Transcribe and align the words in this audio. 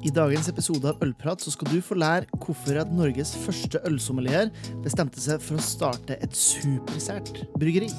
I 0.00 0.08
dagens 0.08 0.46
episode 0.48 0.88
av 0.88 1.02
Ølprat 1.04 1.42
så 1.44 1.50
skal 1.52 1.68
du 1.68 1.82
få 1.84 1.92
lære 2.00 2.24
hvorfor 2.40 2.78
at 2.80 2.92
Norges 2.96 3.34
første 3.42 3.82
ølsommelier 3.84 4.48
bestemte 4.80 5.20
seg 5.20 5.42
for 5.44 5.60
å 5.60 5.64
starte 5.64 6.16
et 6.24 6.32
supersært 6.32 7.42
bryggeri. 7.60 7.90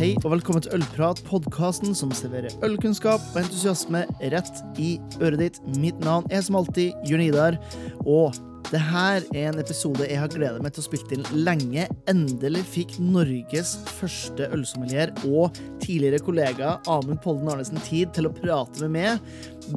Hei 0.00 0.14
og 0.22 0.30
velkommen 0.32 0.64
til 0.64 0.78
Ølprat, 0.78 1.20
podkasten 1.28 1.92
som 1.92 2.08
serverer 2.16 2.54
ølkunnskap 2.64 3.20
og 3.34 3.42
entusiasme 3.42 4.06
rett 4.32 4.62
i 4.80 4.94
øret 5.20 5.42
ditt. 5.44 5.64
Mitt 5.76 6.00
navn 6.00 6.24
er 6.32 6.40
som 6.46 6.56
alltid 6.56 6.96
Jørn 7.04 7.28
Idar, 7.28 7.60
og 8.08 8.32
det 8.70 8.78
her 8.86 9.24
er 9.34 9.48
en 9.48 9.58
episode 9.58 10.06
jeg 10.06 10.18
har 10.20 10.30
gledet 10.30 10.62
meg 10.62 10.70
til 10.74 10.84
å 10.84 10.86
spille 10.86 11.16
inn 11.16 11.24
lenge. 11.42 11.88
Endelig 12.10 12.62
fikk 12.70 12.92
Norges 13.02 13.72
første 13.96 14.46
ølsommelier 14.54 15.10
og 15.26 15.56
tidligere 15.82 16.20
kollega 16.22 16.76
Amund 16.90 17.18
Polden 17.24 17.50
Arnesen 17.50 17.80
tid 17.88 18.12
til 18.14 18.28
å 18.28 18.34
prate 18.36 18.84
med 18.84 18.92
meg, 18.94 19.24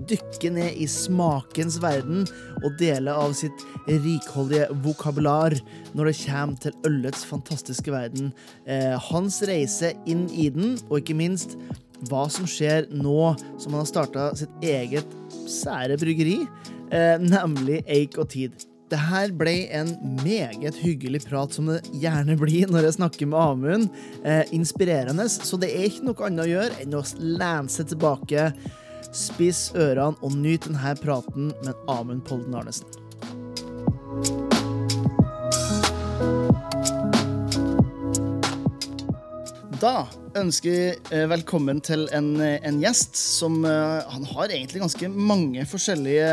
dykke 0.10 0.52
ned 0.54 0.78
i 0.78 0.86
smakens 0.90 1.80
verden 1.82 2.28
og 2.62 2.76
dele 2.78 3.16
av 3.18 3.34
sitt 3.38 3.64
rikholdige 3.88 4.68
vokabular 4.86 5.56
når 5.98 6.12
det 6.12 6.18
kommer 6.20 6.60
til 6.62 6.78
ølets 6.90 7.26
fantastiske 7.30 7.94
verden. 7.94 8.30
Eh, 8.70 8.94
hans 9.10 9.40
reise 9.50 9.96
inn 10.10 10.28
i 10.30 10.52
den, 10.54 10.78
og 10.90 11.00
ikke 11.02 11.18
minst 11.18 11.58
hva 12.12 12.28
som 12.30 12.46
skjer 12.50 12.92
nå 12.94 13.34
som 13.58 13.73
han 13.73 13.82
har 13.82 13.90
starta 13.90 14.28
sitt 14.38 14.54
eget 14.62 15.18
sære 15.50 15.98
bryggeri, 15.98 16.44
eh, 16.94 17.18
nemlig 17.18 17.82
Eik 17.88 18.22
og 18.22 18.30
Tid. 18.36 18.70
Det 18.92 19.00
her 19.00 19.32
ble 19.36 19.55
en 19.73 19.94
meget 20.22 20.78
hyggelig 20.84 21.23
prat, 21.26 21.55
som 21.55 21.72
det 21.72 21.82
gjerne 22.02 22.36
blir 22.40 22.70
når 22.70 22.90
jeg 22.90 22.98
snakker 23.00 23.30
med 23.32 23.40
Amund. 23.40 23.90
Eh, 24.23 24.44
inspirerende, 24.56 25.30
så 25.31 25.58
det 25.62 25.72
er 25.73 25.88
ikke 25.89 26.08
noe 26.09 26.28
annet 26.28 26.45
å 26.45 26.52
gjøre 26.52 26.80
enn 26.84 26.98
å 27.00 27.04
lene 27.20 27.72
seg 27.72 27.89
tilbake, 27.94 28.52
spiss 29.14 29.70
ørene 29.78 30.20
og 30.22 30.38
nyte 30.38 30.72
denne 30.72 30.95
praten 31.02 31.54
med 31.64 31.86
Amund 31.92 32.26
Polden 32.28 32.59
Arnesen. 32.59 34.42
Da 39.84 40.06
ønsker 40.39 40.72
vi 40.72 40.84
eh, 41.12 41.26
velkommen 41.28 41.81
til 41.84 42.06
en, 42.16 42.38
eh, 42.39 42.56
en 42.64 42.78
gjest 42.80 43.17
som 43.20 43.58
eh, 43.67 44.14
Han 44.14 44.23
har 44.30 44.53
egentlig 44.53 44.80
ganske 44.80 45.09
mange 45.12 45.66
forskjellige 45.67 46.30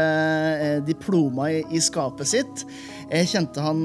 diplomer 0.87 1.57
i, 1.57 1.65
i 1.75 1.81
skapet 1.83 2.31
sitt. 2.31 2.63
Jeg 3.11 3.27
kjente 3.33 3.65
han 3.65 3.83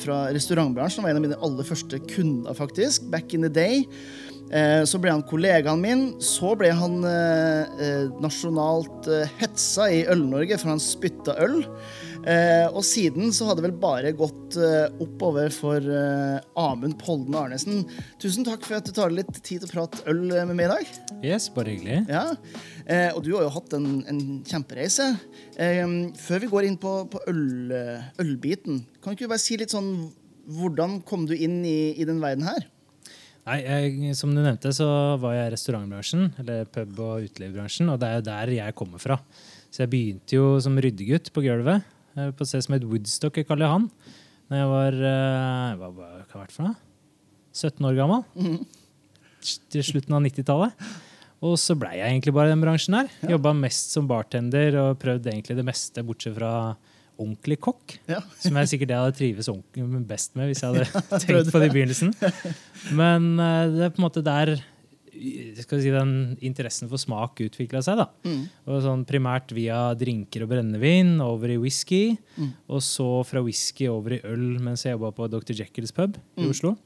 fra 0.00 0.22
restaurantbransjen. 0.32 1.02
Han 1.02 1.04
var 1.04 1.12
en 1.12 1.20
av 1.20 1.26
mine 1.26 1.40
aller 1.44 1.68
første 1.68 2.00
kunder, 2.14 2.56
faktisk. 2.56 3.10
Back 3.12 3.34
in 3.36 3.44
the 3.44 3.52
day. 3.52 3.84
Så 4.88 4.96
ble 5.00 5.12
han 5.12 5.24
kollegaen 5.28 5.84
min. 5.84 6.06
Så 6.24 6.54
ble 6.56 6.70
han 6.72 6.96
nasjonalt 8.24 9.10
hetsa 9.36 9.90
i 9.92 10.00
Øl-Norge, 10.08 10.56
for 10.60 10.72
han 10.72 10.80
spytta 10.80 11.36
øl. 11.44 11.60
Eh, 12.22 12.68
og 12.70 12.84
siden 12.86 13.32
så 13.34 13.48
har 13.48 13.56
det 13.58 13.64
vel 13.64 13.74
bare 13.82 14.12
gått 14.14 14.54
eh, 14.54 14.92
oppover 15.02 15.50
for 15.54 15.82
eh, 15.82 16.36
Amund 16.60 16.94
Polden 17.00 17.34
Arnesen. 17.34 17.80
Tusen 18.22 18.46
takk 18.46 18.62
for 18.66 18.78
at 18.78 18.86
du 18.86 18.92
tar 18.94 19.10
litt 19.10 19.32
tid 19.40 19.64
til 19.64 19.66
å 19.66 19.72
prate 19.72 20.04
øl 20.12 20.20
med 20.30 20.52
meg 20.54 20.68
i 20.68 20.70
dag. 20.70 20.92
Yes, 21.26 21.48
bare 21.54 21.74
hyggelig. 21.74 22.02
Ja, 22.12 22.24
eh, 22.86 23.08
Og 23.16 23.24
du 23.26 23.32
har 23.34 23.46
jo 23.48 23.54
hatt 23.56 23.74
en, 23.78 23.88
en 24.06 24.20
kjempereise. 24.46 25.08
Før 26.22 26.44
vi 26.44 26.50
går 26.52 26.68
inn 26.68 26.78
på, 26.80 26.92
på 27.10 27.22
øl, 27.32 27.74
ølbiten, 28.22 28.84
kan 29.02 29.16
ikke 29.16 29.26
du 29.26 29.32
bare 29.34 29.42
si 29.42 29.58
litt 29.60 29.74
sånn 29.74 29.94
Hvordan 30.42 30.96
kom 31.06 31.22
du 31.30 31.36
inn 31.36 31.60
i, 31.62 31.92
i 31.94 32.06
den 32.06 32.18
verden 32.18 32.42
her? 32.48 32.64
Nei, 33.46 33.60
jeg, 33.62 34.14
Som 34.18 34.32
du 34.34 34.40
nevnte, 34.42 34.72
så 34.74 34.86
var 35.22 35.36
jeg 35.36 35.50
i 35.50 35.52
restaurantbransjen, 35.54 36.28
eller 36.42 36.66
pub- 36.70 36.98
og 37.02 37.26
utelivsbransjen, 37.28 37.90
og 37.90 37.98
det 38.02 38.08
er 38.08 38.16
jo 38.18 38.24
der 38.26 38.52
jeg 38.56 38.76
kommer 38.78 39.02
fra. 39.02 39.18
Så 39.72 39.84
jeg 39.84 39.92
begynte 39.92 40.36
jo 40.36 40.46
som 40.62 40.74
ryddegutt 40.82 41.30
på 41.34 41.44
gulvet, 41.46 41.86
på 42.14 42.44
et 42.44 42.48
sted 42.48 42.64
som 42.64 42.76
het 42.76 42.86
Woodstock 42.88 43.40
i 43.40 43.46
Karl 43.48 43.64
Johan. 43.64 43.88
Når 44.52 44.60
jeg 44.60 44.70
var 44.72 44.98
eh, 45.08 45.78
hva, 45.80 45.90
hva, 45.96 46.10
hva 46.28 46.46
for 46.52 46.66
noe? 46.66 46.76
17 47.52 47.88
år 47.88 47.98
gammel. 47.98 48.22
Til 49.72 49.84
slutten 49.84 50.16
av 50.16 50.22
90-tallet. 50.24 50.86
Og 51.42 51.56
så 51.58 51.74
blei 51.74 51.96
jeg 51.98 52.06
egentlig 52.06 52.34
bare 52.36 52.50
i 52.50 52.54
den 52.54 52.62
bransjen 52.62 52.96
her. 53.00 53.08
Jobba 53.32 53.54
mest 53.58 53.94
som 53.96 54.06
bartender 54.10 54.76
og 54.78 55.00
prøvde 55.02 55.32
egentlig 55.32 55.56
det 55.58 55.66
meste, 55.66 56.04
bortsett 56.06 56.36
fra 56.36 56.52
ordentlig 57.20 57.58
kokk. 57.62 57.96
Ja. 58.10 58.20
Som 58.40 58.56
jeg 58.60 58.70
sikkert 58.70 58.92
jeg 58.94 59.02
hadde 59.02 59.16
trives 59.18 59.50
best 60.08 60.36
med 60.38 60.50
hvis 60.50 60.62
jeg 60.62 60.72
hadde 60.72 61.02
tenkt 61.24 61.50
på 61.52 61.62
det 61.62 61.70
i 61.70 61.74
begynnelsen. 61.74 62.12
Men 62.98 63.32
eh, 63.42 63.64
det 63.74 63.88
er 63.88 63.94
på 63.96 64.02
en 64.02 64.06
måte 64.06 64.24
der 64.26 64.54
si, 65.22 65.90
den 65.94 66.12
interessen 66.42 66.88
for 66.90 66.98
smak 67.00 67.40
utvikla 67.44 67.82
seg. 67.84 67.96
da. 68.02 68.08
Mm. 68.26 68.44
Og 68.66 68.82
sånn 68.84 69.04
Primært 69.08 69.52
via 69.56 69.94
drinker 69.98 70.44
og 70.46 70.52
brennevin, 70.54 71.16
over 71.24 71.48
i 71.54 71.58
whisky. 71.62 72.16
Mm. 72.36 72.52
Og 72.68 72.80
så 72.82 73.08
fra 73.28 73.42
whisky 73.44 73.88
over 73.88 74.18
i 74.18 74.22
øl 74.24 74.58
mens 74.62 74.84
jeg 74.86 74.96
jobba 74.96 75.12
på 75.16 75.28
Dr. 75.32 75.54
Jekylls 75.62 75.92
pub 75.94 76.16
i 76.36 76.42
Mm. 76.46 76.50
Oslo. 76.50 76.76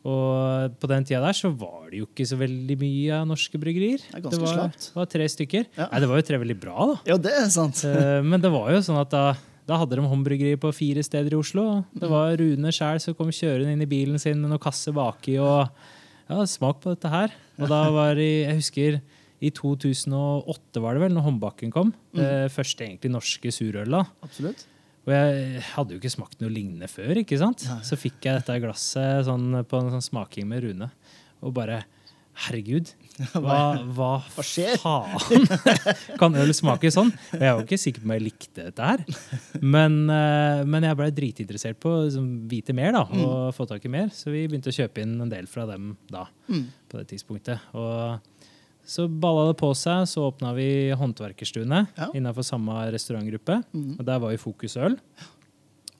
Og 0.00 0.78
på 0.80 0.88
den 0.88 1.04
tida 1.04 1.20
der 1.20 1.36
så 1.36 1.50
var 1.52 1.90
det 1.90 1.98
jo 2.00 2.06
ikke 2.08 2.24
så 2.24 2.38
veldig 2.40 2.76
mye 2.80 3.18
av 3.18 3.26
norske 3.28 3.58
bryggerier. 3.60 4.00
Det 4.08 4.22
ganske 4.24 4.40
var, 4.40 4.72
var 4.96 5.08
tre 5.12 5.26
stykker. 5.28 5.66
Ja. 5.76 5.90
Nei, 5.92 6.00
det 6.00 6.08
var 6.08 6.16
jo 6.22 6.26
tre 6.30 6.38
veldig 6.40 6.56
bra, 6.62 6.86
da. 6.88 6.96
Ja, 7.10 7.18
det 7.20 7.34
er 7.36 7.50
sant. 7.52 7.82
Eh, 7.84 8.22
Men 8.24 8.40
det 8.40 8.48
var 8.54 8.70
jo 8.72 8.80
sånn 8.86 8.96
at 9.02 9.12
da, 9.12 9.24
da 9.68 9.76
hadde 9.82 9.98
de 10.00 10.06
håndbryggeri 10.08 10.56
på 10.62 10.72
fire 10.72 11.04
steder 11.04 11.36
i 11.36 11.40
Oslo. 11.40 11.84
Det 11.92 12.08
var 12.08 12.32
Rune 12.40 12.72
sjæl 12.72 13.00
som 13.04 13.12
kom 13.18 13.28
kjørende 13.28 13.74
inn 13.76 13.84
i 13.84 13.90
bilen 13.90 14.16
sin 14.22 14.40
med 14.40 14.48
noen 14.54 14.62
kasser 14.64 14.96
baki 14.96 15.36
og 15.44 15.68
ja, 16.30 16.44
smak 16.48 16.80
på 16.82 16.94
dette 16.94 17.10
her. 17.12 17.34
Og 17.60 17.70
da 17.70 17.82
var 17.92 18.20
i, 18.20 18.44
jeg 18.46 18.60
husker 18.60 19.00
i 19.40 19.50
2008 19.56 20.82
var 20.84 20.96
det 20.96 21.04
vel, 21.04 21.14
når 21.16 21.26
Håndbakken 21.26 21.72
kom. 21.74 21.94
Det 22.16 22.50
første 22.54 22.86
egentlig 22.86 23.12
norske 23.14 23.52
surøla. 23.54 24.04
Absolutt. 24.24 24.66
Og 25.08 25.14
jeg 25.14 25.62
hadde 25.72 25.94
jo 25.94 26.00
ikke 26.00 26.12
smakt 26.12 26.42
noe 26.42 26.52
lignende 26.52 26.88
før. 26.92 27.22
ikke 27.22 27.38
sant? 27.40 27.64
Nei. 27.70 27.80
Så 27.88 27.96
fikk 27.98 28.20
jeg 28.28 28.36
dette 28.36 28.58
glasset 28.62 29.24
sånn, 29.26 29.62
på 29.66 29.80
en 29.80 29.94
sånn 29.94 30.04
smaking 30.04 30.48
med 30.50 30.66
Rune. 30.66 30.90
Og 31.40 31.54
bare 31.56 31.82
Herregud, 32.40 32.88
hva, 33.34 33.56
hva, 33.92 34.10
Hva 34.32 34.44
faen? 34.80 35.44
kan 36.20 36.36
øl 36.40 36.52
smake 36.56 36.88
sånn? 36.94 37.10
Og 37.34 37.42
jeg 37.42 37.56
var 37.58 37.64
ikke 37.66 37.78
sikker 37.82 38.00
på 38.04 38.08
om 38.08 38.14
jeg 38.14 38.24
likte 38.24 38.64
dette 38.70 38.86
her. 38.86 39.02
Men, 39.60 39.98
eh, 40.14 40.62
men 40.64 40.86
jeg 40.86 40.96
ble 40.96 41.10
dritinteressert 41.12 41.80
på 41.82 41.92
å 41.92 42.04
liksom, 42.06 42.28
vite 42.48 42.72
mer 42.76 42.94
da, 42.96 43.02
og 43.04 43.50
få 43.56 43.66
tak 43.68 43.84
i 43.84 43.92
mer. 43.92 44.08
Så 44.14 44.32
vi 44.32 44.46
begynte 44.48 44.72
å 44.72 44.76
kjøpe 44.78 45.02
inn 45.04 45.18
en 45.20 45.32
del 45.32 45.50
fra 45.50 45.66
dem 45.68 45.92
da. 46.08 46.26
Mm. 46.48 46.64
på 46.90 46.98
det 47.02 47.10
tidspunktet. 47.12 47.60
Og 47.76 48.22
så 48.90 49.04
balla 49.06 49.50
det 49.50 49.58
på 49.60 49.68
seg, 49.78 50.06
så 50.10 50.24
åpna 50.30 50.54
vi 50.56 50.70
Håndverkerstuene 50.98 51.82
Ja. 51.98 52.08
innenfor 52.16 52.46
samme 52.46 52.78
restaurantgruppe. 52.94 53.60
Mm. 53.74 53.92
Og 54.00 54.06
der 54.08 54.18
var 54.24 54.32
jo 54.34 54.40
fokus 54.48 54.78
øl. 54.80 54.96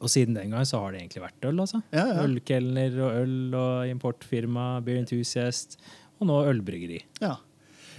Og 0.00 0.08
siden 0.08 0.32
den 0.34 0.50
gang 0.54 0.64
så 0.64 0.80
har 0.80 0.94
det 0.94 1.02
egentlig 1.02 1.20
vært 1.26 1.44
øl. 1.44 1.60
altså. 1.60 1.82
Ja, 1.92 2.06
ja. 2.08 2.22
Ølkelner 2.24 2.94
og 3.04 3.18
øl 3.20 3.54
og 3.60 3.90
importfirma, 3.92 4.80
Beer 4.82 4.96
Enthusiast, 5.02 5.76
og 6.20 6.28
nå 6.28 6.42
ølbryggeri. 6.50 7.00
Ja. 7.22 7.36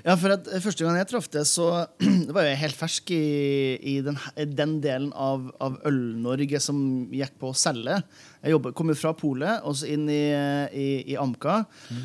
ja, 0.05 0.15
for 0.19 0.35
at 0.35 0.47
eh, 0.51 0.61
første 0.61 0.85
gang 0.85 0.99
jeg 0.99 1.09
traff 1.09 1.29
det, 1.33 1.43
så 1.49 1.67
det 2.27 2.35
var 2.35 2.45
jeg 2.45 2.59
helt 2.61 2.77
fersk 2.77 3.13
i, 3.15 3.23
i 3.93 3.95
den, 4.05 4.19
den 4.53 4.75
delen 4.83 5.09
av, 5.17 5.47
av 5.63 5.79
Øl-Norge 5.89 6.61
som 6.61 6.79
gikk 7.09 7.39
på 7.41 7.49
å 7.51 7.57
selge. 7.57 7.97
Jeg 8.41 8.55
jobbet, 8.55 8.75
kom 8.77 8.93
jo 8.93 8.97
fra 8.97 9.13
polet 9.17 9.65
og 9.65 9.77
så 9.81 9.89
inn 9.93 10.05
i, 10.13 10.21
i, 10.77 10.87
i 11.13 11.17
Amca. 11.21 11.63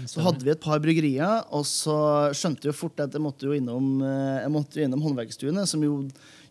Så 0.08 0.24
hadde 0.24 0.46
vi 0.46 0.54
et 0.54 0.64
par 0.64 0.80
bryggerier, 0.84 1.44
og 1.52 1.68
så 1.68 1.98
skjønte 2.36 2.70
jeg 2.70 2.78
fort 2.78 3.04
at 3.04 3.16
jeg 3.16 3.24
måtte 3.24 3.48
jo 3.48 3.56
innom, 3.56 3.98
eh, 4.04 4.42
jeg 4.42 4.54
måtte 4.56 4.80
jo 4.80 4.88
innom 4.88 5.04
Håndverkstuene, 5.04 5.68
som 5.68 5.84
jo 5.84 6.02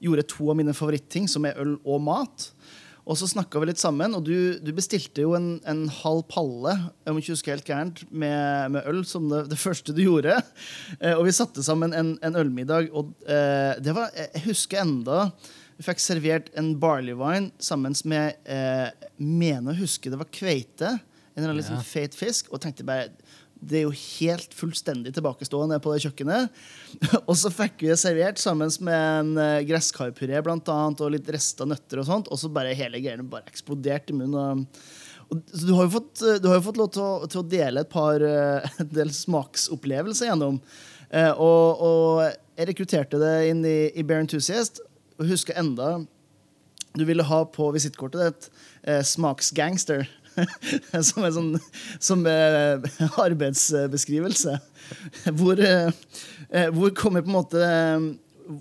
gjorde 0.05 0.29
to 0.29 0.51
av 0.53 0.59
mine 0.61 0.77
favoritting, 0.77 1.29
som 1.31 1.45
er 1.49 1.57
øl 1.61 1.77
og 1.81 2.03
mat. 2.05 2.51
Og 3.05 3.19
så 3.19 3.27
snakka 3.29 3.59
vi 3.61 3.67
litt 3.69 3.81
sammen, 3.81 4.15
og 4.17 4.23
du, 4.25 4.57
du 4.65 4.71
bestilte 4.73 5.21
jo 5.21 5.35
en, 5.37 5.59
en 5.69 5.83
halv 6.01 6.23
palle 6.31 6.71
om 7.05 7.19
ikke 7.19 7.35
husker 7.35 7.53
helt 7.53 7.67
gærent, 7.67 8.01
med, 8.09 8.71
med 8.73 8.87
øl 8.89 9.03
som 9.05 9.27
det, 9.29 9.43
det 9.51 9.59
første 9.61 9.93
du 9.93 10.01
gjorde. 10.01 10.39
Eh, 10.97 11.13
og 11.13 11.27
vi 11.27 11.35
satte 11.37 11.61
sammen 11.65 11.93
en, 11.93 12.15
en 12.25 12.39
ølmiddag, 12.41 12.89
og 12.97 13.13
eh, 13.29 13.75
det 13.85 13.93
var 13.93 14.09
Jeg 14.17 14.47
husker 14.47 14.81
enda 14.81 15.27
vi 15.75 15.83
fikk 15.83 15.99
servert 15.99 16.45
en 16.55 16.69
barley 16.79 17.11
wine 17.19 17.49
sammen 17.59 17.91
med 18.07 18.37
eh, 18.47 18.87
Mener 19.19 19.73
å 19.73 19.79
huske 19.81 20.07
det 20.09 20.19
var 20.21 20.29
kveite. 20.31 20.93
En 21.35 21.43
eller 21.43 21.51
annen 21.51 21.59
Ja. 21.59 21.75
liksom 21.75 21.81
feit 21.83 22.15
fisk. 22.15 22.47
Og 22.55 22.61
tenkte 22.63 22.85
bare 22.87 23.09
det 23.55 23.79
er 23.79 23.85
jo 23.85 23.93
helt 23.95 24.53
fullstendig 24.53 25.13
tilbakestående 25.15 25.79
på 25.81 25.93
det 25.93 26.03
kjøkkenet. 26.05 26.59
og 27.29 27.33
så 27.39 27.51
fikk 27.53 27.83
vi 27.83 27.91
det 27.91 27.99
servert 28.01 28.41
sammen 28.41 28.71
med 28.85 29.05
en 29.21 29.31
eh, 29.41 29.63
gresskarpuré 29.69 30.41
blant 30.45 30.69
annet, 30.71 31.01
og 31.01 31.13
litt 31.15 31.29
resta 31.33 31.67
nøtter. 31.67 32.01
Og 32.01 32.09
sånt, 32.09 32.31
og 32.31 32.41
så 32.41 32.51
bare 32.53 32.75
hele 32.77 33.01
greiene 33.03 33.27
bare 33.29 33.49
eksploderte 33.51 34.13
i 34.13 34.19
munnen. 34.19 34.65
Og, 35.25 35.39
så 35.49 35.63
du 35.65 35.73
har 35.73 35.87
jo 35.87 35.95
fått, 35.97 36.25
eh, 36.25 36.41
har 36.43 36.59
jo 36.59 36.65
fått 36.67 36.81
lov 36.81 36.91
til 36.93 37.05
å, 37.05 37.13
til 37.31 37.41
å 37.41 37.47
dele 37.55 37.85
et 37.85 37.93
par 37.93 38.25
eh, 38.25 38.75
en 38.83 38.91
del 38.93 39.13
smaksopplevelser 39.15 40.31
gjennom. 40.31 40.59
Og, 41.15 41.81
og 41.85 42.07
jeg 42.57 42.67
rekrutterte 42.67 43.19
det 43.21 43.35
inn 43.47 43.61
i, 43.63 43.77
i 43.95 44.03
Bear 44.03 44.23
Enthusiast, 44.25 44.81
og 45.15 45.29
husker 45.29 45.55
enda 45.55 45.93
du 46.95 47.05
ville 47.05 47.23
ha 47.27 47.41
på 47.45 47.69
visittkortet 47.75 48.21
ditt 48.21 48.49
eh, 48.87 49.01
smaksgangster. 49.03 50.07
som 51.09 51.25
en 51.25 51.35
sånn 51.35 51.51
som 51.99 52.25
eh, 52.29 52.83
arbeidsbeskrivelse. 53.25 54.57
Hvor, 55.37 55.61
eh, 55.61 55.89
eh, 56.49 56.69
hvor 56.75 56.93
kommer 56.97 57.25
på 57.25 57.31
en 57.31 57.37
måte 57.39 57.61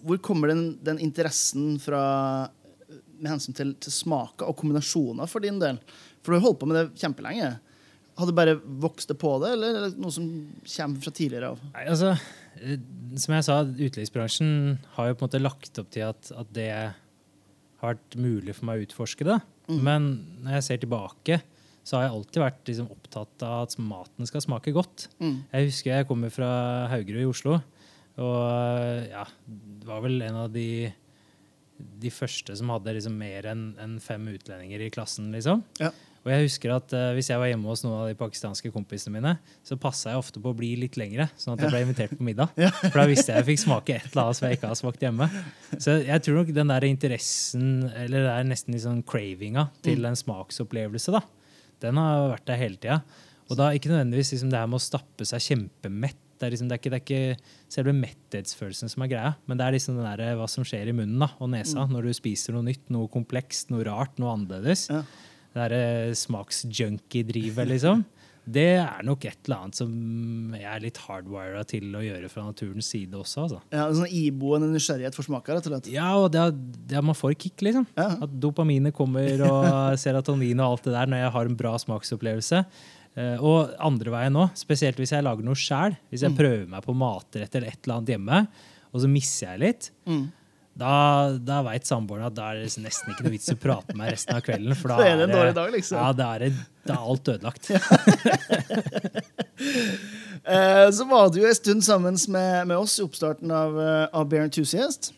Hvor 0.06 0.16
kommer 0.24 0.48
den, 0.48 0.78
den 0.80 1.00
interessen 1.02 1.74
fra 1.82 2.04
med 3.14 3.30
hensyn 3.30 3.56
til, 3.56 3.74
til 3.80 3.92
smaker 3.92 4.48
og 4.48 4.56
kombinasjoner 4.58 5.28
for 5.30 5.44
din 5.44 5.60
del? 5.60 5.78
For 6.24 6.32
du 6.32 6.38
har 6.38 6.46
holdt 6.48 6.62
på 6.62 6.68
med 6.68 6.78
det 6.80 7.02
kjempelenge. 7.02 7.50
Har 8.14 8.28
du 8.28 8.34
bare 8.36 8.56
vokst 8.62 9.10
det 9.10 9.18
på 9.20 9.32
det, 9.42 9.52
eller 9.56 9.76
er 9.76 9.86
det 9.86 10.00
noe 10.00 10.12
som 10.14 10.26
kommer 10.76 11.02
fra 11.02 11.12
tidligere 11.14 11.52
av? 11.52 11.62
Nei, 11.74 11.86
altså, 11.90 12.14
som 13.20 13.34
jeg 13.36 13.46
sa, 13.46 13.56
utelivsbransjen 13.64 14.52
har 14.96 15.10
jo 15.10 15.16
på 15.16 15.24
en 15.24 15.28
måte 15.28 15.42
lagt 15.42 15.80
opp 15.82 15.90
til 15.94 16.06
at, 16.06 16.30
at 16.34 16.52
det 16.54 16.68
har 16.72 16.94
vært 17.94 18.16
mulig 18.20 18.54
for 18.56 18.68
meg 18.68 18.80
å 18.80 18.86
utforske 18.86 19.26
det. 19.28 19.40
Mm. 19.68 19.80
Men 19.86 20.08
når 20.44 20.58
jeg 20.58 20.66
ser 20.68 20.82
tilbake, 20.84 21.40
så 21.84 21.98
har 21.98 22.06
jeg 22.06 22.14
alltid 22.16 22.42
vært 22.42 22.70
liksom, 22.70 22.90
opptatt 22.94 23.44
av 23.46 23.66
at 23.66 23.78
maten 23.78 24.28
skal 24.30 24.44
smake 24.44 24.72
godt. 24.74 25.08
Mm. 25.20 25.38
Jeg 25.52 25.70
husker 25.70 25.92
jeg 25.92 26.08
kommer 26.08 26.32
fra 26.32 26.50
Haugerud 26.92 27.22
i 27.22 27.30
Oslo, 27.30 27.60
og 28.14 29.08
ja, 29.10 29.24
det 29.46 29.88
var 29.88 30.04
vel 30.04 30.22
en 30.24 30.44
av 30.44 30.52
de 30.54 30.68
de 31.74 32.10
første 32.12 32.54
som 32.56 32.70
hadde 32.72 32.96
liksom 32.96 33.14
mer 33.18 33.48
enn 33.50 33.70
en 33.82 33.94
fem 34.02 34.22
utlendinger 34.30 34.84
i 34.84 34.90
klassen. 34.94 35.32
liksom. 35.34 35.64
Ja. 35.82 35.90
Og 36.24 36.30
jeg 36.32 36.46
husker 36.46 36.72
at 36.72 36.92
uh, 36.96 37.10
Hvis 37.12 37.28
jeg 37.28 37.40
var 37.40 37.50
hjemme 37.50 37.68
hos 37.68 37.82
noen 37.84 37.98
av 37.98 38.06
de 38.08 38.16
pakistanske 38.16 38.70
kompisene 38.72 39.18
mine, 39.18 39.34
så 39.66 39.76
passa 39.80 40.14
jeg 40.14 40.22
ofte 40.22 40.40
på 40.40 40.54
å 40.54 40.56
bli 40.56 40.70
litt 40.80 40.96
lengre, 40.96 41.26
sånn 41.36 41.54
at 41.54 41.64
jeg 41.66 41.74
ble 41.74 41.82
invitert 41.84 42.16
på 42.16 42.24
middag. 42.24 42.54
Ja. 42.64 42.70
For 42.80 43.02
da 43.02 43.06
visste 43.10 43.34
jeg 43.34 43.42
jeg 43.42 43.48
fikk 43.50 43.60
smake 43.66 43.96
et 43.98 44.06
eller 44.08 44.22
annet 44.22 44.38
som 44.38 44.46
jeg 44.48 44.56
ikke 44.56 44.70
har 44.70 44.78
smakt 44.78 45.02
hjemme. 45.04 45.26
Så 45.76 45.98
jeg 46.00 46.24
tror 46.24 46.38
nok 46.40 46.52
den 46.56 46.72
der 46.72 46.86
interessen, 46.88 47.66
eller 47.92 48.24
det 48.24 48.32
er 48.32 48.46
nesten 48.48 48.78
sånn 48.80 49.02
cravinga 49.04 49.66
til 49.84 50.06
en 50.08 50.16
smaksopplevelse, 50.16 51.12
da, 51.12 51.20
den 51.84 52.00
har 52.00 52.32
vært 52.34 52.46
der 52.50 52.60
hele 52.60 52.80
tida. 52.80 53.00
Og 53.50 53.58
da 53.60 53.70
ikke 53.76 53.90
nødvendigvis 53.92 54.32
liksom 54.34 54.52
det 54.52 54.60
her 54.60 54.70
med 54.70 54.80
å 54.80 54.84
stappe 54.84 55.26
seg 55.28 55.42
kjempemett. 55.44 56.20
Det 56.34 56.48
er, 56.48 56.54
liksom, 56.54 56.68
det, 56.68 56.76
er 56.76 56.80
ikke, 56.80 56.90
det 56.90 56.98
er 56.98 57.04
ikke 57.04 57.72
selve 57.72 57.92
metthetsfølelsen 57.96 58.90
som 58.90 59.04
er 59.04 59.10
greia, 59.12 59.28
men 59.46 59.58
det 59.60 59.64
er 59.64 59.76
liksom 59.76 60.00
den 60.00 60.08
der, 60.08 60.34
hva 60.36 60.48
som 60.50 60.66
skjer 60.66 60.90
i 60.90 60.94
munnen 60.96 61.22
da, 61.22 61.28
og 61.38 61.52
nesa 61.52 61.84
når 61.88 62.08
du 62.08 62.16
spiser 62.18 62.56
noe 62.56 62.66
nytt, 62.66 62.82
noe 62.92 63.06
komplekst, 63.12 63.70
noe 63.72 63.86
rart, 63.86 64.18
noe 64.20 64.32
annerledes. 64.34 64.88
Ja. 64.90 65.04
Det 65.54 65.62
derre 65.62 66.16
smaksjunkie-drivet, 66.18 67.68
liksom. 67.70 68.02
Det 68.46 68.64
er 68.76 69.02
nok 69.08 69.24
et 69.24 69.38
eller 69.46 69.56
annet 69.64 69.78
som 69.78 69.92
jeg 70.52 70.66
er 70.68 70.82
litt 70.84 70.98
hardwira 71.06 71.62
til 71.64 71.86
å 71.96 72.02
gjøre 72.04 72.28
fra 72.28 72.42
naturens 72.44 72.90
side 72.92 73.16
også. 73.16 73.44
altså. 73.46 73.60
Ja, 73.72 73.86
sånn 73.96 74.10
iboende 74.12 74.68
nysgjerrighet 74.68 75.14
for 75.16 75.24
smaker, 75.24 75.56
rett 75.56 75.66
og 75.70 75.72
slett. 75.72 75.88
Ja, 75.94 76.10
og 76.20 76.30
det, 76.34 76.42
er- 76.42 76.58
det 76.90 76.98
er- 76.98 77.06
man 77.08 77.14
får 77.16 77.38
kick, 77.40 77.56
liksom. 77.64 77.86
Ja. 77.96 78.10
At 78.20 78.34
dopaminet 78.40 78.92
kommer, 78.92 79.40
og 79.48 79.96
serotonin 80.04 80.60
og 80.60 80.74
alt 80.74 80.84
det 80.84 80.92
der 80.92 81.06
når 81.06 81.22
jeg 81.24 81.32
har 81.38 81.46
en 81.46 81.56
bra 81.56 81.72
smaksopplevelse. 81.80 82.64
Eh, 83.16 83.36
og 83.40 83.72
andre 83.78 84.10
veien 84.10 84.34
òg, 84.36 84.52
spesielt 84.58 84.96
hvis 85.00 85.12
jeg 85.14 85.24
lager 85.24 85.42
noe 85.46 85.54
sjæl. 85.54 85.96
Hvis 86.10 86.26
jeg 86.26 86.36
prøver 86.36 86.68
meg 86.68 86.82
på 86.84 86.94
matrett 86.98 87.54
eller 87.54 87.68
et 87.72 87.80
eller 87.86 87.96
annet 88.02 88.12
hjemme, 88.16 88.46
og 88.92 89.00
så 89.00 89.08
misser 89.08 89.54
jeg 89.54 89.60
litt. 89.64 89.90
Mm. 90.06 90.24
Da, 90.74 90.94
da 91.38 91.60
veit 91.68 91.86
samboeren 91.86 92.26
at 92.26 92.34
da 92.34 92.48
er 92.50 92.64
det 92.64 92.82
nesten 92.82 93.12
ikke 93.12 93.26
noe 93.26 93.34
vits 93.36 93.50
i 93.52 93.54
å 93.54 93.60
prate 93.62 93.94
med 93.94 94.00
meg 94.00 94.14
resten 94.16 94.34
av 94.34 94.42
kvelden. 94.42 94.74
For 94.78 94.90
da, 94.90 94.96
er 95.06 95.20
det 95.20 95.28
en 95.28 95.34
dårlig 95.36 95.54
dag, 95.58 95.70
liksom. 95.74 96.00
Ja, 96.00 96.08
da 96.18 96.30
er, 96.34 96.46
det, 96.46 96.64
da 96.82 96.96
er 96.96 97.10
alt 97.14 97.34
ødelagt. 97.36 97.70
Eh, 100.44 100.90
så 100.92 101.06
var 101.08 101.30
du 101.32 101.38
jo 101.38 101.46
en 101.48 101.56
stund 101.56 101.80
sammen 101.86 102.18
med, 102.28 102.66
med 102.68 102.76
oss 102.76 102.98
i 102.98 103.04
oppstarten 103.04 103.48
av, 103.54 103.78
eh, 103.80 104.02
av 104.12 104.26
Bear 104.28 104.44
Enthusiast. 104.44 105.14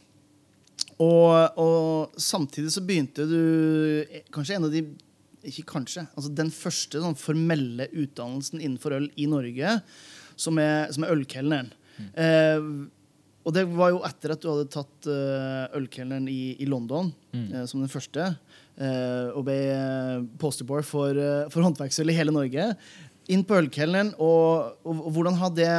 Og, 1.03 1.59
og 1.59 2.21
samtidig 2.21 2.71
så 2.71 2.83
begynte 2.87 3.27
du 3.27 3.41
eh, 4.05 4.21
kanskje 4.31 4.55
en 4.61 4.69
av 4.69 4.77
de 4.77 4.85
Ikke 5.51 5.65
kanskje. 5.73 6.07
altså 6.15 6.31
Den 6.31 6.53
første 6.55 7.03
sånn 7.03 7.19
formelle 7.19 7.89
utdannelsen 7.91 8.63
innenfor 8.63 8.95
øl 9.01 9.09
i 9.19 9.27
Norge, 9.31 9.81
som 10.39 10.63
er, 10.63 10.95
som 10.95 11.03
er 11.03 11.17
ølkelneren. 11.17 11.73
Eh, 12.15 12.71
og 13.47 13.55
det 13.55 13.63
var 13.71 13.93
jo 13.95 14.01
etter 14.09 14.33
at 14.35 14.43
du 14.43 14.49
hadde 14.51 14.67
tatt 14.75 15.07
uh, 15.07 15.67
ølkelneren 15.79 16.27
i, 16.33 16.57
i 16.59 16.67
London 16.67 17.13
eh, 17.33 17.63
som 17.71 17.79
den 17.85 17.91
første. 17.93 18.25
eh, 18.75 19.29
og 19.31 19.45
ble 19.47 19.57
uh, 19.71 20.25
posterboy 20.43 20.83
for, 20.85 21.15
uh, 21.15 21.47
for 21.55 21.63
håndverksøl 21.63 22.11
i 22.11 22.17
hele 22.19 22.35
Norge. 22.35 22.67
Inn 23.31 23.45
på 23.47 23.57
ølkelneren, 23.59 24.11
og, 24.19 24.77
og, 24.87 24.99
og 25.07 25.13
hvordan 25.15 25.39
har 25.39 25.55
det 25.55 25.71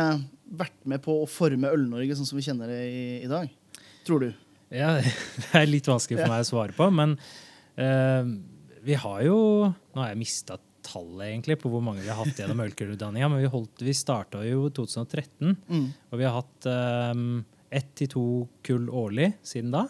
vært 0.47 0.77
med 0.87 1.03
på 1.03 1.13
å 1.21 1.27
forme 1.27 1.67
Øl-Norge 1.75 2.15
sånn 2.15 2.27
som 2.29 2.39
vi 2.39 2.45
kjenner 2.47 2.71
det 2.71 2.79
i, 2.87 3.03
i 3.25 3.29
dag? 3.31 3.51
Tror 4.07 4.23
du? 4.23 4.29
Ja, 4.71 4.93
Det 5.43 5.51
er 5.59 5.67
litt 5.67 5.87
vanskelig 5.91 6.21
for 6.23 6.31
meg 6.31 6.43
å 6.45 6.47
svare 6.47 6.75
på, 6.75 6.87
men 6.91 7.17
eh, 7.79 8.31
vi 8.87 8.95
har 8.99 9.21
jo 9.27 9.37
Nå 9.67 9.99
har 10.01 10.13
jeg 10.13 10.19
mista 10.23 10.57
tallet 10.87 11.29
egentlig 11.33 11.57
på 11.59 11.67
hvor 11.71 11.81
mange 11.83 11.99
vi 12.03 12.07
har 12.11 12.19
hatt 12.21 12.37
gjennom 12.39 12.61
ølkulutdanninga, 12.67 13.27
men 13.31 13.41
vi, 13.43 13.49
holdt, 13.51 13.83
vi 13.83 13.95
starta 13.95 14.43
jo 14.47 14.65
i 14.69 14.73
2013, 14.75 15.55
Mm. 15.67 15.87
og 16.11 16.19
vi 16.21 16.27
har 16.27 16.35
hatt 16.37 16.67
um, 17.11 17.41
ett 17.73 17.89
til 17.99 18.11
to 18.11 18.25
kull 18.65 18.87
årlig 18.89 19.31
siden 19.45 19.73
da. 19.75 19.85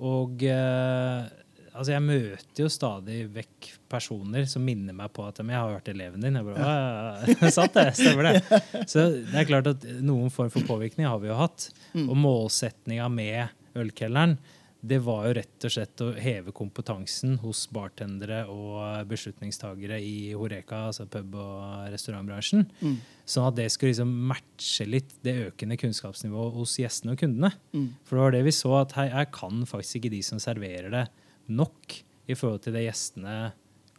Og 0.00 0.42
eh, 0.48 1.28
altså 1.74 1.94
jeg 1.94 2.04
møter 2.04 2.64
jo 2.64 2.70
stadig 2.72 3.18
vekk 3.34 3.70
personer 3.90 4.46
som 4.48 4.64
minner 4.64 4.96
meg 4.96 5.12
på 5.14 5.26
at 5.26 5.42
jeg 5.42 5.52
har 5.52 5.74
vært 5.74 5.90
eleven 5.92 6.24
din. 6.24 6.38
Jeg 6.38 6.46
bare, 6.46 6.62
«Ja, 6.62 6.72
ja, 6.76 7.34
ja, 7.36 7.66
det, 7.74 7.86
stemmer 7.98 8.30
det. 8.30 8.62
Så 8.92 9.06
det 9.18 9.42
er 9.42 9.48
klart 9.48 9.70
at 9.72 9.84
noen 10.04 10.32
form 10.34 10.52
for 10.52 10.66
påvirkning 10.68 11.08
har 11.08 11.20
vi 11.22 11.30
jo 11.30 11.38
hatt. 11.38 11.68
Og 12.06 12.16
målsetninga 12.16 13.10
med 13.12 13.76
ølkelneren 13.78 14.38
det 14.80 14.96
var 15.04 15.26
jo 15.28 15.34
rett 15.36 15.64
og 15.66 15.72
slett 15.74 16.00
å 16.00 16.08
heve 16.16 16.54
kompetansen 16.56 17.34
hos 17.42 17.66
bartendere 17.72 18.46
og 18.48 19.08
beslutningstagere 19.10 19.98
i 20.00 20.32
Horeka, 20.32 20.86
altså 20.88 21.04
pub- 21.10 21.36
og 21.36 21.90
restaurantbransjen. 21.92 22.64
Mm. 22.80 22.94
Sånn 23.28 23.48
at 23.50 23.58
det 23.58 23.68
skulle 23.74 23.92
liksom 23.92 24.14
matche 24.30 24.86
litt 24.88 25.12
det 25.26 25.36
økende 25.50 25.76
kunnskapsnivået 25.80 26.56
hos 26.56 26.78
gjestene 26.80 27.12
og 27.12 27.20
kundene. 27.20 27.52
Mm. 27.76 27.90
For 28.08 28.16
det 28.16 28.24
var 28.24 28.36
det 28.38 28.44
vi 28.48 28.56
så, 28.56 28.72
at 28.80 28.96
hei, 28.96 29.10
jeg 29.12 29.32
kan 29.36 29.66
faktisk 29.68 30.00
ikke 30.00 30.14
de 30.16 30.22
som 30.30 30.40
serverer 30.42 30.88
det, 30.96 31.04
nok 31.52 32.00
i 32.30 32.38
forhold 32.38 32.64
til 32.64 32.76
det 32.78 32.86
gjestene 32.86 33.38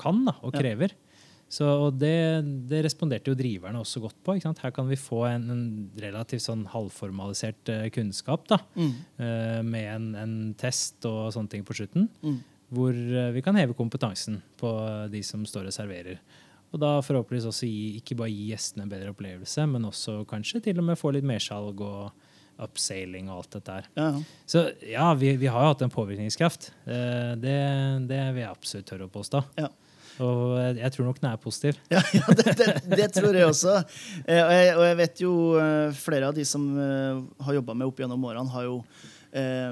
kan 0.01 0.25
da, 0.25 0.33
og 0.41 0.55
Ja. 0.55 0.97
Så, 1.51 1.65
og 1.67 1.97
det, 1.99 2.13
det 2.71 2.79
responderte 2.85 3.27
jo 3.27 3.35
driverne 3.35 3.81
også 3.83 3.99
godt 4.05 4.15
på. 4.23 4.37
Ikke 4.37 4.47
sant? 4.47 4.61
Her 4.63 4.71
kan 4.71 4.87
vi 4.87 4.95
få 4.95 5.25
en, 5.27 5.49
en 5.51 5.63
relativt 5.99 6.45
sånn 6.45 6.61
halvformalisert 6.71 7.71
eh, 7.73 7.89
kunnskap 7.91 8.45
da, 8.47 8.61
Mm. 8.79 8.93
eh, 9.19 9.57
med 9.67 9.89
en, 9.97 10.05
en 10.15 10.35
test 10.55 11.03
og 11.09 11.33
sånne 11.35 11.51
ting 11.51 11.65
på 11.67 11.75
slutten, 11.75 12.07
Mm. 12.23 12.37
hvor 12.71 12.95
eh, 12.95 13.33
vi 13.35 13.43
kan 13.43 13.59
heve 13.59 13.75
kompetansen 13.75 14.39
på 14.61 14.71
de 15.11 15.19
som 15.27 15.43
står 15.45 15.67
og 15.67 15.75
serverer. 15.75 16.21
Og 16.71 16.79
da 16.79 16.93
forhåpentligvis 17.03 17.49
også 17.51 17.67
gi, 17.67 17.97
ikke 17.99 18.15
bare 18.21 18.31
gi 18.31 18.47
gjestene 18.53 18.85
en 18.87 18.93
bedre 18.93 19.11
opplevelse, 19.11 19.67
men 19.67 19.83
også 19.91 20.21
kanskje 20.31 20.63
til 20.69 20.79
og 20.79 20.85
med 20.87 20.95
få 21.01 21.11
litt 21.11 21.27
mersalg 21.27 21.83
og 21.83 22.13
upsailing 22.63 23.27
og 23.27 23.41
alt 23.41 23.57
dette 23.57 23.75
der. 23.75 23.91
Ja. 23.99 24.07
Så 24.47 24.63
ja, 24.87 25.09
vi, 25.19 25.33
vi 25.41 25.49
har 25.51 25.65
jo 25.65 25.71
hatt 25.73 25.83
en 25.83 25.91
påvirkningskraft. 25.91 26.69
Det, 26.85 27.55
det 28.07 28.19
vil 28.35 28.43
jeg 28.45 28.51
absolutt 28.51 28.87
tørre 28.87 29.07
å 29.09 29.11
påstå. 29.11 29.41
Ja. 29.59 29.67
Og 30.19 30.57
jeg, 30.77 30.91
tror 30.93 31.07
nok 31.07 31.21
den 31.21 31.29
er 31.29 31.39
positiv. 31.41 31.79
Ja, 31.91 32.01
ja 32.17 32.35
det, 32.35 32.55
det, 32.59 32.67
det 32.89 33.07
tror 33.15 33.37
jeg 33.37 33.47
også. 33.47 33.77
Eh, 34.25 34.41
og, 34.41 34.51
jeg, 34.51 34.73
og 34.75 34.83
jeg 34.85 34.99
vet 34.99 35.23
jo 35.23 35.31
eh, 35.61 35.95
flere 35.97 36.29
av 36.29 36.35
de 36.35 36.45
som 36.47 36.67
eh, 36.75 37.21
har 37.45 37.57
jobba 37.57 37.77
med 37.77 37.91
opp 37.91 38.01
gjennom 38.03 38.27
årene, 38.27 38.51
har 38.53 38.67
jo, 38.67 38.77
eh, 39.37 39.71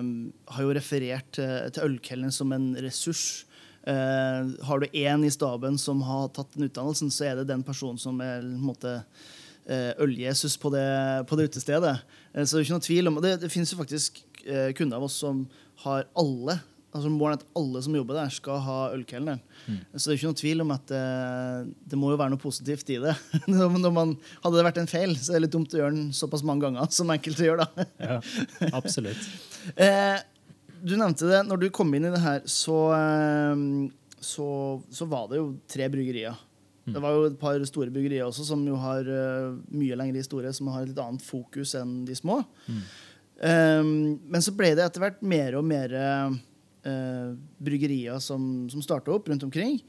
har 0.56 0.66
jo 0.66 0.76
referert 0.78 1.30
til 1.36 1.86
ølkelneren 1.86 2.36
som 2.36 2.56
en 2.56 2.72
ressurs. 2.80 3.46
Har 3.90 4.82
du 4.84 4.86
én 4.92 5.24
i 5.26 5.32
staben 5.34 5.78
som 5.82 6.02
har 6.06 6.28
tatt 6.36 6.52
den 6.54 6.68
utdannelsen, 6.68 7.10
så 7.10 7.24
er 7.26 7.40
det 7.40 7.48
den 7.50 7.64
personen 7.66 7.98
som 7.98 8.20
er 8.22 8.44
på 8.44 8.50
en 8.52 8.68
måte 8.68 8.92
øl-Jesus 10.04 10.58
på 10.62 10.70
på 10.70 11.40
det 11.40 11.48
utestedet. 11.48 11.96
Så 12.36 12.52
det 12.52 12.60
er 12.60 12.66
ikke 12.68 12.76
noe 12.76 12.86
tvil 12.86 13.10
om 13.10 13.18
Det, 13.24 13.32
det 13.42 13.50
finnes 13.50 13.72
jo 13.72 13.80
faktisk 13.80 14.20
kunder 14.78 15.00
av 15.00 15.08
oss 15.08 15.18
som 15.24 15.42
har 15.86 16.06
alle 16.20 16.60
altså 16.90 17.12
Målet 17.14 17.38
er 17.38 17.44
at 17.44 17.60
alle 17.60 17.82
som 17.86 17.96
jobber 17.96 18.18
der, 18.18 18.32
skal 18.34 18.62
ha 18.66 18.78
ølkelneren. 18.96 19.42
Så 19.94 20.10
det 20.10 20.14
er 20.14 20.18
ikke 20.18 20.32
noe 20.32 20.40
tvil 20.40 20.64
om 20.64 20.74
at 20.74 20.94
eh, 20.96 21.70
det 21.92 22.00
må 22.00 22.10
jo 22.14 22.18
være 22.20 22.34
noe 22.34 22.42
positivt 22.42 22.90
i 22.96 22.98
det. 23.04 23.14
Man, 23.50 24.16
hadde 24.42 24.56
det 24.56 24.66
vært 24.66 24.82
en 24.82 24.90
feil, 24.90 25.14
så 25.18 25.34
er 25.34 25.40
det 25.40 25.48
litt 25.48 25.56
dumt 25.58 25.76
å 25.76 25.82
gjøre 25.82 25.96
den 25.96 26.10
såpass 26.16 26.46
mange 26.48 26.66
ganger 26.66 26.90
som 26.98 27.14
enkelte 27.14 27.46
gjør. 27.46 27.64
da. 27.66 27.88
Ja, 28.02 28.20
absolutt. 28.74 29.30
Eh, 29.76 30.16
du 30.80 30.94
nevnte 30.96 31.28
det. 31.28 31.42
Når 31.44 31.60
du 31.60 31.66
kom 31.76 31.92
inn 31.94 32.06
i 32.08 32.12
det 32.14 32.22
her, 32.24 32.40
så, 32.48 32.78
eh, 32.96 33.64
så, 34.24 34.48
så 34.96 35.08
var 35.12 35.28
det 35.30 35.42
jo 35.42 35.50
tre 35.70 35.90
bryggerier. 35.92 36.38
Det 36.90 37.02
var 37.04 37.14
jo 37.14 37.28
et 37.28 37.38
par 37.38 37.62
store 37.70 37.92
bryggerier 37.94 38.26
også, 38.26 38.48
som 38.48 38.64
jo 38.66 38.78
har 38.82 39.06
eh, 39.06 39.52
mye 39.76 39.98
lengre 40.00 40.24
historie, 40.24 40.50
som 40.56 40.72
har 40.74 40.86
et 40.88 40.94
litt 40.94 41.02
annet 41.04 41.22
fokus 41.22 41.76
enn 41.78 42.00
de 42.08 42.16
små. 42.18 42.40
Eh, 42.70 43.84
men 43.84 44.46
så 44.46 44.56
ble 44.56 44.72
det 44.80 44.88
etter 44.88 45.04
hvert 45.04 45.20
mer 45.22 45.60
og 45.60 45.68
mer 45.70 45.94
eh, 46.88 47.34
bryggerier 47.60 48.22
som, 48.24 48.68
som 48.72 48.84
starta 48.84 49.14
opp 49.16 49.30
rundt 49.32 49.46
omkring. 49.48 49.80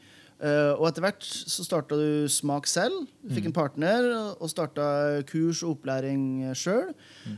Eh, 0.41 0.73
og 0.73 0.87
etter 0.89 1.05
hvert 1.05 1.25
så 1.27 1.65
starta 1.67 1.99
du 2.01 2.29
Smak 2.33 2.69
selv. 2.71 3.05
Du 3.21 3.35
fikk 3.37 3.51
en 3.51 3.57
partner 3.57 4.07
og 4.33 4.49
starta 4.49 5.21
kurs 5.29 5.61
og 5.65 5.77
opplæring 5.77 6.53
sjøl. 6.57 6.95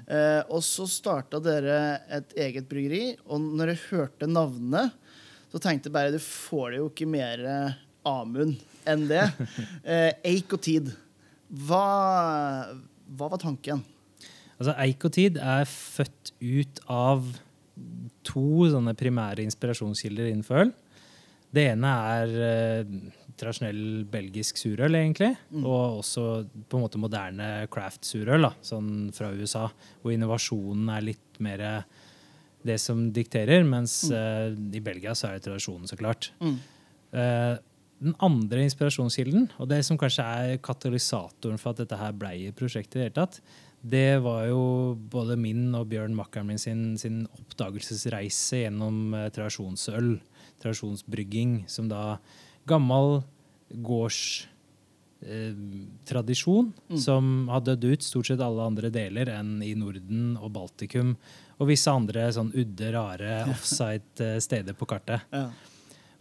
Eh, 0.07 0.41
og 0.47 0.63
så 0.67 0.87
starta 0.91 1.41
dere 1.43 1.79
et 2.15 2.37
eget 2.47 2.69
bryggeri. 2.71 3.17
Og 3.27 3.43
når 3.43 3.75
jeg 3.75 3.87
hørte 3.91 4.31
navnet, 4.31 4.95
så 5.53 5.61
tenkte 5.61 5.91
jeg 5.91 5.97
bare 5.97 6.15
du 6.15 6.21
får 6.23 6.73
det 6.73 6.83
jo 6.83 6.91
ikke 6.93 7.11
mer 7.11 7.47
Amund 8.09 8.59
enn 8.89 9.07
det. 9.11 9.27
Eh, 9.83 10.13
Eik 10.31 10.53
og 10.55 10.63
tid. 10.63 10.93
Hva, 11.67 11.87
hva 13.19 13.29
var 13.33 13.41
tanken? 13.43 13.83
Altså, 14.57 14.77
Eik 14.79 15.03
og 15.09 15.13
tid 15.17 15.41
er 15.43 15.67
født 15.67 16.31
ut 16.39 16.81
av 16.87 17.27
to 18.27 18.69
sånne 18.73 18.95
primære 18.99 19.45
inspirasjonskilder 19.47 20.31
innenfor 20.31 20.67
øl. 20.67 20.73
Det 21.53 21.67
ene 21.75 21.91
er 22.17 22.37
eh, 22.47 22.95
tradisjonell 23.37 24.07
belgisk 24.13 24.61
surøl, 24.61 24.97
egentlig. 24.97 25.35
Og 25.61 25.99
også 26.01 26.25
på 26.69 26.79
en 26.79 26.85
måte 26.87 27.01
moderne 27.01 27.51
craft-surøl, 27.73 28.49
sånn 28.65 29.11
fra 29.17 29.33
USA. 29.37 29.67
Hvor 30.01 30.15
innovasjonen 30.15 30.89
er 30.95 31.11
litt 31.11 31.43
mer 31.45 31.67
det 32.63 32.79
som 32.81 33.09
dikterer, 33.15 33.65
mens 33.67 34.05
eh, 34.15 34.53
i 34.53 34.81
Belgia 34.85 35.17
så 35.19 35.29
er 35.29 35.39
det 35.39 35.47
tradisjonen, 35.49 35.89
så 35.91 35.99
klart. 35.99 36.31
Mm. 36.43 36.57
Eh, 37.19 37.55
den 38.03 38.17
andre 38.23 38.65
inspirasjonskilden, 38.67 39.49
og 39.63 39.69
det 39.71 39.83
som 39.87 39.99
kanskje 39.99 40.25
er 40.25 40.63
katalysatoren 40.63 41.61
for 41.61 41.73
at 41.73 41.85
dette 41.85 41.99
her 41.99 42.15
ble 42.19 42.33
i 42.39 42.49
prosjektet, 42.57 42.97
i 42.97 43.03
det 43.03 43.09
hele 43.11 43.19
tatt, 43.19 43.39
det 43.83 44.23
var 44.23 44.47
jo 44.47 44.95
både 45.11 45.35
min 45.41 45.75
og 45.75 45.89
Bjørn 45.91 46.15
makkeren 46.15 46.47
min 46.53 46.59
sin, 46.63 46.99
sin 46.99 47.27
oppdagelsesreise 47.35 48.57
gjennom 48.63 49.15
eh, 49.19 49.31
tradisjonsøl, 49.35 50.21
tradisjonsbrygging, 50.63 51.67
som 51.67 51.89
da 51.91 52.23
gammel 52.71 53.27
gårdstradisjon 53.83 56.73
som 57.01 57.49
har 57.51 57.61
dødd 57.67 57.85
ut 57.91 58.03
stort 58.07 58.27
sett 58.31 58.41
alle 58.45 58.63
andre 58.71 58.91
deler 58.95 59.27
enn 59.35 59.63
i 59.67 59.75
Norden 59.79 60.37
og 60.39 60.53
Baltikum 60.55 61.17
og 61.59 61.69
visse 61.71 61.91
andre 61.91 62.33
sånn 62.35 62.53
udde, 62.55 62.93
rare 62.95 63.43
offside 63.55 64.23
eh, 64.23 64.39
steder 64.43 64.75
på 64.79 64.87
kartet. 64.91 65.21
Ja. 65.35 65.49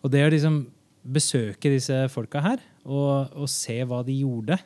Og 0.01 0.09
det 0.13 0.25
å 0.25 0.33
liksom 0.33 0.63
besøke 1.01 1.69
disse 1.73 2.07
folka 2.13 2.41
her 2.41 2.59
og, 2.85 3.33
og 3.37 3.49
se 3.49 3.81
hva 3.85 4.01
de 4.05 4.13
gjorde, 4.21 4.57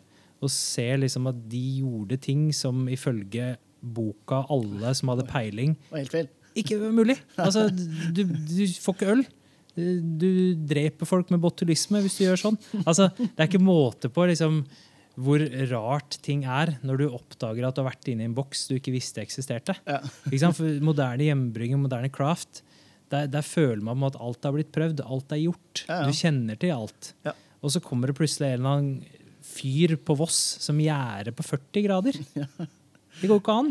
og 0.46 0.54
ser 0.54 1.00
liksom 1.02 1.30
at 1.32 1.40
de 1.52 1.64
gjorde 1.82 2.20
ting 2.24 2.48
som 2.56 2.86
ifølge 2.92 3.56
boka 3.86 4.44
alle 4.54 4.94
som 4.98 5.12
hadde 5.14 5.28
peiling, 5.30 5.76
helt 5.94 6.14
feil. 6.14 6.30
ikke 6.58 6.80
mulig. 6.90 7.20
Altså, 7.38 7.68
du, 7.70 8.24
du 8.26 8.62
får 8.82 8.98
ikke 8.98 9.12
øl. 9.14 9.26
Du 9.76 10.30
dreper 10.70 11.06
folk 11.10 11.30
med 11.34 11.42
botulisme 11.44 12.00
hvis 12.06 12.18
du 12.18 12.24
gjør 12.26 12.40
sånn. 12.48 12.60
Altså, 12.86 13.10
det 13.20 13.36
er 13.36 13.50
ikke 13.50 13.62
måte 13.62 14.10
på 14.14 14.26
liksom, 14.30 14.62
hvor 15.20 15.44
rart 15.72 16.18
ting 16.26 16.46
er 16.48 16.78
når 16.86 17.02
du 17.02 17.06
oppdager 17.10 17.68
at 17.68 17.76
du 17.76 17.84
har 17.84 17.92
vært 17.92 18.08
inne 18.12 18.26
i 18.26 18.30
en 18.30 18.38
boks 18.38 18.66
du 18.72 18.78
ikke 18.78 18.96
visste 18.96 19.22
eksisterte. 19.24 19.76
Ja. 19.88 20.00
For 20.56 20.80
moderne 20.84 21.28
hjemmebrygging, 21.28 21.78
moderne 21.84 22.10
craft, 22.14 22.64
der, 23.14 23.28
der 23.32 23.46
føler 23.46 23.84
man 23.86 24.08
at 24.08 24.18
alt 24.18 24.48
har 24.48 24.56
blitt 24.56 24.74
prøvd, 24.76 25.04
alt 25.06 25.36
er 25.36 25.44
gjort. 25.44 25.86
Ja, 25.86 26.02
ja. 26.02 26.08
Du 26.08 26.18
kjenner 26.18 26.60
til 26.60 26.74
alt. 26.76 27.12
Ja. 27.28 27.36
Og 27.62 27.76
så 27.76 27.82
kommer 27.84 28.10
det 28.10 28.18
plutselig 28.18 28.50
en 28.50 28.60
eller 28.60 28.80
annen 28.80 29.22
fyr 29.56 29.96
på 30.06 30.16
Voss 30.20 30.38
som 30.64 30.80
gjærer 30.82 31.36
på 31.36 31.46
40 31.46 31.86
grader. 31.88 32.20
Det 33.22 33.30
går 33.32 33.40
ikke 33.40 33.54
an. 33.56 33.70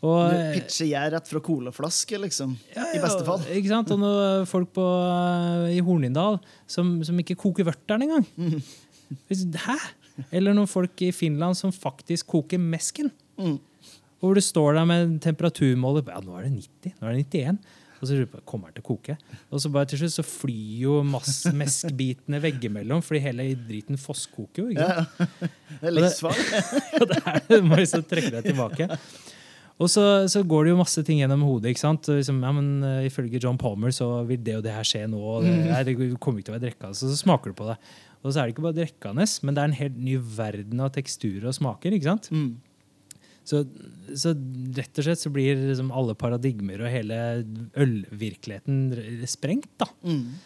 Og, 0.00 0.30
pitche 0.32 0.52
pitcher 0.54 0.86
jeg 0.88 1.12
rett 1.12 1.26
fra 1.28 1.40
colaflaske, 1.44 2.16
liksom. 2.22 2.54
ja, 2.72 2.86
I 2.96 3.00
beste 3.02 3.24
fall. 3.26 3.42
Ikke 3.52 3.68
sant? 3.68 3.90
Og 3.92 4.00
noen 4.00 4.46
folk 4.48 4.70
på, 4.78 4.84
eh, 5.04 5.74
i 5.76 5.82
Hornindal 5.84 6.38
som, 6.64 6.94
som 7.04 7.18
ikke 7.20 7.36
koker 7.42 7.68
vørteren 7.68 8.06
engang. 8.06 8.24
Hvis- 9.28 9.44
Hæ? 9.66 9.76
Eller 10.32 10.56
noen 10.56 10.68
folk 10.68 11.00
i 11.04 11.10
Finland 11.12 11.56
som 11.56 11.72
faktisk 11.72 12.32
koker 12.32 12.60
mesken. 12.60 13.12
Mm. 13.40 13.58
Hvor 14.20 14.34
du 14.36 14.40
står 14.44 14.74
der 14.76 14.88
med 14.88 15.04
en 15.04 15.20
temperaturmåler 15.20 16.08
Ja, 16.08 16.20
nå 16.24 16.36
er 16.38 16.48
det 16.48 16.52
90, 16.56 16.96
nå 17.00 17.08
er 17.08 17.14
det 17.16 17.26
91. 17.28 17.60
Og 18.00 18.08
så 18.08 18.16
lurer 18.16 18.30
på, 18.32 18.40
kommer 18.48 18.70
den 18.70 18.78
til 18.80 18.84
å 18.84 18.88
koke? 18.90 19.16
Og 19.52 19.60
så 19.60 19.70
bare 19.72 19.90
til 19.90 20.00
slutt 20.00 20.14
så 20.14 20.24
flyr 20.24 20.84
jo 20.86 20.94
meskbitene 21.04 22.40
veggimellom, 22.46 23.02
fordi 23.04 23.20
hele 23.26 23.50
driten 23.68 24.00
fosskoker 24.00 24.64
jo. 24.64 24.70
ikke 24.72 24.86
sant? 24.88 25.26
Ja. 25.70 25.76
Det 25.80 25.88
er 25.88 25.94
livsfarlig. 25.94 26.62
Og 27.00 27.04
det 27.10 27.20
du 27.50 27.68
må 27.68 27.76
liksom 27.78 28.02
trekke 28.08 28.32
deg 28.34 28.48
tilbake. 28.50 28.88
Og 29.80 29.88
så, 29.88 30.02
så 30.28 30.42
går 30.44 30.66
det 30.66 30.72
jo 30.74 30.80
masse 30.80 31.02
ting 31.06 31.22
gjennom 31.22 31.44
hodet. 31.46 31.72
ikke 31.72 31.80
sant? 31.80 32.08
Liksom, 32.12 32.42
ja, 32.44 32.50
men 32.52 32.66
uh, 32.84 33.06
Ifølge 33.06 33.40
John 33.40 33.56
Palmer 33.60 33.94
så 33.96 34.10
vil 34.28 34.42
det 34.44 34.58
og 34.58 34.64
det 34.66 34.74
her 34.74 34.84
skje 34.84 35.06
nå. 35.08 35.20
og 35.20 35.46
Det, 35.46 35.54
nei, 35.70 35.80
det 35.88 35.94
kommer 36.20 36.42
ikke 36.42 36.50
til 36.50 36.54
å 36.54 36.58
være 36.58 36.66
drikkende. 36.66 36.98
Så, 36.98 37.08
så 37.08 37.16
smaker 37.22 37.52
du 37.52 37.56
på 37.62 37.68
det. 37.70 37.78
Og 38.20 38.28
så 38.28 38.42
er 38.42 38.48
det 38.48 38.54
ikke 38.54 38.66
bare 38.66 38.76
drikkende, 38.76 39.24
men 39.46 39.56
det 39.56 39.62
er 39.62 39.70
en 39.70 39.78
helt 39.78 40.02
ny 40.10 40.18
verden 40.36 40.82
av 40.84 40.92
teksturer 40.92 41.48
og 41.48 41.56
smaker. 41.56 41.96
ikke 41.96 42.10
sant? 42.10 42.28
Mm. 42.34 42.50
Så, 43.50 43.64
så 44.14 44.34
rett 44.76 45.00
og 45.00 45.06
slett 45.06 45.22
så 45.24 45.32
blir 45.34 45.58
liksom 45.58 45.90
alle 45.96 46.14
paradigmer 46.18 46.84
og 46.84 46.92
hele 46.92 47.18
ølvirkeligheten 47.74 49.26
sprengt. 49.30 49.72
da. 49.80 49.88
Mm. 50.06 50.38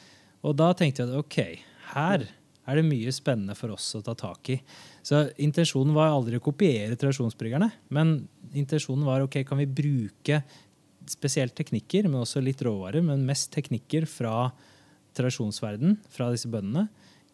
Og 0.45 0.57
da 0.57 0.71
tenkte 0.77 1.05
jeg 1.05 1.13
at 1.13 1.21
ok, 1.21 1.39
her 1.93 2.27
er 2.65 2.79
det 2.81 2.87
mye 2.87 3.13
spennende 3.13 3.57
for 3.59 3.75
oss 3.75 3.91
å 3.97 4.03
ta 4.05 4.15
tak 4.17 4.55
i. 4.55 4.59
Så 5.05 5.27
intensjonen 5.43 5.93
var 5.97 6.13
aldri 6.13 6.39
å 6.41 6.45
kopiere 6.45 6.97
tradisjonsbryggerne, 6.97 7.69
men 7.93 8.17
intensjonen 8.57 9.05
var 9.05 9.25
ok, 9.25 9.43
kan 9.45 9.61
vi 9.61 9.69
bruke 9.69 10.41
spesielt 11.11 11.53
teknikker, 11.57 12.09
men 12.09 12.23
også 12.23 12.41
litt 12.41 12.63
råvarer, 12.65 13.05
men 13.05 13.27
mest 13.29 13.51
teknikker 13.53 14.07
fra 14.09 14.49
tradisjonsverden, 15.15 15.99
fra 16.11 16.31
disse 16.33 16.49
bøndene, 16.51 16.89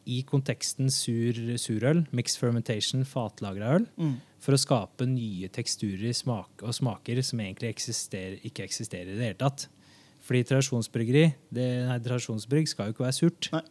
i 0.07 0.23
konteksten 0.27 0.89
sur, 0.91 1.33
surøl, 1.61 2.07
mixed 2.17 2.39
fermentation, 2.41 3.05
fatlagra 3.05 3.75
øl, 3.79 3.87
Mm. 3.99 4.15
for 4.41 4.53
å 4.57 4.59
skape 4.59 5.07
nye 5.07 5.49
teksturer 5.49 6.15
smak 6.15 6.63
og 6.63 6.73
smaker 6.73 7.23
som 7.23 7.39
egentlig 7.41 7.69
eksisterer, 7.75 8.39
ikke 8.45 8.65
eksisterer 8.65 9.13
i 9.13 9.17
det 9.19 9.27
hele 9.29 9.39
tatt. 9.39 9.67
Fordi 10.25 10.45
tradisjonsbryggeri, 10.45 11.35
det, 11.53 11.67
nei, 11.89 11.99
tradisjonsbrygg 11.99 12.69
skal 12.69 12.87
jo 12.89 12.93
ikke 12.95 13.05
være 13.07 13.19
surt. 13.19 13.51
Nei. 13.53 13.63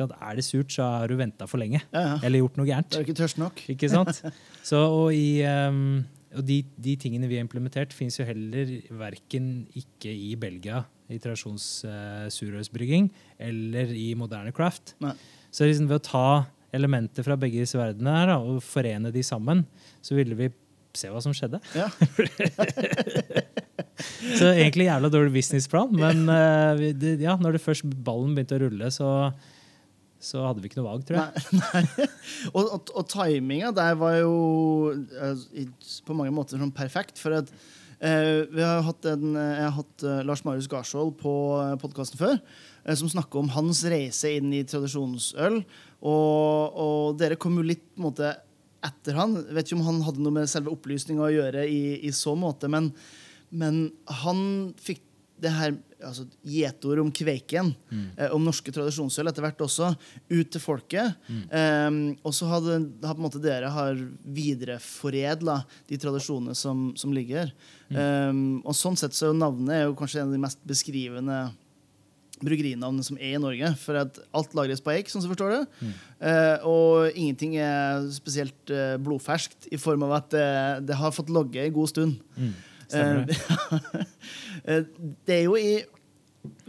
Er 0.00 0.34
det 0.36 0.44
surt, 0.44 0.70
så 0.72 0.82
har 1.00 1.08
du 1.08 1.16
venta 1.16 1.46
for 1.46 1.58
lenge. 1.60 1.82
Ja, 1.92 2.00
ja. 2.00 2.18
Eller 2.24 2.40
gjort 2.40 2.56
noe 2.56 2.66
gærent. 2.66 2.88
Det 2.90 3.00
er 3.00 3.04
ikke 3.04 3.18
tørst 3.20 3.38
nok. 3.38 3.60
Ikke 3.68 3.90
sant? 3.92 4.22
Så, 4.64 4.78
og 4.80 5.12
i, 5.12 5.42
um, 5.44 6.04
og 6.34 6.46
de, 6.48 6.62
de 6.80 6.94
tingene 6.96 7.28
vi 7.28 7.36
har 7.36 7.44
implementert, 7.44 7.92
fins 7.92 8.16
jo 8.18 8.24
heller 8.24 8.72
verken 8.90 9.66
ikke 9.76 10.08
i 10.08 10.34
Belgia, 10.40 10.84
i 11.12 11.18
tradisjonssurølsbrygging, 11.20 13.10
eller 13.38 13.92
i 13.92 14.14
moderne 14.18 14.52
craft. 14.56 14.94
Nei. 15.04 15.12
Så 15.52 15.68
liksom 15.68 15.88
ved 15.90 16.00
å 16.00 16.06
ta 16.06 16.26
elementer 16.72 17.24
fra 17.26 17.36
begge 17.36 17.60
disse 17.60 17.78
verdenene 17.78 18.16
her, 18.16 18.34
og 18.40 18.62
forene 18.64 19.12
de 19.12 19.22
sammen, 19.26 19.66
så 20.04 20.16
ville 20.16 20.36
vi 20.38 20.48
se 20.96 21.10
hva 21.12 21.20
som 21.24 21.34
skjedde. 21.36 21.60
Ja. 21.76 21.88
Så 24.02 24.48
egentlig 24.50 24.88
jævla 24.88 25.10
dårlig 25.12 25.34
businessplan, 25.36 25.92
men 25.94 26.24
eh, 26.32 26.92
det, 26.98 27.16
ja, 27.22 27.36
når 27.38 27.56
det 27.56 27.64
først 27.64 27.86
ballen 28.04 28.34
begynte 28.36 28.56
å 28.56 28.62
rulle, 28.64 28.88
så, 28.94 29.10
så 30.22 30.42
hadde 30.46 30.62
vi 30.62 30.70
ikke 30.70 30.80
noe 30.80 30.88
valg, 30.88 31.04
tror 31.06 31.20
jeg. 31.20 31.44
Nei, 31.60 31.82
nei. 32.00 32.08
Og, 32.52 32.64
og, 32.64 32.92
og 32.98 33.06
timinga 33.12 33.70
der 33.76 33.96
var 34.00 34.16
jo 34.18 34.34
eh, 34.96 35.70
på 36.06 36.18
mange 36.18 36.34
måter 36.34 36.60
sånn 36.60 36.74
perfekt. 36.74 37.20
For 37.22 37.38
at 37.42 37.52
eh, 38.00 38.42
vi 38.50 38.64
har 38.64 38.82
hatt 38.88 39.10
en, 39.12 39.36
jeg 39.36 39.66
har 39.68 39.76
hatt 39.78 40.06
Lars 40.28 40.44
Marius 40.48 40.70
Garsvold 40.72 41.14
på 41.22 41.34
podkasten 41.84 42.20
før, 42.20 42.38
som 42.98 43.10
snakker 43.10 43.42
om 43.42 43.52
hans 43.54 43.84
reise 43.90 44.32
inn 44.36 44.52
i 44.56 44.64
tradisjonsøl. 44.68 45.60
Og, 46.02 46.80
og 46.82 47.20
dere 47.20 47.38
kom 47.40 47.60
jo 47.60 47.66
litt 47.66 47.84
på 47.92 48.02
en 48.02 48.08
måte 48.08 48.32
etter 48.82 49.18
han. 49.18 49.38
Jeg 49.38 49.56
vet 49.56 49.70
ikke 49.70 49.78
om 49.78 49.86
han 49.86 50.02
hadde 50.06 50.24
noe 50.24 50.40
med 50.40 50.50
selve 50.50 50.72
opplysninga 50.74 51.28
å 51.28 51.32
gjøre 51.32 51.64
i, 51.70 51.82
i 52.02 52.12
så 52.16 52.34
måte, 52.38 52.70
men, 52.72 52.90
men 53.54 53.86
han 54.22 54.42
fikk 54.82 55.04
det 55.42 55.50
her 55.50 55.72
altså, 56.06 56.24
gjetord 56.46 57.00
om 57.02 57.08
Kveiken, 57.14 57.72
eh, 58.16 58.30
om 58.34 58.44
norske 58.46 58.72
tradisjonsøl 58.74 59.30
etter 59.30 59.42
hvert 59.42 59.64
også, 59.64 59.88
ut 60.30 60.52
til 60.54 60.62
folket. 60.62 61.18
Eh, 61.50 61.88
og 62.22 62.36
så 62.36 62.50
har 62.50 62.62
dere 63.42 63.72
har 63.74 63.98
videreforedla 64.22 65.58
de 65.90 65.98
tradisjonene 66.02 66.54
som, 66.58 66.90
som 66.98 67.14
ligger. 67.14 67.50
Eh, 67.90 68.30
og 68.62 68.76
sånn 68.78 68.98
sett 68.98 69.18
så 69.18 69.32
navnet 69.34 69.74
er 69.76 69.84
jo 69.88 69.98
kanskje 69.98 70.22
en 70.22 70.30
av 70.30 70.36
de 70.36 70.44
mest 70.46 70.62
beskrivende 70.68 71.42
bryggerinavnene 72.42 73.06
som 73.06 73.18
er 73.20 73.36
i 73.36 73.42
Norge. 73.42 73.72
For 73.82 73.98
at 74.02 74.18
alt 74.36 74.56
lagres 74.58 74.82
på 74.84 74.92
eik, 74.94 75.10
sånn 75.10 75.22
som 75.22 75.30
jeg 75.30 75.36
forstår 75.36 75.54
det. 75.54 75.92
Eh, 76.22 76.66
og 76.68 77.16
ingenting 77.16 77.56
er 77.60 78.04
spesielt 78.14 78.72
eh, 78.72 78.98
blodferskt 79.02 79.70
i 79.72 79.80
form 79.80 80.06
av 80.08 80.18
at 80.20 80.28
det, 80.34 80.50
det 80.90 80.98
har 80.98 81.14
fått 81.14 81.32
logge 81.32 81.62
en 81.62 81.74
god 81.74 81.94
stund. 81.94 82.20
Det. 82.92 83.40
Eh, 84.62 84.84
det 85.26 85.34
er 85.34 85.40
jo 85.48 85.56
i 85.58 85.80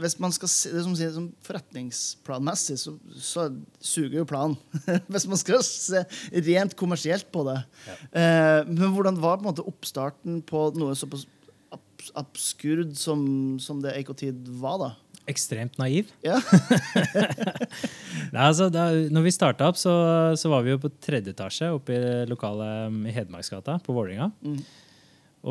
Hvis 0.01 0.15
man 0.18 0.32
skal 0.34 0.50
se 0.50 0.72
det 0.74 0.82
som 0.82 0.96
sier 0.98 1.12
som 1.13 1.27
forretningsplanmessig, 1.46 2.80
så, 2.82 2.96
så 3.22 3.44
suger 3.77 4.15
jo 4.18 4.25
planen. 4.25 4.56
Hvis 5.13 5.27
man 5.30 5.38
skal 5.38 5.62
se 5.68 6.01
rent 6.48 6.74
kommersielt 6.80 7.30
på 7.30 7.44
det. 7.46 7.60
Ja. 7.86 8.65
men 8.65 8.96
hvordan 8.96 9.22
var 9.22 9.38
på 9.38 9.46
en 9.46 9.51
måte 9.51 9.68
oppstarten 9.70 10.42
på 10.50 10.63
noe 10.80 10.98
såpass 10.98 11.27
abs 11.74 12.10
abskurd 12.18 12.98
som, 12.98 13.60
som 13.62 13.82
det 13.84 13.94
Eikotid 14.00 14.50
var, 14.62 14.80
da? 14.82 14.92
Ekstremt 15.30 15.77
naiv. 15.80 16.10
Ja. 16.25 16.36
Nei, 18.34 18.44
altså, 18.50 18.68
da, 18.74 18.89
når 19.13 19.25
vi 19.27 19.34
starta 19.36 19.70
opp, 19.72 19.77
så, 19.80 19.94
så 20.39 20.51
var 20.51 20.65
vi 20.65 20.74
jo 20.74 20.82
på 20.84 20.92
tredje 21.03 21.32
etasje 21.36 21.70
oppe 21.75 21.96
i 21.96 22.01
lokalet 22.30 22.89
um, 22.92 23.01
i 23.08 23.13
Hedmarksgata 23.15 23.77
på 23.86 23.96
Vålerenga. 23.96 24.30
Mm. 24.44 24.60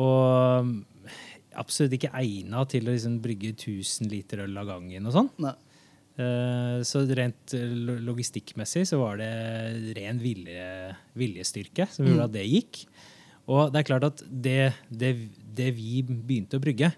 Og 0.03 0.65
um, 0.65 0.73
absolutt 1.59 1.93
ikke 1.97 2.13
egna 2.21 2.63
til 2.69 2.87
å 2.89 2.93
liksom 2.95 3.19
brygge 3.23 3.53
1000 3.55 4.09
liter 4.11 4.43
øl 4.45 4.57
av 4.61 4.71
gangen 4.73 5.09
og 5.09 5.13
sånn. 5.17 5.29
Eh, 6.13 6.79
Så 6.85 7.03
rent 7.17 7.53
eh, 7.57 7.73
logistikkmessig 8.05 8.83
så 8.89 8.97
var 9.01 9.17
det 9.21 9.29
ren 9.97 10.19
vilje, 10.21 10.67
viljestyrke 11.17 11.87
som 11.93 12.05
gjorde 12.05 12.19
Mm. 12.21 12.25
at 12.29 12.33
det 12.37 12.45
gikk. 12.49 12.83
Og 13.49 13.71
det 13.73 13.81
er 13.81 13.87
klart 13.89 14.05
at 14.07 14.21
det, 14.29 14.73
det, 14.89 15.11
det 15.57 15.71
vi 15.77 16.01
begynte 16.05 16.57
å 16.57 16.63
brygge 16.63 16.93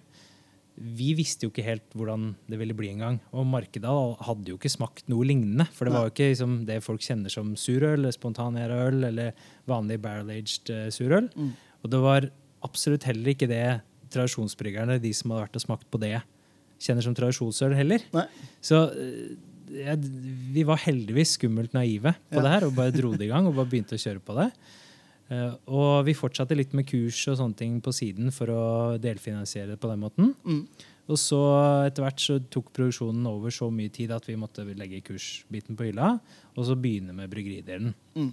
Vi 0.76 1.14
visste 1.16 1.46
jo 1.48 1.52
ikke 1.54 1.64
helt 1.64 1.94
hvordan 1.96 2.34
det 2.52 2.58
ville 2.60 2.76
bli 2.76 2.90
engang. 2.92 3.22
Og 3.32 3.46
markedet 3.48 3.92
hadde 4.28 4.52
jo 4.52 4.58
ikke 4.60 4.72
smakt 4.74 5.06
noe 5.12 5.24
lignende. 5.28 5.68
For 5.72 5.88
det 5.88 5.94
var 5.96 6.08
jo 6.08 6.12
ikke 6.14 6.28
liksom, 6.34 6.58
det 6.68 6.82
folk 6.84 7.02
kjenner 7.06 7.32
som 7.32 7.54
surøl, 7.60 8.00
eller 8.02 8.12
spontanera 8.16 8.82
øl 8.90 9.04
eller 9.08 9.32
vanlig 9.72 10.02
barrel-aged 10.04 10.72
eh, 10.76 10.90
surøl. 10.92 11.30
Mm. 11.36 11.54
Og 11.86 11.92
det 11.94 12.02
var 12.04 12.28
absolutt 12.66 13.08
heller 13.08 13.32
ikke 13.32 13.48
det 13.48 13.64
tradisjonsbryggerne, 14.16 15.00
de 15.04 15.12
som 15.16 15.32
hadde 15.34 15.46
vært 15.48 15.60
og 15.60 15.64
smakt 15.66 15.88
på 15.92 16.00
det, 16.04 16.18
kjenner 16.82 17.06
som 17.06 17.16
tradisjonsøl 17.18 17.76
heller. 17.78 18.04
Nei. 18.16 18.26
Så 18.64 18.82
eh, 18.92 19.36
jeg, 19.80 20.00
vi 20.56 20.64
var 20.68 20.82
heldigvis 20.84 21.38
skummelt 21.40 21.74
naive 21.76 22.14
på 22.30 22.40
Ja. 22.40 22.44
det 22.46 22.52
her 22.58 22.68
og 22.68 22.76
bare 22.78 22.94
dro 22.96 23.14
det 23.18 23.28
i 23.28 23.32
gang 23.32 23.48
og 23.50 23.56
bare 23.58 23.72
begynte 23.72 23.96
å 23.98 24.02
kjøre 24.02 24.22
på 24.24 24.36
det. 24.42 24.50
Eh, 25.34 25.54
og 25.74 26.06
vi 26.06 26.14
fortsatte 26.18 26.58
litt 26.58 26.76
med 26.78 26.86
kurs 26.90 27.24
og 27.32 27.40
sånne 27.40 27.58
ting 27.58 27.80
på 27.84 27.94
siden 27.96 28.30
for 28.34 28.52
å 28.54 28.66
delfinansiere 29.02 29.74
det 29.74 29.80
på 29.82 29.90
den 29.90 30.04
måten. 30.04 30.34
Mm. 30.46 30.62
Og 31.10 31.20
så 31.22 31.40
etter 31.86 32.06
hvert 32.06 32.22
så 32.22 32.40
tok 32.54 32.72
produksjonen 32.74 33.26
over 33.30 33.54
så 33.54 33.70
mye 33.74 33.94
tid 33.94 34.14
at 34.14 34.26
vi 34.26 34.38
måtte 34.42 34.66
legge 34.66 35.04
kursbiten 35.06 35.78
på 35.78 35.90
hylla 35.90 36.16
og 36.56 36.64
så 36.66 36.78
begynne 36.78 37.14
med 37.18 37.30
bryggeridelen. 37.34 37.94
Mm. 38.18 38.32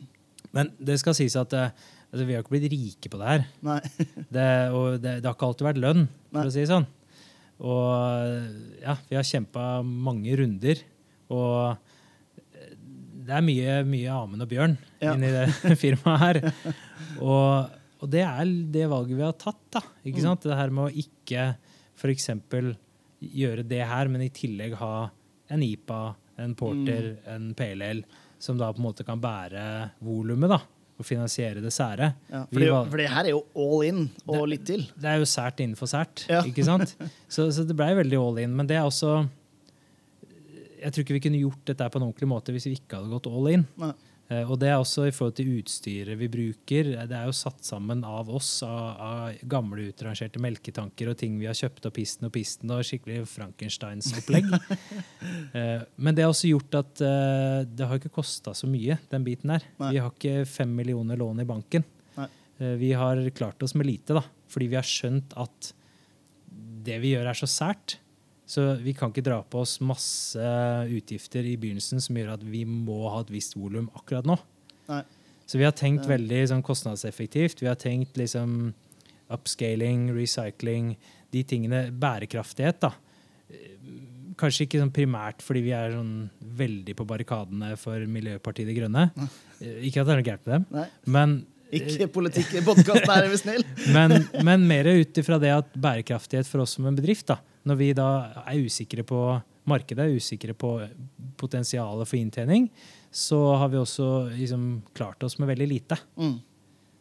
Men 0.57 0.73
det 0.81 0.99
skal 1.01 1.17
sies 1.17 1.37
at 1.41 1.53
eh, 1.57 1.73
altså, 2.13 2.25
vi 2.29 2.37
har 2.37 2.45
ikke 2.45 2.57
blitt 2.57 2.73
rike 2.73 3.13
på 3.13 3.21
det 3.21 3.31
her. 3.31 3.47
Det, 4.33 4.49
og 4.73 4.99
det, 5.03 5.21
det 5.21 5.29
har 5.29 5.37
ikke 5.37 5.49
alltid 5.51 5.67
vært 5.69 5.81
lønn, 5.83 6.07
for 6.33 6.41
Nei. 6.41 6.49
å 6.49 6.53
si 6.53 6.63
det 6.63 6.71
sånn. 6.73 6.89
Og 7.63 8.83
ja, 8.83 8.97
vi 9.09 9.17
har 9.19 9.27
kjempa 9.29 9.65
mange 9.85 10.35
runder. 10.41 10.81
Og 11.33 11.92
det 13.33 13.39
er 13.39 13.45
mye, 13.47 13.77
mye 13.89 14.13
Amund 14.13 14.45
og 14.45 14.49
Bjørn 14.51 14.75
Ja. 15.01 15.15
inni 15.17 15.31
det 15.33 15.77
firmaet 15.83 16.21
her. 16.21 16.41
Og, 17.25 17.71
og 18.03 18.11
det 18.13 18.21
er 18.27 18.45
det 18.75 18.89
valget 18.93 19.17
vi 19.17 19.25
har 19.25 19.33
tatt. 19.41 19.63
da, 19.73 19.81
ikke 20.05 20.19
Mm. 20.21 20.27
sant? 20.27 20.45
Det 20.45 20.59
her 20.59 20.71
med 20.75 20.91
å 20.91 21.05
ikke 21.05 21.47
f.eks. 21.97 22.29
gjøre 23.23 23.65
det 23.69 23.81
her, 23.87 24.09
men 24.11 24.25
i 24.27 24.29
tillegg 24.35 24.75
ha 24.81 25.09
en 25.53 25.63
IPA, 25.63 26.03
en 26.43 26.55
Porter, 26.59 27.17
Mm. 27.23 27.35
en 27.35 27.55
PLL, 27.55 28.05
som 28.43 28.59
da 28.59 28.73
på 28.73 28.79
en 28.83 28.87
måte 28.89 29.05
kan 29.07 29.21
bære 29.23 29.91
volumet 30.03 30.49
da, 30.51 30.59
og 30.99 31.07
finansiere 31.07 31.63
det 31.63 31.71
sære. 31.73 32.15
Ja, 32.31 32.45
for, 32.53 32.59
det, 32.61 32.71
var- 32.73 32.89
for 32.91 32.97
det 32.99 33.09
her 33.11 33.25
er 33.25 33.31
jo 33.31 33.45
all 33.57 33.83
in 33.87 34.11
og 34.27 34.49
litt 34.49 34.65
til. 34.67 34.83
det 34.99 35.05
er 35.09 35.19
jo 35.23 35.25
sært 35.29 35.61
innenfor 35.63 35.87
sært. 35.89 36.27
Ja. 36.29 36.43
ikke 36.43 36.65
sant? 36.65 36.97
Så, 37.33 37.49
så 37.55 37.65
det 37.67 37.77
blei 37.77 37.95
veldig 37.95 38.19
all 38.19 38.39
in. 38.43 38.55
Men 38.57 38.67
det 38.67 38.77
er 38.77 38.83
også 38.85 39.29
Jeg 40.83 40.93
tror 40.93 41.05
ikke 41.07 41.19
vi 41.21 41.25
kunne 41.29 41.43
gjort 41.45 41.65
dette 41.73 41.91
på 41.95 42.01
en 42.01 42.09
ordentlig 42.11 42.29
måte 42.31 42.55
hvis 42.55 42.67
vi 42.71 42.77
ikke 42.81 42.99
hadde 43.01 43.13
gått 43.15 43.29
all 43.31 43.49
in. 43.53 43.67
Nei. 43.81 43.93
Eh, 44.31 44.49
Og 44.49 44.57
det 44.63 44.69
er 44.71 44.79
også 44.81 45.05
i 45.09 45.13
forhold 45.13 45.35
til 45.37 45.49
utstyret 45.59 46.17
vi 46.19 46.29
bruker. 46.33 46.89
Det 47.11 47.17
er 47.19 47.27
jo 47.29 47.35
satt 47.37 47.65
sammen 47.67 48.05
av 48.07 48.31
oss, 48.33 48.63
av, 48.63 49.01
av 49.03 49.41
gamle 49.51 49.89
utrangerte 49.91 50.41
melketanker 50.41 51.11
og 51.11 51.19
ting 51.21 51.37
vi 51.41 51.49
har 51.51 51.59
kjøpt 51.59 51.89
opp 51.91 51.97
pisten 51.99 52.29
og 52.29 52.33
pisten 52.33 52.71
og 52.73 52.85
skikkelig 52.87 53.25
Frankensteins 53.33 54.13
opplegg. 54.21 54.49
Eh, 55.53 55.83
Men 56.01 56.15
det 56.17 56.23
har 56.25 56.31
også 56.33 56.49
gjort 56.49 56.75
at 56.79 57.01
eh, 57.05 57.63
det 57.69 57.87
har 57.87 57.99
ikke 58.01 58.13
kosta 58.15 58.55
så 58.57 58.67
mye, 58.71 58.97
den 59.13 59.25
biten 59.27 59.51
her. 59.53 59.65
Nei. 59.83 59.91
Vi 59.93 60.01
har 60.01 60.11
ikke 60.15 60.47
fem 60.49 60.71
millioner 60.79 61.19
lån 61.21 61.43
i 61.45 61.49
banken. 61.49 61.85
Nei. 62.17 62.29
Eh, 62.59 62.75
Vi 62.81 62.93
har 62.97 63.21
klart 63.37 63.63
oss 63.63 63.75
med 63.77 63.87
lite, 63.91 64.17
da, 64.17 64.23
fordi 64.49 64.71
vi 64.73 64.79
har 64.81 64.87
skjønt 64.89 65.35
at 65.37 65.73
det 66.87 66.97
vi 67.03 67.13
gjør, 67.15 67.29
er 67.31 67.39
så 67.39 67.47
sært. 67.51 67.99
Så 68.49 68.65
vi 68.83 68.93
kan 68.97 69.13
ikke 69.13 69.25
dra 69.25 69.39
på 69.47 69.63
oss 69.63 69.79
masse 69.85 70.53
utgifter 70.91 71.47
i 71.47 71.57
begynnelsen 71.61 72.03
som 72.03 72.17
gjør 72.19 72.35
at 72.35 72.43
vi 72.45 72.65
må 72.69 73.05
ha 73.13 73.23
et 73.23 73.33
visst 73.33 73.57
volum 73.57 73.89
akkurat 73.97 74.27
nå. 74.29 74.37
Nei. 74.91 75.03
Så 75.47 75.59
vi 75.61 75.67
har 75.67 75.75
tenkt 75.77 76.07
veldig 76.09 76.41
sånn, 76.51 76.65
kostnadseffektivt. 76.65 77.63
Vi 77.63 77.69
har 77.69 77.79
tenkt 77.81 78.17
liksom 78.19 78.73
upscaling, 79.33 80.11
recycling, 80.17 80.95
de 81.33 81.43
tingene. 81.49 81.87
Bærekraftighet, 81.93 82.83
da. 82.85 82.93
Eh, 83.53 83.71
Kanskje 84.41 84.65
ikke 84.65 84.81
sånn 84.81 84.91
primært 84.97 85.43
fordi 85.45 85.61
vi 85.67 85.75
er 85.77 85.93
sånn 85.93 86.13
veldig 86.57 86.95
på 86.99 87.05
barrikadene 87.07 87.75
for 87.79 88.01
Miljøpartiet 88.11 88.67
De 88.67 88.75
Grønne. 88.75 89.03
Nei. 89.13 89.27
Ikke 89.87 90.01
at 90.01 90.09
det 90.09 90.15
er 90.15 90.21
noe 90.23 90.27
gærent 90.27 90.47
med 90.47 90.55
dem, 90.55 90.65
Nei. 90.73 90.87
men 91.15 91.35
Ikke 91.77 92.09
politikk 92.11 92.57
i 92.59 92.63
podkasten, 92.65 93.13
er 93.13 93.29
vi 93.31 93.39
snill. 93.39 93.63
men, 93.97 94.17
men 94.45 94.65
mer 94.69 94.89
ut 94.89 95.21
ifra 95.21 95.39
det 95.41 95.53
at 95.53 95.77
bærekraftighet 95.77 96.49
for 96.49 96.65
oss 96.65 96.75
som 96.79 96.89
en 96.89 96.97
bedrift, 96.97 97.29
da, 97.29 97.39
når 97.69 97.79
vi 97.79 97.91
da 97.97 98.09
er 98.45 98.63
usikre 98.67 99.05
på 99.07 99.21
markedet, 99.69 100.07
er 100.07 100.19
usikre 100.19 100.55
på 100.59 100.75
potensialet 101.39 102.09
for 102.09 102.19
inntjening, 102.19 102.69
så 103.13 103.39
har 103.61 103.71
vi 103.73 103.81
også 103.81 104.09
liksom 104.33 104.67
klart 104.97 105.23
oss 105.23 105.39
med 105.39 105.53
veldig 105.53 105.69
lite. 105.69 105.99
Mm. 106.17 106.41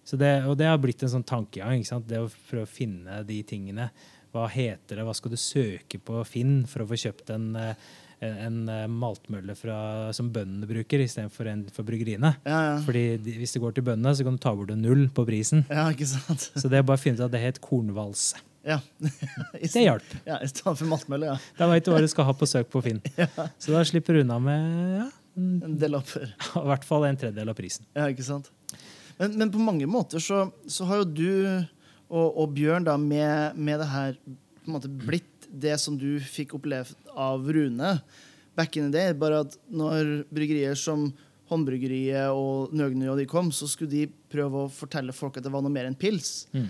Så 0.03 0.17
det, 0.19 0.31
og 0.49 0.57
det 0.59 0.67
har 0.67 0.79
blitt 0.81 1.03
en 1.05 1.13
sånn 1.13 1.27
tankegang. 1.27 1.83
Det 2.05 2.19
å 2.19 2.29
prøve 2.49 2.65
å 2.65 2.69
finne 2.69 3.21
de 3.27 3.41
tingene. 3.47 3.89
Hva 4.31 4.47
heter 4.51 4.97
det? 4.97 5.05
Hva 5.07 5.15
skal 5.15 5.33
du 5.33 5.39
søke 5.39 5.99
på 5.99 6.21
Finn 6.27 6.61
for 6.69 6.83
å 6.83 6.87
få 6.89 6.99
kjøpt 6.99 7.33
en, 7.35 7.49
eh, 7.59 7.87
en, 8.23 8.37
en 8.47 8.59
eh, 8.71 8.85
maltmølle 8.91 9.55
fra, 9.59 9.77
som 10.15 10.29
bøndene 10.31 10.69
bruker, 10.69 11.03
istedenfor 11.03 11.49
en 11.51 11.65
for 11.73 11.87
bryggeriene? 11.87 12.33
Ja, 12.47 12.61
ja. 12.69 12.77
Fordi 12.85 13.05
de, 13.23 13.35
hvis 13.41 13.55
det 13.55 13.63
går 13.63 13.75
til 13.75 13.87
bøndene, 13.87 14.15
så 14.15 14.27
kan 14.27 14.39
du 14.39 14.43
ta 14.43 14.55
bort 14.55 14.71
en 14.73 14.83
null 14.83 15.09
på 15.15 15.27
prisen. 15.27 15.65
ja, 15.71 15.89
ikke 15.91 16.07
sant? 16.11 16.49
Så 16.55 16.71
det 16.71 16.79
er 16.79 16.87
bare 16.87 16.99
å 16.99 17.03
finne 17.03 17.19
ut 17.19 17.27
at 17.27 17.35
det 17.35 17.43
het 17.43 17.61
kornvalse. 17.63 18.39
Ja. 18.67 18.79
Det 19.53 19.83
hjalp. 19.83 20.13
Ja, 20.25 20.37
I 20.43 20.49
stedet 20.49 20.77
for 20.77 20.87
maltmølle, 20.89 21.33
ja. 21.33 21.37
Da 21.57 21.67
veit 21.71 21.85
du 21.85 21.91
hva 21.93 22.01
du 22.03 22.09
skal 22.11 22.27
ha 22.29 22.35
på 22.37 22.47
søk 22.49 22.69
på 22.73 22.83
Finn. 22.85 23.01
Så 23.61 23.73
da 23.73 23.83
slipper 23.87 24.17
du 24.17 24.21
unna 24.23 24.37
med 24.41 24.97
ja, 24.99 25.07
En 25.39 25.77
del 25.81 25.95
lapper. 25.95 26.33
i 26.61 26.65
hvert 26.69 26.87
fall 26.87 27.07
en 27.09 27.19
tredjedel 27.19 27.53
av 27.53 27.57
prisen. 27.57 27.87
Ja, 27.97 28.07
ikke 28.11 28.25
sant? 28.27 28.51
Men, 29.17 29.37
men 29.37 29.53
på 29.53 29.61
mange 29.61 29.89
måter 29.89 30.21
så, 30.23 30.47
så 30.69 30.87
har 30.89 31.01
jo 31.01 31.09
du 31.09 31.31
og, 32.11 32.27
og 32.27 32.53
Bjørn 32.55 32.85
da 32.87 32.97
med, 32.99 33.57
med 33.57 33.79
det 33.81 33.89
her 33.91 34.15
på 34.21 34.69
en 34.69 34.75
måte 34.75 34.91
blitt 34.91 35.47
det 35.51 35.75
som 35.81 35.97
du 35.99 36.15
fikk 36.23 36.55
opplevd 36.57 37.11
av 37.17 37.47
Rune 37.51 37.95
back 38.55 38.77
in 38.77 38.91
the 38.91 38.97
day. 38.97 39.13
Bare 39.17 39.41
at 39.45 39.57
når 39.71 40.21
bryggerier 40.31 40.77
som 40.79 41.09
Håndbryggeriet 41.51 42.31
og 42.31 42.71
Nøgnøy 42.75 43.09
og 43.11 43.17
de 43.19 43.27
kom, 43.27 43.49
så 43.51 43.67
skulle 43.67 43.91
de 43.91 44.05
prøve 44.31 44.65
å 44.65 44.71
fortelle 44.71 45.15
folk 45.15 45.39
at 45.39 45.43
det 45.43 45.51
var 45.51 45.63
noe 45.63 45.73
mer 45.73 45.89
enn 45.89 45.97
pils. 45.99 46.45
Mm. 46.55 46.69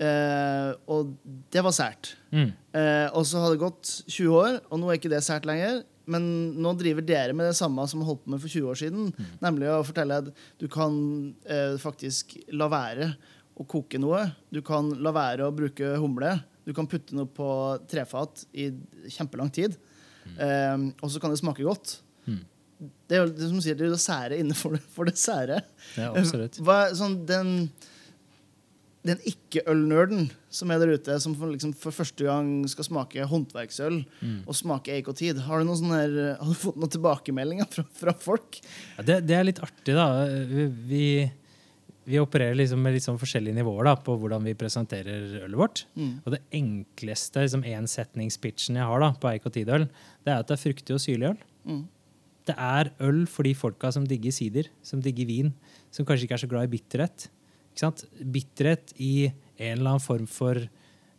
Eh, 0.00 0.70
og 0.88 1.12
det 1.52 1.62
var 1.64 1.74
sært. 1.76 2.14
Mm. 2.32 2.50
Eh, 2.72 3.08
og 3.12 3.26
så 3.28 3.42
har 3.42 3.52
det 3.52 3.60
gått 3.60 3.90
20 4.06 4.36
år, 4.38 4.60
og 4.70 4.80
nå 4.80 4.88
er 4.88 5.00
ikke 5.00 5.12
det 5.12 5.22
sært 5.26 5.48
lenger. 5.48 5.82
Men 6.10 6.24
nå 6.58 6.72
driver 6.78 7.04
dere 7.06 7.34
med 7.36 7.50
det 7.50 7.58
samme 7.58 7.84
som 7.90 8.02
holdt 8.06 8.24
på 8.24 8.32
med 8.32 8.42
for 8.42 8.50
20 8.50 8.70
år 8.72 8.78
siden. 8.80 9.10
Nemlig 9.44 9.68
å 9.70 9.82
fortelle 9.86 10.22
at 10.24 10.30
du 10.58 10.66
kan 10.72 10.94
eh, 11.44 11.76
faktisk 11.80 12.34
la 12.56 12.70
være 12.72 13.12
å 13.60 13.66
koke 13.68 14.00
noe. 14.00 14.24
Du 14.50 14.62
kan 14.66 14.88
la 15.04 15.12
være 15.14 15.46
å 15.46 15.54
bruke 15.54 15.92
humle. 16.00 16.38
Du 16.66 16.72
kan 16.76 16.88
putte 16.90 17.16
noe 17.16 17.28
på 17.30 17.50
trefat 17.90 18.46
i 18.56 18.70
kjempelang 19.12 19.52
tid. 19.54 19.76
Eh, 20.38 20.88
og 20.98 21.12
så 21.12 21.22
kan 21.22 21.34
det 21.34 21.42
smake 21.42 21.66
godt. 21.66 21.98
Mm. 22.24 22.40
Det 22.80 23.16
er 23.16 23.22
jo 23.26 23.32
det 23.36 23.52
som 23.52 23.60
sier, 23.60 23.76
det 23.76 23.86
er 23.90 23.94
det 23.94 24.02
sære 24.02 24.40
innenfor 24.40 24.78
det, 24.78 24.82
for 24.94 25.08
det 25.08 25.18
sære. 25.20 25.60
Ja, 26.00 26.10
absolutt. 26.16 26.58
Hva, 26.64 26.86
sånn, 26.96 27.20
den 27.28 27.68
den 29.06 29.16
ikke-ølnerden 29.24 30.26
som 30.52 30.70
er 30.70 30.80
der 30.82 30.90
ute, 30.92 31.14
som 31.24 31.32
for, 31.38 31.48
liksom, 31.54 31.72
for 31.80 31.94
første 31.94 32.26
gang 32.26 32.50
skal 32.68 32.84
smake 32.84 33.24
håndverksøl 33.30 34.02
Mm. 34.20 34.42
og 34.44 34.54
smake 34.58 34.92
eik 34.92 35.08
og 35.08 35.16
tid, 35.16 35.38
har 35.46 35.62
du, 35.64 35.70
her, 35.88 36.16
har 36.36 36.50
du 36.50 36.58
fått 36.58 36.76
noen 36.76 36.92
tilbakemeldinger 36.92 37.68
fra, 37.72 37.84
fra 37.96 38.12
folk? 38.12 38.58
Ja, 38.98 39.06
det, 39.08 39.20
det 39.30 39.36
er 39.38 39.46
litt 39.48 39.62
artig, 39.64 39.94
da. 39.96 40.04
Vi, 40.50 40.66
vi, 40.90 41.04
vi 42.12 42.20
opererer 42.20 42.58
liksom 42.60 42.82
med 42.84 42.92
litt 42.98 43.06
sånn 43.06 43.18
forskjellige 43.20 43.56
nivåer 43.62 43.88
da, 43.88 43.96
på 43.96 44.18
hvordan 44.20 44.44
vi 44.44 44.56
presenterer 44.58 45.40
ølet 45.46 45.58
vårt. 45.62 45.84
Mm. 45.96 46.12
Og 46.26 46.36
det 46.36 46.42
enkleste 46.60 47.46
liksom, 47.46 47.64
ensetningspitchen 47.72 48.76
jeg 48.82 48.90
har 48.92 49.00
da, 49.06 49.14
på 49.16 49.32
eik 49.32 49.48
og 49.48 49.56
tidøl, 49.56 49.88
det 50.26 50.34
er 50.34 50.44
at 50.44 50.52
det 50.52 50.58
er 50.58 50.64
fruktig 50.66 50.96
og 50.98 51.00
syrlig 51.00 51.32
øl. 51.32 51.40
Mm. 51.64 51.82
Det 52.50 52.56
er 52.56 52.92
øl 53.06 53.24
for 53.30 53.46
de 53.48 53.56
folka 53.56 53.90
som 53.96 54.04
digger 54.08 54.32
sider, 54.34 54.68
som 54.84 55.00
digger 55.04 55.28
vin, 55.28 55.52
som 55.94 56.04
kanskje 56.08 56.26
ikke 56.28 56.36
er 56.36 56.44
så 56.44 56.48
glad 56.50 56.68
i 56.68 56.72
bitterhet. 56.76 57.30
Bitterhet 58.20 58.92
i 58.98 59.30
en 59.60 59.78
eller 59.78 59.90
annen 59.96 60.00
form 60.04 60.26
for 60.30 60.58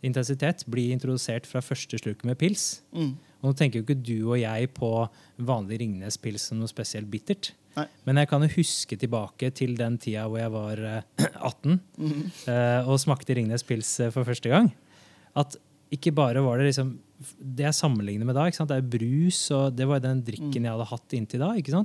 intensitet 0.03 0.63
blir 0.71 0.91
introdusert 0.95 1.45
fra 1.49 1.61
første 1.61 1.99
slurk 2.01 2.23
med 2.25 2.37
pils. 2.41 2.81
Mm. 2.95 3.13
Og 3.41 3.49
nå 3.49 3.55
tenker 3.57 3.79
jo 3.81 3.85
ikke 3.85 4.01
du 4.01 4.15
og 4.31 4.37
jeg 4.41 4.69
på 4.77 4.89
vanlig 5.41 5.79
Ringnes-pils 5.81 6.47
som 6.49 6.59
noe 6.61 6.69
spesielt 6.69 7.09
bittert. 7.09 7.51
Nei. 7.77 7.85
Men 8.05 8.19
jeg 8.19 8.27
kan 8.27 8.43
jo 8.43 8.49
huske 8.57 8.97
tilbake 8.99 9.51
til 9.55 9.77
den 9.79 9.95
tida 10.01 10.25
hvor 10.27 10.41
jeg 10.41 10.51
var 10.53 10.81
eh, 10.89 11.25
18 11.51 11.79
Mhm. 11.97 12.25
eh, 12.51 12.89
og 12.89 12.99
smakte 12.99 13.37
Ringnes 13.37 13.63
pils 13.63 13.93
eh, 14.03 14.11
for 14.11 14.27
første 14.27 14.49
gang. 14.51 14.71
At 15.37 15.55
ikke 15.91 16.11
bare 16.15 16.41
var 16.43 16.57
det 16.59 16.69
liksom 16.71 16.97
Det 17.53 17.67
jeg 17.67 17.75
sammenligner 17.77 18.25
med 18.25 18.33
da, 18.33 18.47
det 18.49 18.77
er 18.79 18.81
brus, 18.81 19.51
og 19.53 19.75
det 19.77 19.85
var 19.87 19.99
den 20.01 20.23
drikken 20.25 20.63
jeg 20.65 20.71
hadde 20.73 20.87
hatt 20.89 21.13
inntil 21.13 21.39
da. 21.43 21.51
ikke 21.53 21.75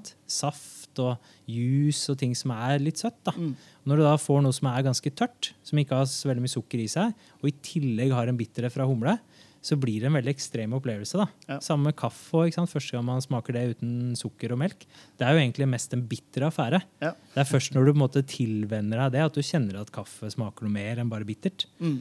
Og 1.03 1.33
juice 1.51 2.13
og 2.13 2.19
ting 2.21 2.35
som 2.39 2.53
er 2.57 2.83
litt 2.83 3.03
søtt. 3.03 3.19
da. 3.27 3.35
Mm. 3.37 3.55
Når 3.87 4.01
du 4.01 4.05
da 4.07 4.17
får 4.21 4.45
noe 4.45 4.57
som 4.57 4.71
er 4.73 4.87
ganske 4.87 5.13
tørt, 5.15 5.53
som 5.67 5.79
ikke 5.79 6.01
har 6.01 6.09
så 6.11 6.31
veldig 6.31 6.45
mye 6.45 6.57
sukker 6.57 6.83
i 6.83 6.89
seg, 6.91 7.27
og 7.41 7.51
i 7.51 7.57
tillegg 7.65 8.15
har 8.17 8.31
en 8.31 8.39
bitterhet 8.39 8.75
fra 8.75 8.89
humle, 8.89 9.19
så 9.67 9.75
blir 9.81 10.03
det 10.03 10.11
en 10.11 10.17
veldig 10.17 10.31
ekstrem 10.31 10.75
opplevelse. 10.77 11.19
da. 11.19 11.27
Ja. 11.49 11.61
Samme 11.65 11.91
med 11.91 11.97
kaffe. 11.99 12.45
ikke 12.47 12.61
sant? 12.61 12.71
Første 12.71 12.95
gang 12.95 13.07
man 13.07 13.25
smaker 13.25 13.57
det 13.57 13.65
uten 13.77 14.15
sukker 14.19 14.55
og 14.55 14.61
melk. 14.63 14.87
Det 15.19 15.27
er 15.27 15.35
jo 15.35 15.43
egentlig 15.43 15.69
mest 15.73 15.95
en 15.97 16.05
bitter 16.07 16.47
affære. 16.47 16.83
Ja. 17.03 17.15
Det 17.35 17.41
er 17.43 17.49
først 17.49 17.75
når 17.75 17.87
du 17.87 17.93
på 17.93 17.97
en 17.97 18.05
måte 18.05 18.23
tilvenner 18.31 19.03
deg 19.03 19.17
det, 19.17 19.25
at 19.27 19.35
du 19.35 19.43
kjenner 19.43 19.81
at 19.81 19.91
kaffe 19.95 20.31
smaker 20.31 20.67
noe 20.67 20.77
mer 20.77 21.03
enn 21.03 21.11
bare 21.11 21.27
bittert. 21.27 21.67
Mm. 21.83 21.99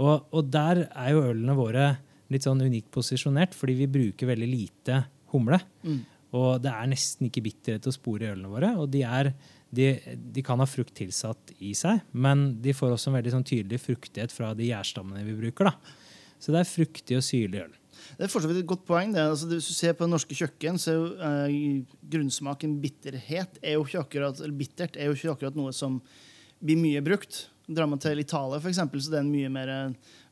Og, 0.00 0.24
og 0.32 0.48
der 0.48 0.86
er 0.88 1.12
jo 1.12 1.26
ølene 1.28 1.56
våre 1.58 1.86
litt 2.32 2.46
sånn 2.46 2.64
unikt 2.64 2.88
posisjonert, 2.94 3.52
fordi 3.56 3.76
vi 3.82 3.90
bruker 3.92 4.30
veldig 4.32 4.48
lite 4.48 5.02
humle. 5.34 5.60
Mm. 5.84 6.00
Og 6.32 6.62
det 6.64 6.72
er 6.72 6.88
nesten 6.88 7.28
ikke 7.28 7.44
bitterhet 7.44 7.86
å 7.88 7.92
spore 7.92 8.24
i 8.24 8.30
ølene 8.32 8.50
våre. 8.52 8.72
Og 8.80 8.88
de, 8.92 9.02
er, 9.04 9.32
de, 9.74 9.90
de 10.32 10.44
kan 10.44 10.60
ha 10.62 10.68
frukt 10.68 10.94
tilsatt 10.96 11.52
i 11.60 11.74
seg, 11.76 12.00
men 12.12 12.54
de 12.64 12.72
får 12.76 12.94
også 12.94 13.10
en 13.10 13.18
veldig 13.18 13.34
sånn 13.34 13.46
tydelig 13.48 13.82
fruktighet 13.84 14.32
fra 14.32 14.54
de 14.56 14.70
gjærstammene 14.70 15.26
vi 15.26 15.36
bruker. 15.42 15.68
da. 15.68 15.98
Så 16.42 16.54
det 16.54 16.62
er 16.62 16.72
fruktig 16.72 17.18
og 17.18 17.24
syrlig 17.26 17.66
øl. 17.66 17.78
Det 18.16 18.26
er 18.26 18.32
fortsatt 18.32 18.56
et 18.56 18.68
godt 18.68 18.86
poeng. 18.88 19.12
Altså, 19.20 19.46
hvis 19.50 19.68
du 19.68 19.76
ser 19.76 19.94
på 19.94 20.06
det 20.06 20.14
norske 20.14 20.36
kjøkken, 20.36 20.80
så 20.80 20.92
er 20.92 20.96
jo 20.96 21.06
eh, 21.28 21.98
grunnsmaken 22.14 22.78
bitterhet 22.82 23.60
er 23.60 23.76
jo 23.76 23.84
ikke 23.86 24.02
akkurat, 24.02 24.40
eller 24.40 24.56
bittert 24.56 24.96
er 24.98 25.10
jo 25.10 25.18
ikke 25.18 25.36
akkurat 25.36 25.58
noe 25.58 25.74
som 25.76 26.00
blir 26.62 26.80
mye 26.80 27.02
brukt. 27.04 27.44
Drar 27.68 27.86
man 27.90 28.00
til 28.02 28.18
Italia, 28.18 28.58
for 28.58 28.72
eksempel, 28.72 29.02
så 29.02 29.12
det 29.12 29.20
er 29.20 29.26
en 29.26 29.32
mye 29.32 29.52
mer 29.52 29.70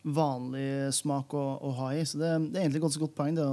vanlig 0.03 0.91
smak 0.97 1.37
å, 1.37 1.45
å 1.61 1.75
ha 1.79 1.93
i. 1.95 2.03
Så 2.09 2.19
det, 2.19 2.33
det 2.51 2.59
er 2.59 2.65
egentlig 2.65 2.81
et 2.81 2.89
ganske 2.89 3.05
godt 3.05 3.17
poeng. 3.21 3.39
det, 3.39 3.47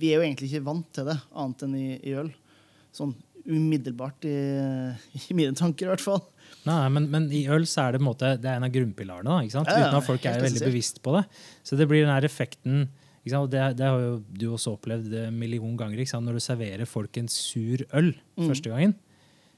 Vi 0.00 0.10
er 0.12 0.18
jo 0.20 0.24
egentlig 0.26 0.50
ikke 0.50 0.64
vant 0.66 0.88
til 0.96 1.06
det, 1.10 1.16
annet 1.34 1.62
enn 1.66 1.76
i, 1.78 1.86
i 2.02 2.14
øl. 2.18 2.32
Sånn 2.94 3.14
umiddelbart 3.44 4.24
i, 4.24 4.34
i 5.28 5.34
mine 5.36 5.52
tanker, 5.58 5.84
i 5.86 5.90
hvert 5.92 6.00
fall. 6.04 6.22
Nei, 6.64 6.78
men, 6.94 7.10
men 7.12 7.26
i 7.34 7.42
øl 7.52 7.66
så 7.68 7.82
er 7.84 7.92
det, 7.92 8.00
en 8.00 8.06
måte, 8.06 8.30
det 8.40 8.48
er 8.48 8.56
en 8.56 8.64
av 8.64 8.72
grunnpilarene, 8.72 9.28
da, 9.28 9.42
ikke 9.44 9.56
sant? 9.58 9.68
Ja, 9.68 9.82
ja, 9.82 9.88
uten 9.90 9.98
at 10.00 10.06
folk 10.06 10.24
er 10.30 10.40
veldig 10.40 10.62
bevisst 10.64 11.02
på 11.04 11.12
det. 11.18 11.24
Så 11.66 11.76
det 11.76 11.86
blir 11.90 12.06
den 12.06 12.14
her 12.14 12.24
effekten 12.24 12.86
Det, 13.24 13.60
det 13.76 13.84
har 13.88 14.00
jo 14.00 14.14
du 14.36 14.46
også 14.52 14.74
opplevd 14.78 15.12
en 15.26 15.36
million 15.40 15.76
ganger. 15.80 16.00
Når 16.20 16.36
du 16.36 16.42
serverer 16.44 16.88
folk 16.88 17.16
en 17.20 17.28
sur 17.32 17.84
øl 17.92 18.14
Mm. 18.36 18.48
første 18.50 18.68
gangen, 18.72 18.94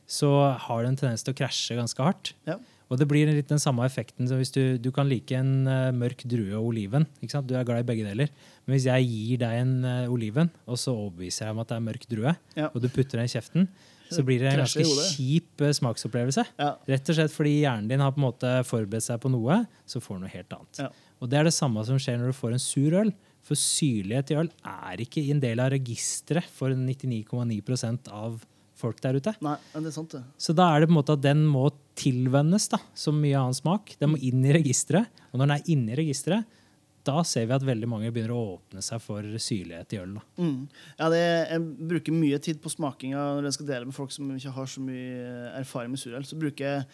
så 0.07 0.29
har 0.67 0.83
det 0.83 0.89
en 0.93 0.99
tendens 1.01 1.23
til 1.25 1.33
å 1.33 1.39
krasje 1.39 1.75
ganske 1.79 2.03
hardt. 2.05 2.35
Ja. 2.47 2.59
Og 2.87 3.01
det 3.01 3.09
blir 3.11 3.27
litt 3.35 3.49
den 3.51 3.59
samme 3.59 3.83
effekten 3.83 4.29
som 4.31 4.39
hvis 4.39 4.53
du, 4.55 4.79
du 4.79 4.93
kan 4.95 5.09
like 5.11 5.35
en 5.35 5.67
uh, 5.67 5.91
mørk 5.97 6.23
drue 6.31 6.53
og 6.55 6.69
oliven. 6.71 7.07
Ikke 7.19 7.35
sant? 7.35 7.49
Du 7.51 7.57
er 7.59 7.67
glad 7.67 7.83
i 7.83 7.89
begge 7.89 8.07
deler. 8.07 8.31
Men 8.67 8.77
hvis 8.77 8.87
jeg 8.87 9.09
gir 9.11 9.41
deg 9.43 9.59
en 9.65 9.75
uh, 9.83 10.13
oliven, 10.15 10.53
og 10.71 10.79
så 10.79 10.95
overbeviser 10.95 11.49
jeg 11.49 11.57
om 11.57 11.63
at 11.65 11.73
det 11.73 11.77
er 11.81 11.85
mørk 11.89 12.07
drue, 12.13 12.37
Ja. 12.55 12.69
og 12.71 12.79
du 12.85 12.87
putter 12.89 13.19
den 13.19 13.27
i 13.27 13.33
kjeften, 13.35 13.67
så 14.07 14.23
blir 14.23 14.39
det 14.39 14.53
en 14.53 14.61
ganske 14.63 14.87
kjip 14.87 15.65
uh, 15.67 15.73
smaksopplevelse. 15.75 16.45
Ja. 16.63 16.69
Rett 16.87 17.11
og 17.11 17.19
slett 17.19 17.35
fordi 17.35 17.57
hjernen 17.65 17.89
din 17.91 18.05
har 18.05 18.15
på 18.15 18.23
en 18.23 18.29
måte 18.29 18.53
forberedt 18.69 19.09
seg 19.09 19.19
på 19.25 19.33
noe, 19.35 19.65
så 19.83 19.99
får 20.05 20.21
du 20.21 20.27
noe 20.29 20.35
helt 20.37 20.55
annet. 20.55 20.83
Ja. 20.87 20.91
Og 21.19 21.33
det 21.33 21.41
er 21.41 21.49
det 21.51 21.57
samme 21.57 21.83
som 21.89 21.99
skjer 21.99 22.21
når 22.23 22.31
du 22.31 22.39
får 22.39 22.55
en 22.55 22.63
sur 22.63 22.95
øl. 23.03 23.11
For 23.47 23.59
syrlighet 23.59 24.31
i 24.31 24.39
øl 24.41 24.49
er 24.67 25.03
ikke 25.03 25.23
en 25.31 25.43
del 25.43 25.59
av 25.63 25.71
registeret 25.75 26.47
for 26.55 26.71
99,9% 26.75 28.11
av 28.15 28.41
folk 28.77 29.01
der 29.05 29.19
ute. 29.19 29.35
Nei, 29.45 29.57
men 29.73 29.87
det 29.87 29.93
er 29.93 29.97
sant, 29.97 30.15
det. 30.15 30.23
Så 30.41 30.55
da 30.57 30.69
er 30.73 30.83
det 30.83 30.91
på 30.91 30.95
en 30.95 31.01
måte 31.01 31.17
at 31.17 31.25
den 31.25 31.43
må 31.49 31.69
tilvennes 31.97 32.69
da, 32.73 32.81
som 32.97 33.19
mye 33.23 33.39
annen 33.41 33.57
smak. 33.57 33.97
Den 34.01 34.15
må 34.15 34.21
inn 34.21 34.45
i 34.45 34.55
registeret. 34.57 35.11
Og 35.31 35.41
når 35.41 35.47
den 35.47 35.57
er 35.57 35.75
inne 35.75 35.95
i 35.95 36.01
registeret, 36.03 36.63
da 37.07 37.23
ser 37.27 37.47
vi 37.47 37.55
at 37.55 37.65
veldig 37.67 37.89
mange 37.89 38.11
begynner 38.11 38.35
å 38.35 38.57
åpne 38.57 38.83
seg 38.83 39.03
for 39.03 39.27
syrlighet 39.43 39.95
i 39.95 40.01
øl. 40.03 40.17
Mm. 40.43 40.65
Ja, 40.99 41.11
det, 41.13 41.21
jeg 41.23 41.91
bruker 41.93 42.17
mye 42.17 42.41
tid 42.43 42.59
på 42.63 42.73
smakinga 42.73 43.29
når 43.37 43.47
jeg 43.51 43.59
skal 43.61 43.71
dele 43.71 43.89
med 43.89 43.97
folk 43.97 44.15
som 44.15 44.33
ikke 44.35 44.55
har 44.57 44.73
så 44.73 44.83
mye 44.83 45.53
erfaring 45.61 45.95
med 45.95 46.03
surøl. 46.03 46.27
Så 46.27 46.39
bruker 46.41 46.67
jeg 46.67 46.89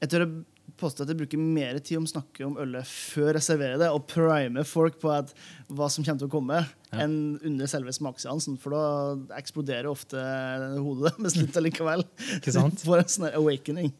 jeg 0.00 0.12
tør 0.14 0.22
påstå 0.78 1.04
at 1.04 1.12
jeg 1.12 1.18
bruker 1.20 1.40
mer 1.40 1.78
tid 1.80 1.98
om 1.98 2.06
å 2.06 2.10
snakke 2.10 2.44
om 2.46 2.58
ølet 2.60 2.86
før 2.86 3.38
jeg 3.38 3.46
serverer 3.46 3.80
det, 3.80 3.88
og 3.90 4.06
prime 4.10 4.64
folk 4.68 5.00
på 5.02 5.10
at, 5.14 5.32
hva 5.68 5.88
som 5.92 6.04
kommer 6.06 6.22
til 6.22 6.30
å 6.30 6.34
komme, 6.36 6.60
Ja. 6.90 7.04
enn 7.04 7.38
under 7.46 7.70
selve 7.70 7.92
smaksseansen. 7.94 8.56
For 8.58 8.74
da 8.74 9.36
eksploderer 9.38 9.86
ofte 9.90 10.18
hodet 10.18 11.14
deres 11.18 11.38
litt 11.38 11.56
allikevel. 11.56 12.02
Ikke 12.38 12.54
sant? 12.54 12.82
Får 12.86 13.04
en 13.04 13.12
sånn 13.14 13.28
awakening. 13.30 13.92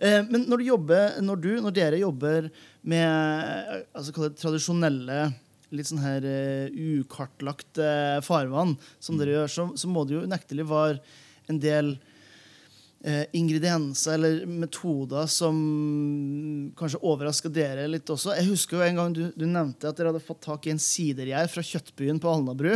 Eh, 0.00 0.22
men 0.24 0.46
når 0.48 0.62
du 0.62 0.68
jobber, 0.70 1.18
når 1.20 1.42
du, 1.42 1.50
når 1.64 1.74
dere 1.76 2.00
jobber 2.00 2.48
med 2.86 3.10
eh, 3.10 3.82
altså 3.92 4.14
det 4.22 4.36
tradisjonelle 4.40 5.20
litt 5.74 5.88
sånn 5.88 5.98
her 5.98 6.22
uh, 6.22 6.70
ukartlagt 6.70 7.80
uh, 7.82 8.22
farvann, 8.24 8.76
som 9.02 9.18
dere 9.18 9.34
gjør, 9.34 9.50
så, 9.50 9.64
så 9.74 9.90
må 9.90 10.04
det 10.06 10.14
jo 10.14 10.26
unektelig 10.26 10.66
være 10.70 11.00
en 11.50 11.58
del 11.62 11.90
eh, 11.96 12.14
ingredienser 13.06 14.16
eller 14.16 14.48
metoder 14.50 15.28
som 15.30 15.58
kanskje 16.78 16.98
overrasker 17.06 17.52
dere 17.54 17.84
litt 17.86 18.10
også. 18.10 18.32
Jeg 18.34 18.48
husker 18.48 18.80
jo 18.80 18.86
en 18.86 18.98
gang 18.98 19.14
du, 19.14 19.22
du 19.38 19.44
nevnte 19.46 19.86
at 19.86 19.98
dere 19.98 20.10
hadde 20.10 20.24
fått 20.26 20.42
tak 20.48 20.66
i 20.66 20.72
en 20.74 20.82
sidergjær 20.82 21.46
fra 21.52 21.62
Kjøttbyen 21.62 22.18
på 22.22 22.32
Alnabru. 22.32 22.74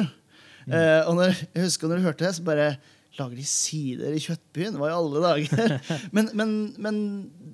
Eh, 0.71 1.03
og 1.09 1.17
når, 1.19 1.35
jeg 1.35 1.67
husker 1.67 1.91
når 1.91 1.99
du 1.99 2.07
hørte 2.07 2.27
det, 2.29 2.35
så 2.39 2.47
bare 2.47 2.71
Lager 3.19 3.35
de 3.41 3.45
sider 3.49 4.15
i 4.15 4.21
Kjøttbyen? 4.23 4.77
Hva 4.79 4.87
i 4.87 4.95
alle 4.95 5.21
dager? 5.25 5.73
men, 6.15 6.29
men, 6.39 6.53
men 6.79 7.01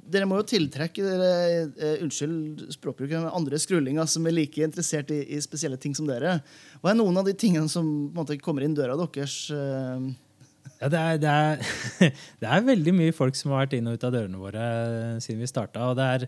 dere 0.05 0.29
må 0.29 0.37
jo 0.43 0.45
tiltrekke 0.51 1.01
dere 1.01 1.31
eh, 1.65 2.03
unnskyld 2.05 2.67
språkbruken, 2.77 3.25
andre 3.31 3.59
skrullinger 3.63 4.09
som 4.11 4.29
er 4.29 4.37
like 4.37 4.61
interessert 4.63 5.11
i, 5.17 5.23
i 5.33 5.41
spesielle 5.43 5.81
ting 5.81 5.97
som 5.97 6.09
dere. 6.09 6.37
Hva 6.83 6.93
er 6.93 6.99
noen 7.01 7.17
av 7.17 7.25
de 7.27 7.33
tingene 7.41 7.73
som 7.73 7.89
måte, 8.15 8.37
kommer 8.43 8.67
inn 8.67 8.77
døra 8.77 8.99
deres? 9.01 9.39
Eh, 9.49 10.11
Ja, 10.81 10.91
det, 10.93 11.01
er, 11.01 11.21
det, 11.23 11.31
er, 11.33 12.17
det 12.43 12.49
er 12.53 12.67
veldig 12.67 12.93
mye 12.97 13.15
folk 13.17 13.37
som 13.39 13.55
har 13.55 13.65
vært 13.65 13.77
inn 13.79 13.89
og 13.91 13.97
ut 13.97 14.07
av 14.09 14.13
dørene 14.17 14.41
våre 14.41 14.65
siden 15.25 15.41
vi 15.45 15.49
starta. 15.51 15.91
Og 15.91 15.97
det 15.99 16.09
er, 16.17 16.27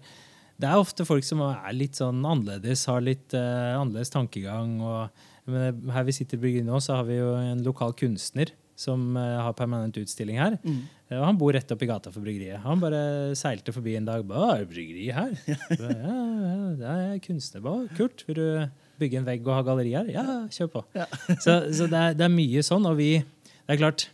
det 0.58 0.70
er 0.70 0.80
ofte 0.80 1.06
folk 1.08 1.26
som 1.26 1.42
er 1.44 1.74
litt 1.76 1.98
sånn 2.00 2.22
annerledes, 2.24 2.86
har 2.90 3.04
litt 3.04 3.36
uh, 3.36 3.76
annerledes 3.80 4.14
tankegang. 4.14 4.78
Og, 4.80 5.26
jeg 5.48 5.76
her 5.94 6.04
vi 6.08 6.12
sitter 6.16 6.36
i 6.36 6.42
bryggeriet 6.42 6.68
nå, 6.68 6.80
så 6.84 6.98
har 7.00 7.06
vi 7.08 7.20
jo 7.20 7.30
en 7.40 7.62
lokal 7.64 7.94
kunstner 7.96 8.50
som 8.78 9.14
uh, 9.16 9.40
har 9.46 9.54
permanent 9.58 9.96
utstilling 10.00 10.38
her. 10.40 10.58
mm. 10.62 10.80
Eh, 11.08 11.16
Og 11.16 11.24
han 11.24 11.38
bor 11.40 11.54
rett 11.56 11.70
oppi 11.72 11.86
gata 11.88 12.10
for 12.12 12.20
bryggeriet. 12.20 12.60
Han 12.66 12.82
bare 12.82 12.98
seilte 13.38 13.72
forbi 13.72 13.94
en 13.96 14.04
dag. 14.04 14.28
Er 14.28 14.60
det 14.60 14.68
bryggeri 14.74 15.06
her? 15.16 15.32
Så, 15.72 15.88
ja, 15.88 16.18
ja, 16.44 16.58
det 16.76 16.90
er 16.92 17.22
kunstner. 17.24 17.62
Bare, 17.64 17.88
Kult, 17.96 18.26
vil 18.28 18.36
du 18.36 18.68
bygge 19.00 19.22
en 19.22 19.26
vegg 19.26 19.48
og 19.48 19.56
ha 19.56 19.62
galleri 19.64 19.94
her? 19.96 20.10
Ja, 20.12 20.26
kjør 20.52 20.68
på. 20.76 20.82
Ja. 20.98 21.06
Så, 21.40 21.62
så 21.72 21.88
det, 21.88 21.96
er, 22.02 22.18
det 22.18 22.26
er 22.28 22.34
mye 22.34 22.62
sånn. 22.66 22.84
Og 22.90 22.98
vi 23.00 23.10
Det 23.22 23.72
er 23.76 23.80
klart 23.80 24.08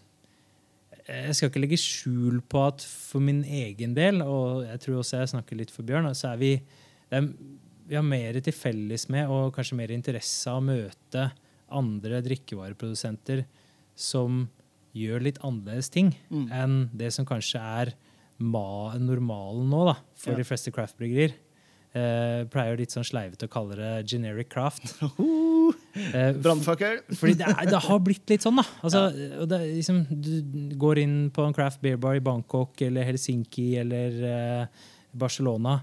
jeg 1.06 1.34
skal 1.36 1.50
ikke 1.50 1.60
legge 1.60 1.76
skjul 1.80 2.40
på 2.48 2.62
at 2.66 2.80
for 2.84 3.20
min 3.20 3.42
egen 3.44 3.94
del, 3.94 4.22
og 4.22 4.64
jeg 4.64 4.80
tror 4.80 5.00
også 5.02 5.18
jeg 5.20 5.32
snakker 5.34 5.56
litt 5.60 5.70
for 5.74 5.82
Bjørn, 5.84 6.08
så 6.16 6.32
er 6.32 6.36
vi 6.40 6.52
er, 7.12 7.28
Vi 7.86 7.94
har 7.98 8.02
mer 8.02 8.38
til 8.40 8.52
felles 8.56 9.08
med, 9.12 9.28
og 9.28 9.52
kanskje 9.54 9.76
mer 9.76 9.90
interesse 9.92 10.48
av 10.48 10.62
å 10.62 10.64
møte 10.64 11.26
andre 11.70 12.22
drikkevareprodusenter 12.24 13.44
som 13.94 14.46
gjør 14.96 15.20
litt 15.26 15.38
annerledes 15.44 15.90
ting 15.90 16.14
Mm. 16.30 16.48
enn 16.50 16.90
det 16.96 17.12
som 17.12 17.26
kanskje 17.26 17.60
er 17.60 17.92
ma 18.38 18.94
normalen 18.98 19.68
nå 19.68 19.84
da, 19.86 19.96
for 20.14 20.30
Ja. 20.32 20.36
de 20.38 20.44
fleste 20.44 20.72
craft-bryggerier. 20.72 21.34
Eh, 21.94 22.44
pleier 22.50 22.76
litt 22.78 22.90
sånn 22.90 23.04
sleivete 23.04 23.46
å 23.46 23.50
kalle 23.50 23.76
det 23.76 24.06
generic 24.10 24.48
craft. 24.50 24.94
Eh, 25.94 26.32
Brannfakkel. 26.42 27.02
fordi 27.14 27.36
det, 27.38 27.46
er, 27.46 27.68
det 27.70 27.80
har 27.86 28.00
blitt 28.02 28.30
litt 28.32 28.42
sånn, 28.42 28.58
da. 28.58 28.64
Altså, 28.82 29.04
ja. 29.14 29.44
det, 29.50 29.60
liksom, 29.76 30.00
du 30.10 30.74
går 30.80 31.00
inn 31.04 31.16
på 31.34 31.44
en 31.46 31.54
craft 31.54 31.82
beer 31.84 32.00
bar 32.00 32.18
i 32.18 32.22
Bangkok 32.24 32.82
eller 32.82 33.06
Helsinki 33.06 33.68
eller 33.78 34.16
eh, 34.30 34.86
Barcelona, 35.14 35.78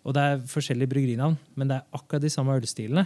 og 0.00 0.16
det 0.16 0.22
er 0.24 0.44
forskjellige 0.48 0.88
bryggerinavn, 0.94 1.36
men 1.60 1.68
det 1.68 1.76
er 1.76 1.98
akkurat 1.98 2.24
de 2.24 2.32
samme 2.32 2.56
ølstilene. 2.56 3.04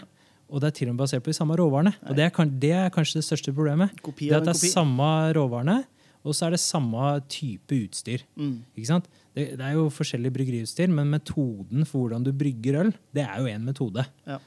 Og 0.54 0.60
det 0.62 0.68
er 0.68 0.74
til 0.76 0.90
og 0.90 0.94
med 0.94 1.00
basert 1.02 1.24
på 1.24 1.32
de 1.32 1.36
samme 1.38 1.56
råvarene. 1.58 1.90
Og 2.06 2.14
det 2.14 2.26
er, 2.28 2.48
det 2.62 2.70
er 2.76 2.90
kanskje 2.94 3.18
det 3.18 3.26
største 3.26 3.50
problemet. 3.56 3.94
Kopi 4.04 4.28
Det 4.28 4.36
at 4.36 4.44
det 4.46 4.52
er 4.52 4.58
kopi. 4.60 4.70
samme 4.70 5.08
råvarene, 5.34 5.76
og 6.22 6.36
så 6.36 6.46
er 6.46 6.54
det 6.54 6.60
samme 6.62 7.08
type 7.32 7.74
utstyr. 7.74 8.22
Mm. 8.38 8.58
Ikke 8.76 8.90
sant? 8.92 9.08
Det, 9.34 9.48
det 9.58 9.64
er 9.66 9.74
jo 9.74 9.88
forskjellig 9.90 10.30
bryggeriutstyr, 10.36 10.92
men 10.94 11.10
metoden 11.10 11.82
for 11.88 12.04
hvordan 12.04 12.22
du 12.28 12.30
brygger 12.36 12.78
øl, 12.84 12.92
det 13.16 13.24
er 13.24 13.40
jo 13.42 13.50
én 13.50 13.66
metode. 13.66 14.04
Ja. 14.28 14.38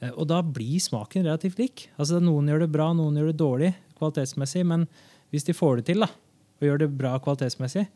Eh, 0.00 0.10
Og 0.16 0.26
da 0.30 0.40
blir 0.42 0.80
smaken 0.80 1.24
relativt 1.26 1.58
lik. 1.60 1.88
Altså 1.98 2.20
Noen 2.22 2.48
gjør 2.48 2.64
det 2.66 2.72
bra, 2.72 2.90
noen 2.96 3.16
gjør 3.20 3.30
det 3.32 3.38
dårlig 3.40 3.70
kvalitetsmessig, 4.00 4.64
men 4.66 4.86
hvis 5.30 5.44
de 5.46 5.52
får 5.56 5.80
det 5.80 5.86
til 5.90 6.00
da, 6.00 6.08
og 6.60 6.66
gjør 6.66 6.78
det 6.84 6.90
bra 6.96 7.18
kvalitetsmessig, 7.22 7.86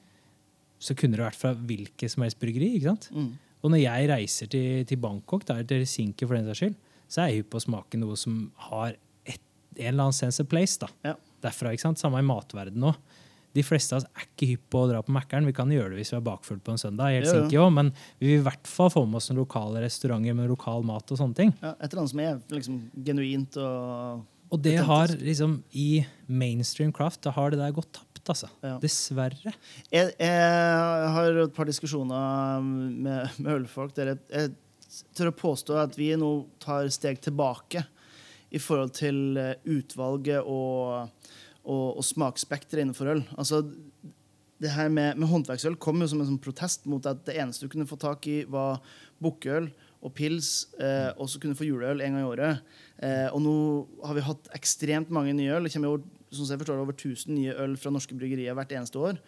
så 0.85 0.95
kunne 0.99 1.17
det 1.17 1.25
vært 1.25 1.39
fra 1.41 1.55
hvilket 1.57 2.13
som 2.13 2.23
helst 2.27 2.39
bryggeri. 2.43 2.75
ikke 2.77 2.93
sant? 2.93 3.09
Mm. 3.15 3.31
Og 3.65 3.71
når 3.73 3.81
jeg 3.81 4.09
reiser 4.11 4.51
til, 4.53 4.85
til 4.85 5.01
Bangkok, 5.01 5.47
der 5.49 5.63
til 5.65 5.81
Helsinki 5.81 6.27
for 6.29 6.37
den 6.37 6.45
saks 6.51 6.61
skyld, 6.61 6.75
så 7.09 7.23
er 7.23 7.31
jeg 7.31 7.39
hypp 7.43 7.51
på 7.55 7.61
å 7.61 7.65
smake 7.65 8.01
noe 8.01 8.17
som 8.21 8.51
har 8.69 8.97
et, 9.25 9.41
en 9.79 9.87
eller 9.89 10.09
annen 10.11 10.17
sense 10.17 10.43
of 10.43 10.49
place. 10.51 10.77
da. 10.83 10.91
Ja. 11.07 11.15
Derfra, 11.45 11.73
ikke 11.73 11.87
sant? 11.87 12.01
Samme 12.01 12.21
i 12.21 12.27
matverdenen 12.27 12.91
òg. 12.91 12.99
De 13.55 13.63
fleste 13.63 13.95
av 13.95 14.03
oss 14.03 14.09
er 14.11 14.27
ikke 14.27 14.49
hypp 14.51 14.65
på 14.75 14.83
å 14.83 14.91
dra 14.91 15.01
på 15.05 15.15
Mækkern. 15.15 15.47
Vi 15.47 15.55
kan 15.55 15.71
gjøre 15.71 15.93
det 15.93 16.01
hvis 16.01 16.11
vi 16.11 16.19
er 16.19 16.27
bakfull 16.27 16.59
på 16.65 16.75
en 16.75 16.81
søndag, 16.81 17.13
i. 17.15 17.21
Helsinki 17.21 17.59
også, 17.61 17.75
men 17.77 17.91
vi 18.19 18.33
vil 18.33 18.41
i 18.41 18.45
hvert 18.49 18.71
fall 18.71 18.91
få 18.91 19.05
med 19.07 19.21
oss 19.21 19.31
noen 19.31 19.43
lokale 19.45 19.85
restauranter 19.85 20.35
med 20.35 20.51
lokal 20.51 20.87
mat 20.87 21.15
og 21.15 21.21
sånne 21.21 21.39
ting. 21.39 21.53
Ja, 21.63 21.75
et 21.79 21.87
eller 21.93 22.03
annet 22.03 22.15
som 22.15 22.25
er 22.25 22.41
liksom 22.57 22.81
genuint 23.07 23.59
og 23.63 24.25
Og 24.55 24.61
det 24.63 24.77
har 24.87 25.15
liksom 25.19 25.61
i 25.71 26.05
mainstream 26.27 26.93
craft 26.95 27.23
da 27.27 27.33
har 27.35 27.55
det 27.55 27.63
der 27.63 27.75
gått 27.75 27.93
tapt, 27.95 28.25
altså. 28.35 28.51
Ja. 28.65 28.77
Dessverre. 28.83 29.55
jeg, 29.93 30.13
jeg 30.19 31.15
har 31.17 31.41
et 31.45 31.55
par 31.55 31.71
diskusjoner 31.71 32.61
med, 32.65 33.39
med 33.39 33.53
ølfolk 33.55 33.95
der 33.97 34.15
jeg, 34.15 34.23
jeg 34.31 34.55
tør 35.15 35.31
å 35.31 35.39
påstå 35.39 35.79
at 35.79 35.99
vi 35.99 36.11
nå 36.19 36.31
tar 36.63 36.91
steg 36.95 37.23
tilbake 37.23 37.87
i 38.55 38.61
forhold 38.63 38.95
til 38.95 39.39
utvalget 39.67 40.47
og, 40.47 41.11
og, 41.65 41.99
og 41.99 42.05
smaksspekteret 42.07 42.85
innenfor 42.85 43.11
øl. 43.15 43.25
Altså, 43.39 43.63
det 44.63 44.73
her 44.73 44.89
med, 44.89 45.19
med 45.19 45.29
håndverksøl 45.29 45.77
kom 45.83 46.01
jo 46.01 46.09
som 46.11 46.23
en 46.23 46.29
sånn 46.29 46.43
protest 46.43 46.87
mot 46.89 47.05
at 47.11 47.25
det 47.27 47.37
eneste 47.41 47.67
du 47.67 47.73
kunne 47.73 47.89
få 47.89 47.99
tak 48.01 48.29
i, 48.31 48.43
var 48.49 48.81
bukkøl 49.23 49.69
og 50.05 50.13
pils, 50.17 50.69
eh, 50.79 51.11
og 51.17 51.31
så 51.31 51.41
kunne 51.41 51.57
du 51.57 51.59
få 51.59 51.69
juleøl 51.69 52.03
en 52.05 52.17
gang 52.17 52.25
i 52.25 52.29
året. 52.29 52.77
Eh, 53.01 53.29
og 53.33 53.41
nå 53.43 53.55
har 54.05 54.17
vi 54.17 54.27
hatt 54.27 54.51
ekstremt 54.57 55.13
mange 55.15 55.33
nye 55.37 55.57
øl. 55.57 55.65
Det 55.65 55.73
kommer 55.75 55.95
jo 55.95 56.03
som 56.35 56.51
jeg 56.51 56.61
forstår, 56.65 56.81
over 56.83 56.95
1000 56.97 57.31
nye 57.31 57.55
øl 57.63 57.77
fra 57.79 57.93
norske 57.95 58.17
bryggerier 58.19 58.57
hvert 58.59 58.73
eneste 58.75 58.99
år. 58.99 59.19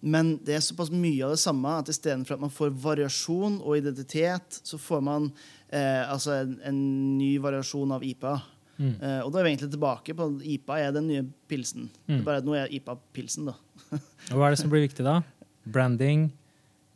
Men 0.00 0.36
det 0.44 0.54
er 0.56 0.64
såpass 0.64 0.90
mye 0.92 1.26
av 1.26 1.34
det 1.34 1.42
samme 1.42 1.74
at 1.80 1.90
istedenfor 1.92 2.38
at 2.38 2.44
man 2.46 2.54
får 2.54 2.72
variasjon 2.72 3.60
og 3.60 3.76
identitet, 3.76 4.60
så 4.64 4.80
får 4.80 5.02
man 5.04 5.30
eh, 5.68 6.04
altså 6.08 6.38
en, 6.38 6.54
en 6.64 6.80
ny 7.18 7.34
variasjon 7.42 7.92
av 7.92 8.06
IPA. 8.06 8.38
Mm. 8.78 8.92
Eh, 9.02 9.20
og 9.26 9.32
da 9.34 9.40
er 9.40 9.44
vi 9.48 9.50
egentlig 9.56 9.70
tilbake 9.72 10.14
på 10.14 10.26
IPA 10.54 10.76
er 10.86 10.92
den 10.94 11.08
nye 11.10 11.24
pilsen. 11.50 11.88
Det 12.06 12.20
Mm. 12.20 12.24
bare 12.24 12.36
at 12.38 12.44
nå 12.46 12.54
er 12.54 12.68
IPA 12.70 12.94
pilsen, 13.12 13.46
da. 13.50 13.54
Og 14.30 14.36
hva 14.38 14.46
er 14.46 14.50
det 14.54 14.58
som 14.60 14.70
blir 14.70 14.84
viktig 14.86 15.02
da? 15.04 15.16
Branding, 15.66 16.28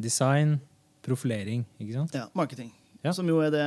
design, 0.00 0.60
profilering. 1.02 1.64
ikke 1.80 1.92
sant? 1.96 2.14
Ja, 2.14 2.28
marketing. 2.38 2.70
Ja. 3.02 3.10
Som 3.10 3.26
jo 3.26 3.40
er 3.42 3.50
det 3.50 3.62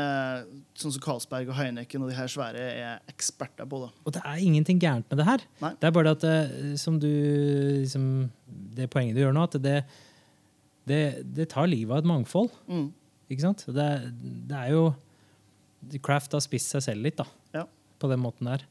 sånn 0.80 0.94
som 0.96 1.02
Carlsberg 1.04 1.50
og 1.52 1.58
Heineken 1.58 2.02
og 2.06 2.08
de 2.10 2.16
her 2.16 2.30
svære 2.32 2.56
er 2.56 3.02
eksperter 3.12 3.68
på. 3.68 3.82
da. 3.84 3.90
Og 4.08 4.14
det 4.16 4.22
er 4.24 4.40
ingenting 4.40 4.80
gærent 4.80 5.10
med 5.12 5.18
det 5.20 5.26
her. 5.28 5.42
Nei. 5.62 5.74
Det 5.82 5.90
er 5.90 5.92
bare 5.92 6.12
at 6.16 6.22
det, 6.24 6.80
som 6.80 6.98
du 7.00 7.10
liksom, 7.84 8.30
Det 8.48 8.88
poenget 8.90 9.16
du 9.18 9.22
gjør 9.26 9.34
nå, 9.36 9.44
at 9.44 9.58
det, 9.62 9.84
det, 10.88 11.02
det 11.36 11.50
tar 11.52 11.68
livet 11.68 11.92
av 11.92 11.98
et 12.06 12.08
mangfold. 12.08 12.50
Mm. 12.72 12.94
Ikke 13.30 13.42
sant? 13.44 13.66
Det, 13.68 13.90
det 14.48 14.56
er 14.56 14.72
jo 14.72 14.94
Craft 16.02 16.32
har 16.34 16.42
spist 16.42 16.72
seg 16.72 16.82
selv 16.82 17.04
litt, 17.06 17.18
da. 17.20 17.26
Ja. 17.54 17.66
På 18.00 18.10
den 18.12 18.24
måten 18.24 18.50
der. 18.50 18.66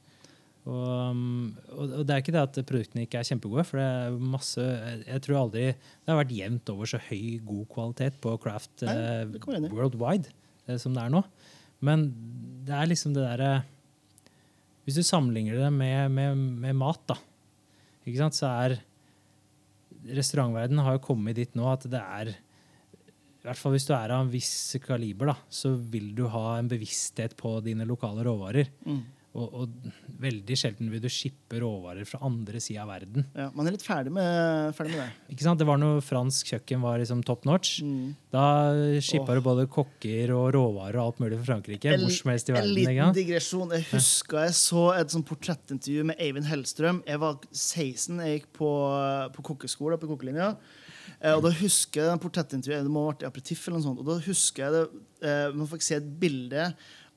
Og, 0.64 0.84
um, 1.12 1.50
og 1.76 1.90
og 2.00 2.06
det 2.08 2.14
er 2.14 2.22
ikke 2.22 2.32
det 2.32 2.40
at 2.40 2.58
produktene 2.64 3.04
ikke 3.04 3.20
er 3.20 3.26
kjempegode, 3.28 3.66
for 3.68 3.80
det 3.80 3.84
er 3.84 4.14
masse 4.32 4.62
Jeg 5.04 5.20
tror 5.26 5.42
aldri 5.42 5.64
det 5.74 6.08
har 6.08 6.22
vært 6.22 6.32
jevnt 6.32 6.72
over 6.72 6.88
så 6.88 7.00
høy, 7.04 7.36
god 7.44 7.66
kvalitet 7.74 8.16
på 8.24 8.32
Craft 8.40 8.86
Nei, 8.88 8.94
eh, 8.96 9.68
worldwide 9.68 10.32
eh, 10.64 10.78
som 10.80 10.96
det 10.96 11.04
er 11.04 11.12
nå. 11.12 11.20
Men 11.84 12.06
det 12.64 12.78
er 12.78 12.88
liksom 12.88 13.12
det 13.12 13.26
derre 13.26 13.52
Hvis 14.86 14.96
du 14.96 15.04
sammenligner 15.04 15.60
det 15.66 15.70
med, 15.74 16.16
med, 16.16 16.40
med 16.64 16.80
mat, 16.80 17.12
da, 17.12 17.18
så 18.32 18.48
er 18.64 18.78
Restaurantverdenen 20.04 20.84
har 20.84 20.96
jo 20.96 21.04
kommet 21.04 21.36
dit 21.36 21.54
nå 21.56 21.68
at 21.70 21.84
det 21.88 22.00
er 22.00 22.34
i 23.44 23.48
hvert 23.50 23.60
fall 23.60 23.74
Hvis 23.74 23.84
du 23.84 23.92
er 23.92 24.08
av 24.14 24.22
en 24.24 24.32
viss 24.32 24.72
kaliber, 24.80 25.28
da, 25.28 25.34
så 25.52 25.74
vil 25.76 26.14
du 26.16 26.24
ha 26.32 26.54
en 26.56 26.70
bevissthet 26.70 27.36
på 27.36 27.58
dine 27.66 27.84
lokale 27.84 28.24
råvarer. 28.24 28.70
Mm. 28.88 29.02
Og, 29.34 29.54
og 29.58 29.94
veldig 30.22 30.56
sjelden 30.56 30.88
vil 30.92 31.00
du 31.02 31.08
shippe 31.10 31.58
råvarer 31.58 32.06
fra 32.06 32.20
andre 32.24 32.60
sida 32.62 32.84
av 32.84 32.92
verden. 32.92 33.24
Ja, 33.34 33.48
man 33.56 33.66
er 33.66 33.74
litt 33.74 33.84
ferdig 33.84 34.12
med, 34.14 34.70
ferdig 34.78 34.94
med 34.94 35.00
det. 35.02 35.34
Ikke 35.34 35.44
sant? 35.44 35.58
Det 35.58 35.66
var 35.66 35.80
når 35.82 35.98
fransk 36.06 36.52
kjøkken 36.52 36.84
var 36.86 37.00
liksom 37.02 37.24
top 37.26 37.42
notch. 37.48 37.80
Mm. 37.82 38.14
Da 38.32 38.44
shippa 39.02 39.34
oh. 39.34 39.40
du 39.40 39.44
både 39.44 39.66
kokker 39.74 40.30
og 40.36 40.46
råvarer 40.54 41.00
og 41.00 41.08
alt 41.08 41.20
mulig 41.24 41.40
fra 41.40 41.48
Frankrike. 41.50 41.90
El, 41.96 42.06
hvor 42.06 42.14
som 42.14 42.30
helst 42.30 42.48
i 42.52 42.54
verden. 42.54 42.70
En 42.70 42.78
liten 42.78 42.94
Ikke 42.94 43.18
digresjon. 43.18 43.74
Jeg 43.74 43.88
husker 43.90 44.46
jeg 44.46 44.56
så 44.60 44.86
et 44.94 45.16
sånn 45.16 45.26
portrettintervju 45.26 46.06
med 46.12 46.22
Eivind 46.22 46.48
Hellstrøm. 46.48 47.02
Jeg 47.10 47.22
var 47.26 47.42
16, 47.50 48.22
jeg 48.22 48.38
gikk 48.38 48.48
på, 48.62 48.72
på 49.34 49.46
kokkeskole 49.50 49.98
på 49.98 50.14
kokkelinja. 50.14 50.54
Eh, 51.24 51.32
Og 51.32 51.42
da 51.46 51.50
husker 51.56 52.10
jeg 52.10 52.20
portrettintervjuet, 52.20 52.84
det 52.84 52.92
må 52.92 53.06
ha 53.06 53.12
vært 53.14 53.24
i 53.24 53.30
aperitiff 53.30 53.64
eller 53.66 53.80
noe 53.80 53.88
sånt, 53.88 54.02
og 54.04 54.08
da 54.10 54.18
husker 54.26 54.66
jeg 54.66 54.72
det, 54.76 55.04
eh, 55.24 55.50
man 55.56 55.70
fikk 55.70 55.86
se 55.86 55.96
et 55.96 56.10
bilde 56.20 56.68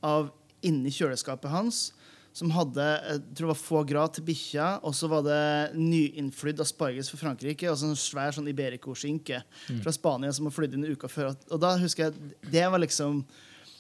av 0.08 0.30
inni 0.66 0.90
kjøleskapet 0.94 1.52
hans 1.52 1.90
som 2.38 2.52
hadde 2.54 2.84
jeg 2.86 3.22
tror 3.34 3.48
det 3.48 3.50
var 3.50 3.58
få 3.58 3.80
grad 3.90 4.14
til 4.14 4.26
bikkja, 4.28 4.68
og 4.86 4.94
så 4.94 5.08
var 5.10 5.24
det 5.26 5.74
nyinnflydd 5.74 6.60
asparges 6.62 7.10
fra 7.10 7.18
Frankrike 7.24 7.66
og 7.72 7.78
så 7.80 7.90
en 7.90 7.98
svær 7.98 8.36
sånn 8.36 8.50
Iberico-skinke 8.52 9.40
fra 9.82 9.94
Spania 9.96 10.30
som 10.36 10.46
var 10.46 10.54
flydd 10.54 10.76
inn 10.78 10.86
uka 10.86 11.10
før. 11.10 11.32
Og 11.50 11.62
da 11.64 11.72
husker 11.82 12.12
jeg 12.12 12.36
det 12.54 12.68
var 12.70 12.84
liksom 12.84 13.24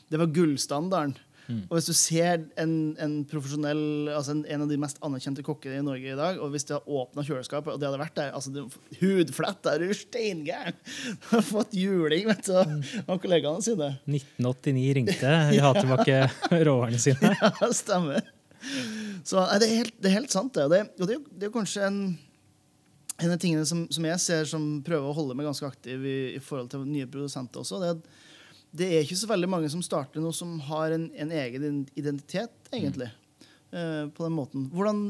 det 0.10 0.18
var 0.22 0.32
gullstandarden. 0.34 1.13
Og 1.48 1.78
hvis 1.78 1.88
du 1.88 1.96
ser 1.96 2.42
en, 2.60 2.74
en 3.00 3.14
profesjonell, 3.30 4.10
altså 4.12 4.34
en, 4.36 4.44
en 4.52 4.64
av 4.66 4.72
de 4.72 4.80
mest 4.82 5.00
anerkjente 5.06 5.46
kokkene 5.46 5.80
i 5.80 5.86
Norge 5.86 6.12
i 6.12 6.18
dag, 6.20 6.40
og 6.44 6.52
hvis 6.52 6.68
de 6.68 6.76
har 6.76 6.90
åpna 7.00 7.24
kjøleskapet, 7.24 7.72
og 7.74 7.80
det 7.80 7.88
hadde 7.88 8.02
vært 8.02 8.18
der 8.20 8.36
altså 8.36 8.52
det, 8.56 8.66
Hudfletta, 9.00 9.76
er 9.76 9.86
du 9.86 9.96
steingæren? 9.96 10.78
Har 11.32 11.44
fått 11.46 11.76
juling 11.78 12.28
vet 12.28 12.50
du, 12.50 12.56
av 12.58 13.20
kollegaene 13.24 13.64
sine. 13.64 13.94
1989 14.10 14.86
ringte. 14.98 15.34
Vi 15.52 15.60
har 15.64 15.80
tilbake 15.80 16.20
råvarene 16.68 17.02
sine. 17.02 17.34
Ja, 17.40 17.72
stemmer. 17.76 18.28
Så 19.24 19.44
det, 19.60 19.68
er 19.68 19.84
helt, 19.84 19.98
det 20.02 20.12
er 20.12 20.18
helt 20.20 20.34
sant, 20.34 20.56
det. 20.56 20.68
Og 20.68 20.72
det, 20.74 20.84
og 21.00 21.10
det, 21.10 21.18
er 21.18 21.28
det 21.32 21.48
er 21.48 21.52
jo 21.52 21.58
kanskje 21.58 21.88
en, 21.88 22.00
en 23.24 23.34
av 23.34 23.42
tingene 23.42 23.68
som, 23.70 23.86
som 23.94 24.08
jeg 24.08 24.24
ser 24.24 24.48
som 24.50 24.70
prøver 24.86 25.10
å 25.10 25.16
holde 25.16 25.38
meg 25.38 25.48
ganske 25.48 25.68
aktiv 25.68 26.04
i, 26.04 26.18
i 26.36 26.42
forhold 26.44 26.72
til 26.74 26.88
nye 26.88 27.10
produsenter 27.12 27.64
også. 27.64 27.82
det 27.84 27.92
er 27.92 28.00
at 28.00 28.26
det 28.78 28.88
er 28.94 29.04
ikke 29.06 29.18
så 29.20 29.30
veldig 29.32 29.50
mange 29.50 29.70
som 29.74 29.82
starter 29.86 30.22
noe 30.24 30.36
som 30.36 30.58
har 30.70 30.94
en, 30.96 31.08
en 31.16 31.34
egen 31.42 31.82
identitet, 31.98 32.54
egentlig. 32.72 33.10
eh, 33.72 34.06
på 34.13 34.28
den 34.28 34.36
måten. 34.38 34.70
Hvordan 34.74 35.04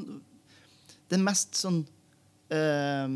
Det 1.08 1.20
mest 1.24 1.56
sånn 1.56 1.84
uh, 2.52 3.08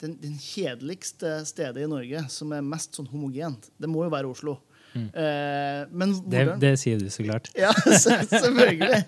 den, 0.00 0.14
den 0.22 0.38
kjedeligste 0.40 1.42
stedet 1.48 1.82
i 1.84 1.90
Norge 1.90 2.22
som 2.32 2.54
er 2.56 2.64
mest 2.64 2.96
sånn 2.96 3.08
homogent, 3.10 3.68
det 3.76 3.90
må 3.90 4.06
jo 4.06 4.14
være 4.14 4.30
Oslo. 4.30 4.54
Eh, 4.98 5.82
men 5.92 6.14
Det, 6.26 6.40
det 6.58 6.72
sier 6.80 6.98
du 6.98 7.10
så 7.12 7.22
klart. 7.26 7.50
ja, 7.58 7.70
se- 7.92 8.24
selvfølgelig. 8.30 9.02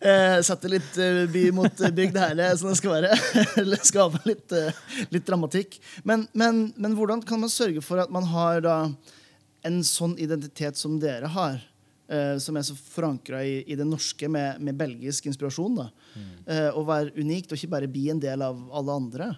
Uh, 0.00 0.38
Satellittby 0.46 1.44
mot 1.54 1.68
uh, 1.82 1.90
by 1.92 2.06
mot 2.08 2.16
det 2.16 2.22
herlig, 2.24 2.48
som 2.58 2.72
det 2.72 2.78
skal 2.80 2.94
være. 2.96 3.12
Eller 3.62 3.84
skape 3.86 4.22
litt, 4.26 4.56
litt 5.14 5.28
dramatikk. 5.28 5.78
Men, 6.08 6.26
men, 6.32 6.70
men 6.80 6.96
hvordan 6.98 7.22
kan 7.26 7.42
man 7.44 7.52
sørge 7.52 7.84
for 7.84 8.02
at 8.02 8.10
man 8.14 8.26
har 8.32 8.64
da 8.64 8.78
en 9.66 9.82
sånn 9.86 10.16
identitet 10.22 10.78
som 10.80 11.00
dere 11.02 11.30
har? 11.34 11.60
eh, 12.08 12.36
som 12.42 12.56
er 12.56 12.66
så 12.66 12.76
forankra 12.76 13.42
i, 13.44 13.58
i 13.66 13.78
det 13.78 13.86
norske 13.88 14.28
med, 14.30 14.60
med 14.62 14.78
belgisk 14.78 15.26
inspirasjon. 15.30 15.80
da. 15.80 15.88
Eh, 16.46 16.68
og 16.72 16.86
være 16.90 17.16
unikt, 17.18 17.50
og 17.50 17.58
ikke 17.58 17.74
bare 17.76 17.90
bli 17.90 18.08
en 18.12 18.22
del 18.22 18.44
av 18.46 18.60
alle 18.76 19.00
andre. 19.02 19.32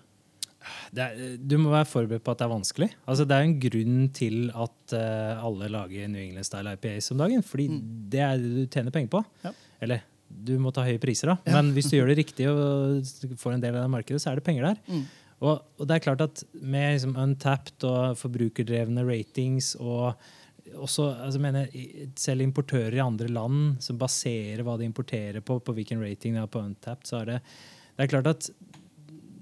Det 0.93 1.05
er, 1.05 1.37
du 1.39 1.55
må 1.61 1.71
være 1.73 1.89
forberedt 1.89 2.25
på 2.27 2.35
at 2.35 2.41
det 2.41 2.47
er 2.49 2.53
vanskelig. 2.53 2.91
Altså, 3.09 3.25
det 3.29 3.37
er 3.37 3.47
en 3.47 3.59
grunn 3.63 3.99
til 4.13 4.51
at 4.51 4.95
uh, 4.99 5.47
alle 5.47 5.71
lager 5.73 6.11
New 6.11 6.21
England 6.21 6.45
Style 6.45 6.75
IPAs 6.75 7.13
om 7.15 7.23
dagen. 7.23 7.45
Fordi 7.47 7.69
det 8.13 8.21
er 8.27 8.43
det 8.43 8.51
du 8.53 8.65
tjener 8.67 8.93
penger 8.93 9.13
på. 9.15 9.23
Ja. 9.47 9.55
Eller 9.87 10.03
du 10.29 10.59
må 10.61 10.75
ta 10.75 10.85
høye 10.85 11.01
priser, 11.01 11.31
da. 11.31 11.55
Men 11.55 11.71
hvis 11.77 11.89
du 11.89 11.97
gjør 11.97 12.11
det 12.11 12.19
riktig 12.19 12.51
og 12.51 13.39
får 13.41 13.55
en 13.55 13.63
del 13.63 13.79
av 13.79 13.87
det 13.87 13.95
markedet, 13.95 14.21
så 14.21 14.33
er 14.33 14.43
det 14.43 14.45
penger 14.51 14.67
der. 14.67 14.83
Mm. 14.91 15.07
Og, 15.39 15.63
og 15.79 15.87
det 15.87 15.97
er 15.97 16.05
klart 16.09 16.25
at 16.25 16.43
med 16.59 16.97
liksom, 16.97 17.15
untapped 17.21 17.87
og 17.87 18.19
forbrukerdrevne 18.19 19.05
ratings 19.07 19.75
og 19.79 20.19
også, 20.77 21.07
altså, 21.25 21.41
mener, 21.41 21.71
selv 22.19 22.45
importører 22.45 22.99
i 22.99 23.05
andre 23.05 23.29
land 23.33 23.79
som 23.85 24.01
baserer 24.01 24.65
hva 24.67 24.77
de 24.79 24.89
importerer 24.89 25.41
på, 25.41 25.61
på 25.65 25.75
hvilken 25.77 26.03
rating 26.03 26.37
de 26.37 26.43
har 26.43 26.51
på 26.53 26.61
untapped, 26.61 27.09
så 27.09 27.23
er 27.23 27.31
det, 27.31 27.39
det 27.97 28.05
er 28.05 28.13
klart 28.13 28.33
at 28.35 28.51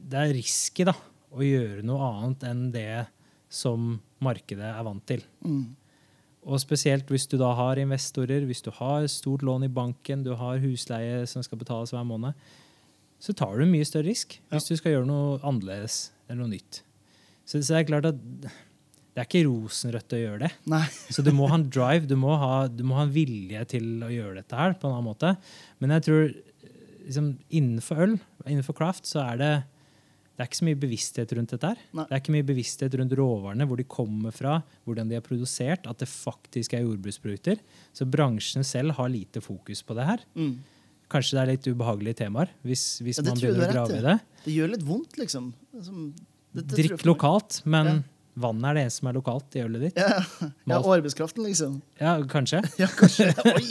det 0.06 0.20
er 0.20 0.37
risky 0.37 0.87
da, 0.87 0.94
å 1.35 1.42
gjøre 1.42 1.82
noe 1.87 2.12
annet 2.12 2.46
enn 2.46 2.62
det 2.74 3.06
som 3.52 3.96
markedet 4.22 4.68
er 4.68 4.87
vant 4.87 5.04
til. 5.09 5.24
Mm. 5.44 5.74
Og 6.46 6.62
spesielt 6.62 7.09
hvis 7.11 7.26
du 7.26 7.35
da 7.40 7.50
har 7.59 7.80
investorer, 7.82 8.46
hvis 8.46 8.62
du 8.62 8.70
har 8.76 9.09
stort 9.11 9.42
lån 9.46 9.66
i 9.66 9.72
banken, 9.72 10.22
du 10.22 10.37
har 10.38 10.62
husleie 10.62 11.24
som 11.26 11.42
skal 11.42 11.59
betales 11.59 11.90
hver 11.94 12.06
måned, 12.06 12.38
så 13.22 13.35
tar 13.37 13.57
du 13.59 13.66
mye 13.68 13.87
større 13.88 14.11
risk 14.11 14.38
hvis 14.52 14.68
du 14.68 14.76
skal 14.79 14.96
gjøre 14.96 15.09
noe 15.09 15.38
annerledes 15.40 16.11
eller 16.26 16.42
noe 16.44 16.55
nytt. 16.57 16.83
Så, 17.46 17.61
så 17.61 17.76
det 17.76 17.83
er 17.83 17.90
klart 17.92 18.09
at 18.11 18.18
det 19.16 19.22
er 19.22 19.29
ikke 19.31 19.46
rosenrødt 19.46 20.12
å 20.12 20.18
gjøre 20.20 20.40
det. 20.44 20.50
Så 21.14 21.22
du 21.24 21.31
må 21.33 21.46
ha 21.48 21.57
en 21.57 21.70
drive, 21.72 22.05
du 22.05 22.18
må 22.20 22.35
ha, 22.37 22.66
du 22.68 22.83
må 22.85 22.98
ha 22.98 23.07
en 23.07 23.14
vilje 23.14 23.62
til 23.70 24.02
å 24.05 24.11
gjøre 24.12 24.42
dette 24.42 24.59
her 24.59 24.74
på 24.76 24.90
en 24.90 24.92
annen 24.98 25.07
måte. 25.07 25.31
Men 25.81 25.94
jeg 25.94 26.05
tror 26.05 26.26
liksom, 27.07 27.31
innenfor 27.48 28.02
øl, 28.05 28.18
innenfor 28.44 28.76
craft, 28.76 29.09
så 29.09 29.22
er 29.24 29.40
det 29.40 29.50
det 30.37 30.44
er 30.44 30.50
ikke 30.50 30.59
så 30.59 30.66
mye 30.68 30.76
bevissthet 30.76 31.31
rundt 31.33 31.52
dette. 31.55 31.68
her. 31.72 31.79
Nei. 31.96 32.05
Det 32.05 32.12
er 32.12 32.20
ikke 32.20 32.33
mye 32.35 32.44
bevissthet 32.50 32.94
rundt 33.00 33.14
råvarene, 33.16 33.64
hvor 33.70 33.81
de 33.81 33.87
kommer 33.88 34.35
fra, 34.37 34.59
hvordan 34.85 35.09
de 35.09 35.16
er 35.16 35.24
produsert, 35.24 35.87
at 35.88 36.02
det 36.02 36.11
faktisk 36.12 36.74
er 36.76 36.85
jordbruksprodukter. 36.85 37.62
Så 37.96 38.05
bransjen 38.05 38.66
selv 38.68 38.98
har 38.98 39.09
lite 39.09 39.40
fokus 39.40 39.81
på 39.81 39.96
det 39.96 40.05
her. 40.11 40.26
Mm. 40.37 40.59
Kanskje 41.12 41.36
det 41.36 41.42
er 41.42 41.50
litt 41.52 41.66
ubehagelige 41.70 42.18
temaer 42.24 42.50
hvis, 42.66 42.84
hvis 43.04 43.20
Ja, 43.20 43.26
man 43.28 43.38
begynner 43.38 43.68
å 43.68 43.72
grave 43.72 43.98
i 43.98 44.04
det. 44.04 44.16
Det 44.46 44.54
gjør 44.56 44.72
litt 44.74 44.84
vondt, 44.86 45.18
liksom. 45.20 45.48
Som, 45.86 46.06
det, 46.56 46.64
det 46.64 46.78
Drikk 46.80 47.04
lokalt, 47.06 47.60
men 47.64 47.90
Ja. 47.92 47.96
vannet 48.46 48.70
er 48.70 48.78
det 48.78 48.86
eneste 48.86 49.02
som 49.02 49.10
er 49.10 49.18
lokalt 49.18 49.58
i 49.58 49.62
ølet 49.62 49.84
ditt. 49.86 50.00
Ja, 50.00 50.22
ja. 50.42 50.80
og 50.80 50.90
arbeidskraften, 50.96 51.44
liksom. 51.46 51.76
Ja, 52.00 52.16
kanskje. 52.30 52.62
Ja, 52.82 52.88
kanskje. 52.90 53.28
Oi! 53.52 53.66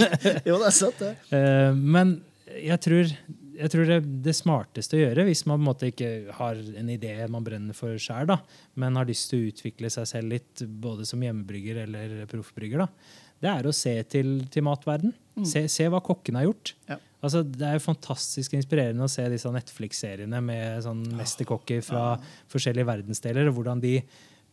Jo, 0.47 0.61
det 0.61 0.69
er 0.69 0.77
sant, 0.79 1.03
det. 1.03 1.15
Uh, 1.33 1.75
men 1.97 2.21
jeg 2.55 2.79
tror, 2.85 3.11
jeg 3.59 3.71
tror 3.73 3.89
det, 3.89 3.99
det 4.23 4.35
smarteste 4.37 4.95
å 4.95 5.01
gjøre, 5.01 5.27
hvis 5.27 5.43
man 5.49 5.57
på 5.57 5.63
en 5.63 5.67
måte 5.67 5.91
ikke 5.91 6.09
har 6.37 6.55
en 6.55 6.93
idé 6.93 7.17
man 7.31 7.43
brenner 7.43 7.75
for 7.75 7.99
sjøl, 7.99 8.31
men 8.79 8.99
har 8.99 9.07
lyst 9.09 9.27
til 9.31 9.41
å 9.43 9.51
utvikle 9.51 9.91
seg 9.91 10.07
selv 10.07 10.35
litt, 10.37 10.63
både 10.63 11.07
som 11.09 11.23
hjemmebrygger 11.25 11.83
eller 11.83 12.15
proffbrygger, 12.31 12.85
da, 12.85 13.21
det 13.43 13.51
er 13.51 13.67
å 13.67 13.73
se 13.75 13.97
til, 14.07 14.37
til 14.51 14.63
matverden. 14.65 15.11
Se, 15.43 15.65
se 15.67 15.89
hva 15.91 15.99
kokkene 15.99 16.39
har 16.39 16.47
gjort. 16.47 16.71
Ja. 16.87 16.95
Altså, 17.25 17.41
det 17.47 17.65
er 17.65 17.77
jo 17.79 17.83
fantastisk 17.87 18.53
inspirerende 18.57 19.07
å 19.07 19.09
se 19.11 19.25
disse 19.33 19.49
Netflix-seriene 19.51 20.41
med 20.45 20.83
sånn 20.85 21.03
mesterkokker 21.17 21.81
fra 21.85 22.05
forskjellige 22.53 22.85
verdensdeler, 22.91 23.49
og 23.49 23.57
hvordan 23.59 23.81
de 23.83 23.95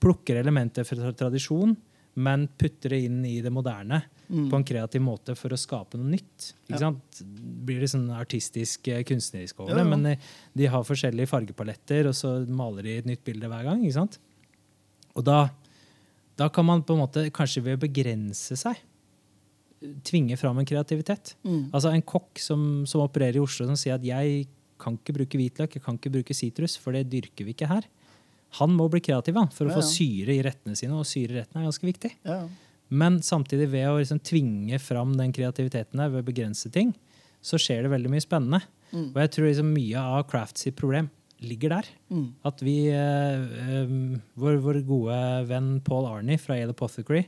plukker 0.02 0.40
elementer 0.40 0.86
fra 0.88 1.12
tradisjon, 1.14 1.76
men 2.22 2.46
putter 2.60 2.92
det 2.92 2.98
inn 3.06 3.20
i 3.24 3.38
det 3.44 3.52
moderne 3.54 4.02
på 4.28 4.56
en 4.58 4.64
kreativ 4.68 5.00
måte 5.04 5.34
for 5.36 5.52
å 5.54 5.58
skape 5.60 5.96
noe 6.00 6.10
nytt. 6.12 6.52
Ikke 6.66 6.74
Ja. 6.76 6.78
sant? 6.86 7.20
Blir 7.64 7.80
det 7.80 7.88
sånn 7.92 8.08
artistisk, 8.12 8.88
eh, 8.88 9.02
kunstnerisk 9.04 9.60
over 9.60 9.74
det, 9.74 9.78
det, 9.80 9.84
ja. 9.84 9.96
men 9.96 10.06
eh, 10.06 10.18
de 10.56 10.66
har 10.66 10.84
forskjellige 10.84 11.28
fargepaletter, 11.28 12.08
og 12.08 12.14
så 12.16 12.34
maler 12.48 12.82
de 12.88 12.96
et 12.98 13.06
nytt 13.06 13.24
bilde 13.24 13.48
hver 13.48 13.64
gang. 13.64 13.82
ikke 13.84 13.98
sant? 14.00 14.18
Og 15.16 15.24
da, 15.24 15.50
da 16.36 16.48
kan 16.48 16.64
man 16.64 16.82
på 16.82 16.96
en 16.96 17.00
måte, 17.04 17.30
kanskje 17.30 17.62
ved 17.64 17.78
å 17.78 17.84
begrense 17.86 18.56
seg, 18.56 18.76
tvinge 20.06 20.36
fram 20.40 20.60
en 20.60 20.68
kreativitet. 20.68 21.34
Mm. 21.46 21.70
Altså 21.72 21.92
En 21.92 22.04
kokk 22.06 22.40
som, 22.42 22.84
som 22.88 23.04
opererer 23.04 23.40
i 23.40 23.42
Oslo, 23.42 23.66
som 23.68 23.78
sier 23.78 23.98
at 23.98 24.06
jeg 24.06 24.46
kan 24.82 24.96
ikke 24.98 25.14
bruke 25.20 25.38
hvitløk, 25.38 25.76
jeg 25.76 25.84
kan 25.84 25.98
ikke 25.98 26.12
bruke 26.16 26.36
sitrus, 26.36 26.76
for 26.80 26.96
det 26.96 27.06
dyrker 27.12 27.46
vi 27.46 27.54
ikke 27.54 27.70
her. 27.70 27.86
Han 28.58 28.74
må 28.76 28.88
bli 28.92 29.00
kreativ 29.04 29.38
da, 29.38 29.46
for 29.54 29.68
å 29.68 29.72
Ja, 29.72 29.78
få 29.78 29.86
syre 29.86 30.34
i 30.34 30.42
rettene 30.44 30.76
sine, 30.76 30.98
og 30.98 31.08
syre 31.08 31.36
i 31.36 31.40
rettene 31.40 31.62
er 31.62 31.70
ganske 31.70 31.88
viktig. 31.88 32.12
Ja. 32.28 32.42
Men 32.92 33.22
samtidig, 33.24 33.70
ved 33.72 33.88
å 33.88 33.96
liksom 34.00 34.20
tvinge 34.26 34.76
fram 34.82 35.14
den 35.16 35.32
kreativiteten 35.32 36.02
der, 36.02 36.12
ved 36.12 36.24
å 36.24 36.28
begrense 36.28 36.68
ting, 36.72 36.92
så 37.42 37.58
skjer 37.58 37.86
det 37.86 37.94
veldig 37.94 38.12
mye 38.12 38.24
spennende. 38.24 38.60
Mm. 38.92 39.08
Og 39.14 39.18
jeg 39.22 39.32
tror 39.34 39.48
liksom 39.48 39.72
mye 39.72 40.02
av 40.18 40.26
Crafts 40.30 40.68
problem 40.76 41.08
ligger 41.42 41.72
der. 41.78 41.88
Mm. 42.12 42.26
At 42.46 42.60
vi 42.62 42.76
eh, 42.92 43.46
eh, 43.78 43.94
vår, 44.38 44.60
vår 44.62 44.82
gode 44.86 45.16
venn 45.48 45.72
Paul 45.86 46.06
Arnie 46.10 46.38
fra 46.38 46.58
Yale 46.58 46.76
Apothecary 46.76 47.24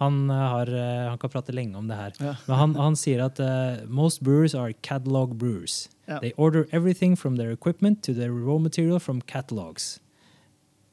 han, 0.00 0.30
eh, 0.30 0.36
har, 0.36 0.72
eh, 0.74 1.08
han 1.08 1.18
kan 1.18 1.30
prate 1.30 1.52
lenge 1.52 1.76
om 1.78 1.88
det 1.88 1.96
her. 1.96 2.12
Ja. 2.18 2.34
Men 2.46 2.56
han, 2.56 2.74
han 2.74 2.96
sier 2.96 3.24
at 3.26 3.40
uh, 3.40 3.84
most 3.86 4.22
brewers 4.24 4.54
are 4.54 4.72
catalog 4.82 5.36
brewers. 5.38 5.88
Ja. 6.08 6.18
They 6.20 6.32
order 6.36 6.66
everything 6.72 7.16
from 7.16 7.36
their 7.36 7.52
equipment 7.52 8.02
to 8.04 8.14
their 8.14 8.32
raw 8.32 8.58
material 8.58 8.98
from 8.98 9.20
catalogs. 9.20 10.00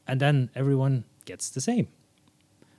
And 0.06 0.20
then 0.20 0.50
everyone 0.54 1.04
gets 1.26 1.50
the 1.50 1.60
same. 1.60 1.88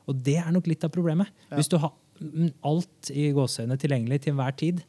Og 0.07 0.23
det 0.25 0.37
er 0.41 0.51
nok 0.51 0.69
litt 0.69 0.85
av 0.85 0.93
problemet. 0.93 1.29
Ja. 1.49 1.59
Hvis 1.59 1.69
du 1.69 1.77
har 1.77 1.93
mm, 2.21 2.53
alt 2.65 3.11
i 3.13 3.29
gåseøynene 3.33 3.77
tilgjengelig 3.77 4.23
til 4.23 4.33
enhver 4.33 4.55
tid, 4.57 4.81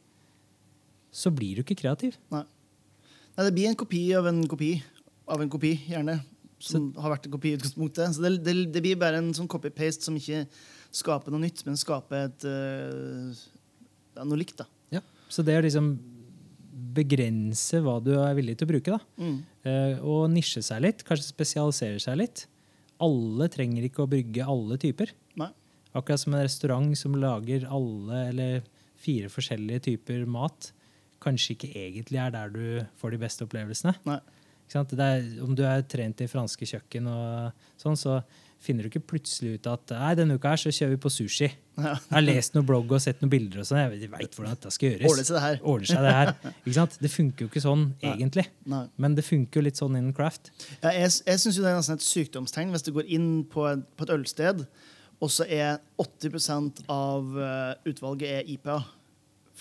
så 1.11 1.29
blir 1.33 1.57
du 1.57 1.65
ikke 1.65 1.81
kreativ. 1.83 2.15
Nei, 2.31 2.45
det 3.37 3.53
blir 3.53 3.69
en 3.69 3.77
kopi 3.77 4.05
av 4.15 4.29
en 4.29 4.45
kopi 4.47 4.75
av 5.31 5.41
en 5.41 5.51
kopi, 5.51 5.75
gjerne. 5.89 6.19
Som 6.61 6.91
har 7.01 7.15
vært 7.15 7.25
en 7.25 7.33
kopi 7.33 7.51
i 7.51 7.57
utgangspunktet. 7.57 8.15
Så 8.15 8.21
det, 8.21 8.35
det, 8.45 8.55
det 8.73 8.83
blir 8.85 8.99
bare 9.01 9.21
en 9.21 9.31
sånn 9.33 9.49
copy-paste 9.49 10.05
som 10.05 10.17
ikke 10.19 10.43
skaper 10.91 11.33
noe 11.33 11.43
nytt, 11.43 11.63
men 11.67 11.79
skape 11.79 12.23
et 12.27 12.47
uh, 12.47 13.43
noe 14.21 14.39
likt. 14.39 14.57
da. 14.61 14.67
Ja. 14.97 15.03
Så 15.31 15.45
det 15.47 15.57
å 15.59 15.63
liksom 15.65 15.93
begrense 16.91 17.79
hva 17.83 17.99
du 18.03 18.11
er 18.17 18.35
villig 18.35 18.57
til 18.59 18.67
å 18.67 18.71
bruke, 18.73 18.97
da. 18.97 18.99
Mm. 19.21 19.37
Uh, 19.65 20.03
og 20.03 20.25
nisje 20.33 20.63
seg 20.65 20.83
litt, 20.83 21.05
kanskje 21.07 21.29
spesialisere 21.31 22.01
seg 22.03 22.19
litt. 22.19 22.45
Alle 23.01 23.47
trenger 23.51 23.87
ikke 23.87 24.03
å 24.03 24.11
brygge 24.11 24.45
alle 24.47 24.77
typer. 24.81 25.13
Nei. 25.39 25.49
Akkurat 25.97 26.21
som 26.21 26.35
en 26.35 26.45
restaurant 26.45 26.91
som 26.99 27.17
lager 27.19 27.65
alle 27.71 28.27
eller 28.29 28.61
fire 29.01 29.31
forskjellige 29.31 29.87
typer 29.89 30.27
mat, 30.29 30.69
kanskje 31.21 31.55
ikke 31.55 31.71
egentlig 31.77 32.19
er 32.21 32.33
der 32.33 32.53
du 32.53 32.63
får 33.01 33.15
de 33.15 33.19
beste 33.21 33.47
opplevelsene. 33.47 33.95
Nei. 34.07 34.19
Ikke 34.65 34.77
sant? 34.77 34.93
Det 34.97 35.07
er, 35.15 35.25
om 35.43 35.55
du 35.57 35.65
er 35.67 35.83
trent 35.89 36.21
i 36.23 36.29
franske 36.31 36.67
kjøkken, 36.69 37.09
og 37.11 37.65
sånn, 37.81 37.97
så 37.99 38.21
finner 38.61 38.85
du 38.85 38.91
ikke 38.91 39.01
plutselig 39.15 39.57
ut 39.57 39.67
at 39.71 39.93
nei, 39.95 40.11
denne 40.19 40.37
uka 40.37 40.51
her 40.53 40.61
så 40.61 40.71
kjører 40.73 40.93
vi 40.93 40.99
på 41.01 41.11
sushi. 41.13 41.47
Ja. 41.81 41.95
Jeg 41.95 42.13
har 42.13 42.23
lest 42.23 42.53
noen 42.53 42.67
blogg 42.67 42.91
og 42.93 43.01
sett 43.01 43.23
noen 43.23 43.31
bilder, 43.31 43.63
og 43.63 43.67
sånn, 43.67 43.79
jeg 43.81 44.11
veit 44.11 44.37
hvordan 44.37 44.53
dette 44.53 44.73
skal 44.75 44.91
gjøres. 44.91 45.09
Ordner 45.09 45.27
seg 45.27 45.37
det 45.37 45.43
her. 45.45 45.59
Ordner 45.73 45.91
seg 45.91 46.05
det 46.05 46.13
her. 46.17 46.31
Ikke 46.61 46.75
sant? 46.77 46.97
Det 47.01 47.11
funker 47.13 47.45
jo 47.45 47.51
ikke 47.51 47.63
sånn 47.63 47.85
Nei. 47.89 48.13
egentlig, 48.13 48.45
Nei. 48.69 48.83
men 49.01 49.17
det 49.17 49.25
funker 49.25 49.61
jo 49.61 49.65
litt 49.65 49.81
sånn 49.81 49.97
innen 49.97 50.15
craft. 50.17 50.53
Ja, 50.83 50.93
jeg 50.93 51.09
jeg 51.09 51.43
syns 51.43 51.57
det 51.57 51.67
er 51.71 51.77
nesten 51.79 51.97
et 51.97 52.05
sykdomstegn 52.05 52.73
hvis 52.75 52.85
du 52.85 52.93
går 52.95 53.09
inn 53.17 53.29
på 53.49 53.65
et, 53.71 53.85
på 53.97 54.05
et 54.05 54.13
ølsted, 54.13 54.65
og 55.21 55.29
så 55.33 55.45
er 55.49 55.81
80% 56.01 56.83
av 56.89 57.37
øh, 57.37 57.91
utvalget 57.91 58.41
er 58.41 58.49
IPA. 58.49 58.79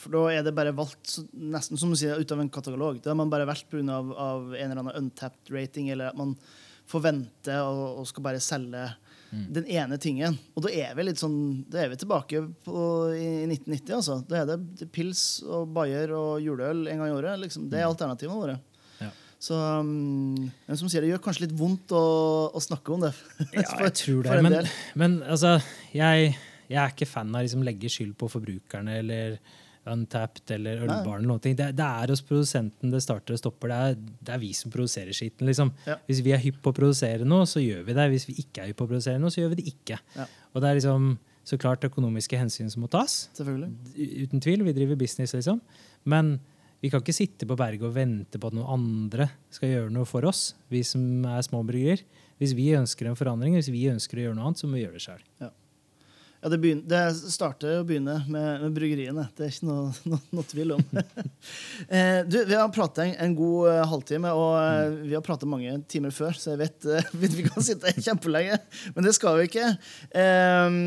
For 0.00 0.14
da 0.16 0.22
er 0.32 0.44
det 0.46 0.54
bare 0.56 0.72
valgt 0.76 1.18
nesten 1.36 1.80
som 1.80 1.92
du 1.92 1.98
sier, 2.00 2.20
ut 2.20 2.32
av 2.32 2.40
en 2.40 2.52
katalog. 2.52 3.00
Da 3.04 3.12
har 3.12 3.18
man 3.20 3.32
bare 3.32 3.48
valgt 3.48 3.68
pga. 3.68 3.82
En 3.84 4.54
eller 4.56 4.80
annen 4.80 4.96
untapped 4.96 5.52
rating, 5.52 5.90
eller 5.92 6.12
at 6.12 6.20
man 6.20 6.36
forventer 6.90 7.62
og, 7.62 8.00
og 8.00 8.10
skal 8.10 8.26
bare 8.26 8.42
selge 8.42 8.88
den 9.30 9.66
ene 9.70 9.94
tingen. 10.02 10.34
Og 10.58 10.64
da 10.66 10.72
er 10.74 10.96
vi 10.98 11.04
litt 11.06 11.20
sånn, 11.20 11.62
da 11.70 11.84
er 11.84 11.92
vi 11.92 12.00
tilbake 12.00 12.42
på, 12.66 12.80
i, 13.14 13.44
i 13.44 13.46
1990. 13.46 13.92
altså. 13.94 14.16
Da 14.26 14.40
er 14.40 14.48
det, 14.48 14.56
det 14.80 14.88
pils 14.90 15.22
og 15.46 15.70
bayer 15.76 16.10
og 16.16 16.42
juleøl 16.42 16.88
en 16.90 17.02
gang 17.02 17.12
i 17.12 17.14
året. 17.14 17.38
liksom. 17.44 17.68
Det 17.70 17.78
er 17.78 17.86
alternativene 17.86 18.40
våre. 18.40 18.58
Så 19.40 19.56
um, 19.56 20.50
som 20.76 20.90
sier, 20.92 21.00
det 21.00 21.14
gjør 21.14 21.22
kanskje 21.24 21.46
litt 21.46 21.56
vondt 21.56 21.94
å, 21.96 22.04
å 22.52 22.60
snakke 22.60 22.92
om 22.92 23.06
det. 23.06 23.14
Ja, 23.56 23.64
jeg 23.86 23.94
tror 23.96 24.26
det. 24.26 24.36
Men, 24.44 24.56
men 25.00 25.14
altså, 25.24 25.54
jeg, 25.96 26.34
jeg 26.68 26.80
er 26.82 26.92
ikke 26.92 27.08
fan 27.08 27.32
av 27.32 27.40
å 27.40 27.46
liksom, 27.46 27.64
legge 27.64 27.88
skyld 27.92 28.12
på 28.20 28.28
forbrukerne 28.28 28.98
eller 29.00 29.38
Untapped 29.92 30.50
eller 30.54 30.84
Ølbaren. 30.84 31.24
eller 31.24 31.40
ting. 31.44 31.56
Det, 31.58 31.70
det 31.78 31.86
er 31.86 32.12
hos 32.12 32.22
produsenten 32.26 32.92
det 32.92 33.02
starter 33.04 33.36
og 33.36 33.40
stopper. 33.42 33.72
Det 33.72 33.78
er, 33.80 33.96
det 34.28 34.34
er 34.36 34.42
vi 34.42 34.52
som 34.56 34.72
produserer 34.74 35.16
skitten. 35.16 35.48
liksom. 35.50 35.72
Ja. 35.86 35.98
Hvis 36.08 36.22
vi 36.26 36.34
er 36.36 36.42
hypp 36.42 36.60
på 36.64 36.72
å 36.72 36.76
produsere 36.76 37.26
noe, 37.28 37.48
så 37.50 37.62
gjør 37.62 37.82
vi 37.88 37.96
det. 37.98 38.06
Hvis 38.14 38.28
vi 38.30 38.38
ikke 38.44 38.62
er 38.62 38.70
hypp 38.70 38.80
på 38.82 38.88
å 38.88 38.92
produsere 38.94 39.22
noe, 39.22 39.32
så 39.34 39.42
gjør 39.42 39.52
vi 39.54 39.60
det 39.62 39.66
ikke. 39.74 39.98
Ja. 40.16 40.28
Og 40.54 40.62
det 40.62 40.70
er 40.70 40.80
liksom 40.80 41.10
så 41.50 41.58
klart 41.58 41.84
økonomiske 41.88 42.38
hensyn 42.38 42.70
som 42.70 42.84
må 42.84 42.90
tas. 42.92 43.24
Selvfølgelig. 43.38 43.70
Uten 44.26 44.42
tvil. 44.44 44.64
Vi 44.66 44.76
driver 44.76 44.98
business, 45.00 45.34
liksom. 45.34 45.60
Men 46.08 46.38
vi 46.80 46.88
kan 46.92 47.02
ikke 47.02 47.12
sitte 47.16 47.48
på 47.48 47.56
berget 47.60 47.84
og 47.84 47.94
vente 47.96 48.40
på 48.40 48.48
at 48.48 48.56
noen 48.56 48.70
andre 48.78 49.26
skal 49.52 49.72
gjøre 49.74 49.92
noe 49.92 50.08
for 50.08 50.24
oss, 50.28 50.54
vi 50.72 50.80
som 50.86 51.02
er 51.28 51.42
små 51.44 51.60
bryggerier. 51.68 52.04
Hvis 52.40 52.54
vi 52.56 52.70
ønsker 52.72 53.10
en 53.10 53.18
forandring, 53.18 53.58
hvis 53.58 53.68
vi 53.68 53.82
ønsker 53.90 54.16
å 54.16 54.22
gjøre 54.24 54.38
noe 54.38 54.46
annet, 54.48 54.62
så 54.62 54.68
må 54.68 54.78
vi 54.78 54.86
gjøre 54.86 54.96
det 54.96 55.04
sjøl. 55.04 55.24
Ja, 55.42 55.50
det, 56.48 56.58
begynner, 56.58 56.84
det 56.88 57.32
starter 57.34 57.80
og 57.80 57.88
begynner 57.90 58.22
med, 58.24 58.62
med 58.62 58.76
bryggeriene. 58.76 59.26
Det 59.36 59.44
er 59.44 59.52
ikke 59.52 59.68
noe, 59.68 59.90
noe, 60.10 60.20
noe 60.32 60.48
tvil 60.48 60.74
om. 60.78 60.84
eh, 61.96 62.20
du, 62.24 62.38
vi 62.48 62.56
har 62.56 62.70
pratet 62.72 63.04
en, 63.04 63.16
en 63.26 63.34
god 63.36 63.72
eh, 63.74 63.80
halvtime, 63.92 64.32
og 64.32 64.54
eh, 64.60 64.94
vi 65.10 65.16
har 65.18 65.24
pratet 65.26 65.50
mange 65.52 65.76
timer 65.92 66.14
før, 66.16 66.36
så 66.40 66.54
jeg 66.54 66.62
vet, 66.62 66.92
vet 67.20 67.36
vi 67.42 67.48
kan 67.48 67.66
sitte 67.66 67.92
kjempelenge. 67.98 68.56
Men 68.96 69.08
det 69.08 69.16
skal 69.18 69.40
vi 69.40 69.50
ikke. 69.50 69.74
Eh, 70.16 70.78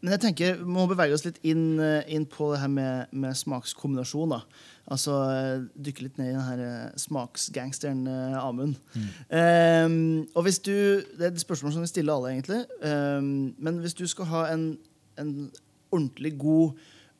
men 0.00 0.12
jeg 0.12 0.22
tenker 0.22 0.58
vi 0.60 0.70
må 0.70 0.84
bevege 0.90 1.16
oss 1.16 1.24
litt 1.24 1.38
inn, 1.46 1.78
eh, 1.82 2.04
inn 2.12 2.26
på 2.28 2.50
det 2.52 2.60
her 2.62 2.72
med, 2.72 3.12
med 3.16 3.36
smakskombinasjon. 3.38 4.34
da. 4.36 4.40
Altså 4.92 5.16
eh, 5.32 5.64
dykke 5.86 6.04
litt 6.04 6.18
ned 6.20 6.30
i 6.30 6.34
den 6.36 6.44
her 6.46 6.62
eh, 6.62 6.98
smaksgangsteren 7.00 8.04
eh, 8.10 8.36
Amund. 8.38 8.76
Um, 9.30 10.26
og 10.34 10.46
hvis 10.46 10.60
du, 10.62 10.72
Det 10.72 11.24
er 11.24 11.32
et 11.32 11.42
spørsmål 11.42 11.74
som 11.74 11.82
vi 11.82 11.90
stiller 11.90 12.14
alle, 12.14 12.36
egentlig. 12.36 12.62
Um, 12.84 13.54
men 13.58 13.80
hvis 13.82 13.96
du 13.98 14.06
skal 14.06 14.30
ha 14.30 14.44
en, 14.52 14.76
en 15.18 15.32
ordentlig 15.90 16.36
god 16.38 16.76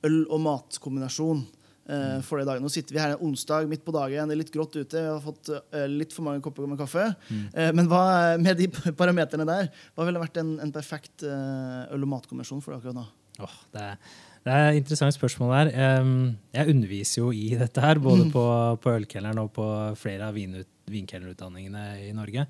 øl- 0.06 0.28
og 0.30 0.40
matkombinasjon 0.40 1.46
eh, 1.88 2.18
for 2.26 2.40
det 2.40 2.46
dagen 2.48 2.64
Nå 2.66 2.70
sitter 2.72 2.96
vi 2.96 3.02
her 3.02 3.14
en 3.14 3.24
onsdag 3.28 3.68
midt 3.70 3.84
på 3.86 3.94
dagen, 3.94 4.28
det 4.28 4.36
er 4.36 4.42
litt 4.42 4.52
grått 4.54 4.76
ute, 4.76 4.96
vi 4.96 5.10
har 5.10 5.22
fått 5.24 5.50
uh, 5.52 5.84
litt 5.90 6.14
for 6.14 6.26
mange 6.26 6.42
kopper 6.44 6.68
med 6.70 6.80
kaffe. 6.80 7.08
Eh, 7.32 7.72
men 7.76 7.90
hva, 7.90 8.36
med 8.42 8.58
de 8.60 8.70
parameterne 9.00 9.48
der, 9.48 9.70
hva 9.94 10.08
ville 10.08 10.22
vært 10.22 10.40
en, 10.42 10.56
en 10.62 10.74
perfekt 10.74 11.26
øl- 11.26 12.06
og 12.06 12.10
matkonvensjon 12.16 12.64
for 12.64 12.74
deg 12.74 12.82
akkurat 12.82 13.00
nå? 13.00 13.06
Oh, 13.44 13.56
det, 13.74 13.82
er, 13.82 13.98
det 14.46 14.52
er 14.54 14.70
et 14.70 14.78
interessant 14.80 15.16
spørsmål 15.16 15.52
der. 15.52 15.72
Um, 16.00 16.14
jeg 16.56 16.72
underviser 16.72 17.20
jo 17.20 17.32
i 17.36 17.50
dette 17.58 17.82
her, 17.84 18.00
både 18.00 18.30
på, 18.32 18.44
på 18.80 18.94
ølkelleren 18.96 19.42
og 19.42 19.52
på 19.56 19.66
flere 20.00 20.30
av 20.30 20.38
vinut- 20.38 20.72
vinkelnerutdanningene 20.88 21.84
i 22.06 22.14
Norge. 22.16 22.46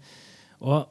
Og 0.63 0.87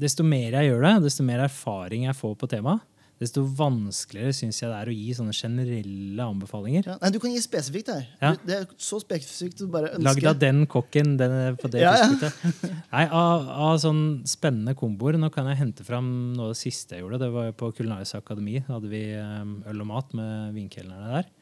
desto 0.00 0.26
mer 0.26 0.58
jeg 0.58 0.70
gjør 0.72 0.84
det, 0.88 0.94
desto 1.06 1.24
mer 1.26 1.44
erfaring 1.46 2.08
jeg 2.08 2.18
får 2.18 2.34
på 2.40 2.50
temaet, 2.52 2.84
desto 3.22 3.42
vanskeligere 3.56 4.34
syns 4.36 4.58
jeg 4.60 4.68
det 4.68 4.76
er 4.76 4.90
å 4.92 4.94
gi 4.96 5.14
sånne 5.16 5.32
generelle 5.36 6.24
anbefalinger. 6.26 6.88
Ja, 6.90 6.96
nei, 7.00 7.10
Du 7.14 7.18
kan 7.22 7.32
gi 7.32 7.40
spesifikt 7.40 7.88
her. 7.94 8.02
Ja. 8.20 8.32
Du, 8.36 8.42
det 8.50 8.58
er 8.58 8.66
så 8.76 8.98
spesifikt 9.00 9.62
du 9.62 9.70
bare 9.72 9.94
Lagd 9.96 10.18
ønsker. 10.18 10.28
av 10.34 10.42
den 10.42 10.66
kokken 10.68 11.14
den, 11.20 11.56
på 11.62 11.70
det 11.72 11.80
Ja, 11.80 11.94
ja. 11.96 12.10
tidspunktet. 12.10 12.76
Nei, 12.92 13.06
av, 13.08 13.48
av 13.70 13.78
sånn 13.80 14.04
spennende 14.28 14.76
komboer. 14.76 15.16
Nå 15.20 15.30
kan 15.32 15.48
jeg 15.48 15.62
hente 15.62 15.86
fram 15.88 16.10
noe 16.36 16.50
av 16.50 16.54
det 16.56 16.60
siste 16.60 16.98
jeg 16.98 17.06
gjorde. 17.06 17.22
Det 17.24 17.32
var 17.38 17.48
jo 17.48 17.56
på 17.64 17.72
Kulinarisk 17.78 18.20
akademi. 18.20 18.58
Da 18.66 18.76
hadde 18.76 18.92
vi 18.92 19.02
um, 19.16 19.56
øl 19.72 19.80
og 19.86 19.90
mat 19.94 20.12
med 20.18 20.52
vinkelnerne 20.60 21.16
der. 21.16 21.32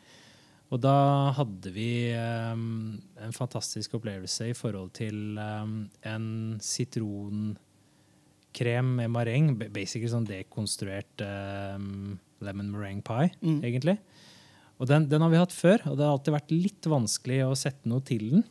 Og 0.73 0.81
da 0.83 0.95
hadde 1.37 1.71
vi 1.75 1.91
um, 2.17 2.95
en 3.23 3.35
fantastisk 3.37 3.99
opplevelse 3.99 4.49
i 4.51 4.55
forhold 4.57 4.95
til 4.97 5.37
um, 5.39 5.75
en 6.09 6.25
sitronkrem 8.55 8.97
med 8.97 9.11
mareng. 9.11 9.53
Basically 9.73 10.09
sånn 10.11 10.27
dekonstruert 10.27 11.21
um, 11.77 12.19
lemon 12.41 12.71
meringue 12.73 13.03
pie, 13.03 13.31
Mm. 13.43 13.61
egentlig. 13.65 13.99
Og 14.81 14.89
den, 14.89 15.09
den 15.09 15.21
har 15.23 15.31
vi 15.31 15.37
hatt 15.39 15.53
før, 15.55 15.79
og 15.87 15.97
det 15.97 16.05
har 16.05 16.13
alltid 16.17 16.35
vært 16.35 16.51
litt 16.51 16.83
vanskelig 16.91 17.45
å 17.47 17.55
sette 17.57 17.87
noe 17.89 18.01
til 18.03 18.25
den. 18.31 18.45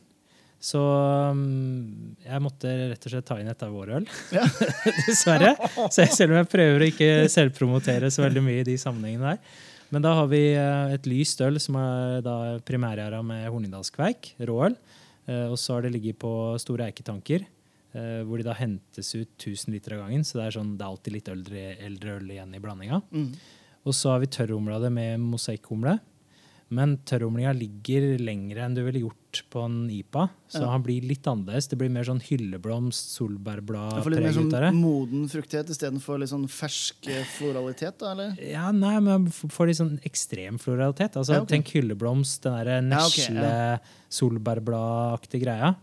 Så 0.63 0.79
um, 0.79 2.15
jeg 2.23 2.39
måtte 2.41 2.71
rett 2.93 3.05
og 3.05 3.11
slett 3.11 3.25
ta 3.27 3.35
inn 3.41 3.49
et 3.51 3.61
av 3.65 3.71
våre 3.75 3.97
øl. 3.99 4.05
Ja. 4.31 4.45
Dessverre. 5.09 5.55
Så 5.91 6.05
selv 6.15 6.31
om 6.31 6.37
jeg 6.39 6.47
prøver 6.53 6.79
å 6.79 6.87
ikke 6.87 7.09
selvpromotere 7.29 8.09
så 8.09 8.23
veldig 8.23 8.43
mye 8.45 8.61
i 8.61 8.67
de 8.69 8.77
sammenhengene 8.79 9.33
der. 9.33 9.59
Men 9.93 10.01
da 10.01 10.13
har 10.17 10.29
vi 10.31 10.39
eh, 10.55 10.93
et 10.95 11.05
lyst 11.05 11.41
øl 11.43 11.59
som 11.61 11.75
er 11.77 12.21
da 12.25 12.37
primærgjæra 12.65 13.19
med 13.27 13.43
hornindalskveik, 13.51 14.31
råøl. 14.47 14.77
Eh, 15.27 15.49
Og 15.51 15.59
så 15.59 15.75
har 15.75 15.83
det 15.85 15.91
ligget 15.97 16.17
på 16.23 16.31
store 16.63 16.87
eiketanker, 16.87 17.43
hvor 18.25 18.37
de 18.41 18.43
da 18.47 18.53
hentes 18.57 19.13
ut 19.15 19.29
1000 19.37 19.73
liter 19.75 19.93
av 19.97 20.05
gangen. 20.07 20.23
Så 20.25 20.39
det 20.39 20.47
er, 20.47 20.57
sånn, 20.59 20.77
det 20.77 20.85
er 20.85 20.89
alltid 20.93 21.13
litt 21.13 21.29
eldre, 21.29 21.65
eldre 21.85 22.17
øl 22.19 22.31
igjen 22.33 22.55
i 22.57 22.59
blandinga. 22.63 23.01
Mm. 23.13 23.29
Og 23.85 23.93
så 23.93 24.13
har 24.15 24.19
vi 24.23 24.31
tørrhumla 24.31 24.79
det 24.81 24.91
med 24.95 25.19
mosaikkhumle. 25.19 25.99
Men 26.73 26.95
tørrhumlinga 27.05 27.51
ligger 27.53 28.15
lengre 28.17 28.63
enn 28.65 28.73
du 28.73 28.79
ville 28.81 29.03
gjort 29.03 29.43
på 29.53 29.61
en 29.61 29.75
IPA. 29.93 30.23
Så 30.49 30.61
Ja. 30.63 30.69
han 30.71 30.81
blir 30.81 31.03
litt 31.05 31.21
annerledes. 31.29 31.67
Det 31.69 31.77
blir 31.77 31.91
mer 31.91 32.03
sånn 32.07 32.21
hylleblomst, 32.23 33.11
solbærblad-preg 33.19 34.25
ut 34.31 34.53
av 34.55 34.61
det. 34.63 34.71
sånn 34.71 34.79
moden 34.81 35.27
fruktighet 35.29 35.69
istedenfor 35.69 36.17
litt 36.17 36.29
sånn 36.31 36.47
fersk 36.49 37.07
eh, 37.11 37.23
floralitet, 37.37 37.99
da, 37.99 38.13
eller? 38.15 38.33
Ja, 38.41 38.71
nei, 38.71 38.95
men 39.05 39.27
får 39.29 39.67
litt 39.69 39.77
sånn 39.77 39.99
ekstrem 40.07 40.57
floralitet. 40.57 41.13
Altså, 41.19 41.33
Ja, 41.35 41.41
okay. 41.43 41.59
Tenk 41.59 41.67
hylleblomst, 41.75 42.41
den 42.41 42.53
derre 42.57 42.79
Ja, 42.81 43.05
okay, 43.05 43.27
nesle, 43.29 43.43
ja. 43.43 43.77
solbærbladaktige 44.09 45.43
greia. 45.45 45.75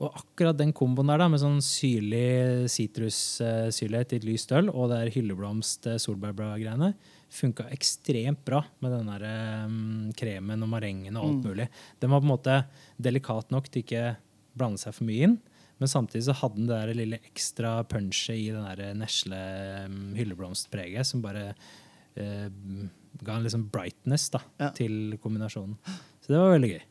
Og 0.00 0.14
akkurat 0.16 0.56
den 0.56 0.70
komboen 0.72 1.10
der, 1.12 1.18
da, 1.20 1.26
med 1.28 1.40
sånn 1.42 1.58
syrlig 1.60 2.68
sitrussyrlighet 2.72 4.14
i 4.14 4.18
et 4.20 4.24
lyst 4.28 4.52
øl 4.56 4.70
og 4.72 4.88
det 4.92 5.10
hylleblomst 5.14 5.88
solbærblad-greiene, 6.00 6.94
funka 7.30 7.66
ekstremt 7.70 8.40
bra 8.48 8.62
med 8.82 8.94
den 8.96 9.10
der 9.12 9.24
um, 9.68 10.08
kremen 10.18 10.64
og 10.64 10.70
marengen 10.72 11.16
og 11.20 11.26
alt 11.28 11.44
Mm. 11.44 11.50
mulig. 11.50 11.68
Den 12.00 12.10
var 12.10 12.20
på 12.20 12.26
en 12.26 12.32
måte 12.32 12.56
delikat 12.98 13.50
nok 13.54 13.68
til 13.70 13.82
ikke 13.84 14.16
blande 14.56 14.78
seg 14.82 14.94
for 14.96 15.04
mye 15.06 15.22
inn. 15.28 15.36
Men 15.78 15.88
samtidig 15.88 16.24
så 16.26 16.34
hadde 16.40 16.56
den 16.56 16.66
det 16.66 16.80
der 16.80 16.94
lille 16.98 17.20
ekstra 17.30 17.84
punchet 17.88 18.36
i 18.36 18.50
den 18.50 18.98
nesle 18.98 19.38
um, 19.86 20.14
hylleblomstpreget 20.16 21.06
som 21.06 21.22
bare 21.22 21.54
uh, 22.18 22.48
ga 23.22 23.36
en 23.36 23.44
liksom 23.46 23.68
brightness 23.70 24.30
da, 24.30 24.40
Ja. 24.58 24.70
til 24.76 25.18
kombinasjonen. 25.22 25.76
Så 26.24 26.32
det 26.32 26.38
var 26.40 26.56
veldig 26.58 26.72
gøy. 26.74 26.82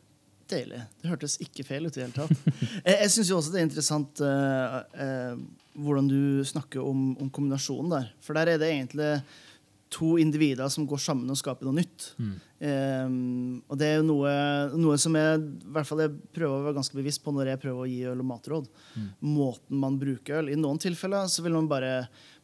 Deilig. 0.50 0.80
Det 1.02 1.12
hørtes 1.12 1.38
ikke 1.44 1.66
feil 1.68 1.86
ut 1.86 1.94
i 1.94 2.02
det 2.02 2.08
hele 2.08 2.16
tatt. 2.16 2.62
jeg 2.88 2.96
jeg 2.96 3.12
syns 3.14 3.34
også 3.36 3.54
det 3.54 3.62
er 3.62 3.68
interessant 3.68 4.24
uh, 4.26 4.80
uh, 4.98 5.36
hvordan 5.78 6.10
du 6.10 6.22
snakker 6.48 6.82
om, 6.82 7.12
om 7.22 7.30
kombinasjonen 7.30 7.94
der. 7.94 8.10
For 8.26 8.38
der 8.38 8.56
er 8.56 8.62
det 8.62 8.72
egentlig 8.74 9.12
to 9.90 10.16
individer 10.22 10.70
som 10.70 10.86
går 10.90 11.02
sammen 11.02 11.30
og 11.34 11.38
skaper 11.40 11.66
noe 11.66 11.80
nytt. 11.80 12.12
Mm. 12.22 12.34
Um, 12.60 13.62
og 13.72 13.80
det 13.80 13.88
er 13.88 13.96
jo 13.98 14.06
noe, 14.06 14.34
noe 14.78 14.98
som 15.02 15.16
jeg, 15.18 15.40
i 15.40 15.72
hvert 15.74 15.90
fall 15.90 16.04
jeg 16.04 16.14
prøver 16.36 16.56
å 16.56 16.66
være 16.68 16.78
ganske 16.78 16.98
bevisst 16.98 17.24
på 17.26 17.34
når 17.34 17.54
jeg 17.54 17.62
prøver 17.64 17.82
å 17.82 17.90
gi 17.90 18.04
øl 18.12 18.22
og 18.22 18.30
matråd. 18.30 18.70
Mm. 18.94 19.08
Måten 19.26 19.82
man 19.82 19.98
bruker 20.02 20.42
øl. 20.42 20.52
I 20.54 20.60
noen 20.60 20.82
tilfeller 20.82 21.30
så 21.32 21.46
vil 21.46 21.58
man 21.58 21.70
bare 21.72 21.94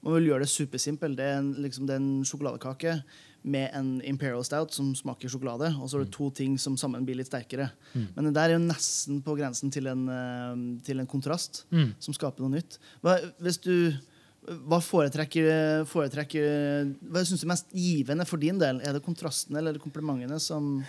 man 0.06 0.20
vil 0.20 0.32
gjøre 0.32 0.46
det 0.46 0.54
supersimpelt. 0.54 1.18
Det 1.18 1.26
er 1.26 1.40
en, 1.40 1.54
liksom, 1.62 1.88
det 1.90 1.96
er 1.96 2.04
en 2.04 2.26
sjokoladekake 2.28 3.00
med 3.46 3.70
en 3.78 3.90
Imperial 4.10 4.42
Stout 4.44 4.74
som 4.74 4.88
smaker 4.98 5.30
sjokolade, 5.30 5.68
og 5.78 5.86
så 5.92 6.00
er 6.00 6.06
det 6.08 6.14
to 6.16 6.32
ting 6.34 6.56
som 6.58 6.74
sammen 6.82 7.06
blir 7.06 7.20
litt 7.20 7.30
sterkere. 7.30 7.68
Mm. 7.94 8.08
Men 8.16 8.26
det 8.30 8.34
der 8.34 8.50
er 8.50 8.56
jo 8.58 8.64
nesten 8.66 9.20
på 9.22 9.36
grensen 9.38 9.70
til 9.74 9.86
en, 9.92 10.08
eh, 10.10 10.82
til 10.88 11.00
en 11.04 11.08
kontrast 11.12 11.64
Mm. 11.72 11.94
som 12.00 12.14
skaper 12.18 12.42
noe 12.42 12.56
nytt. 12.58 12.80
Hva, 13.04 13.20
hvis 13.40 13.60
du, 13.62 13.94
hva 14.66 14.80
foretrekker, 14.82 15.86
foretrekker 15.90 16.96
Hva 17.10 17.24
syns 17.26 17.42
du 17.42 17.46
er 17.46 17.54
mest 17.54 17.70
givende 17.74 18.26
for 18.26 18.38
din 18.42 18.58
del? 18.62 18.82
Er 18.82 18.94
det 18.98 19.04
kontrastene 19.06 19.58
eller 19.62 19.78
komplimentene 19.82 20.40
som, 20.42 20.84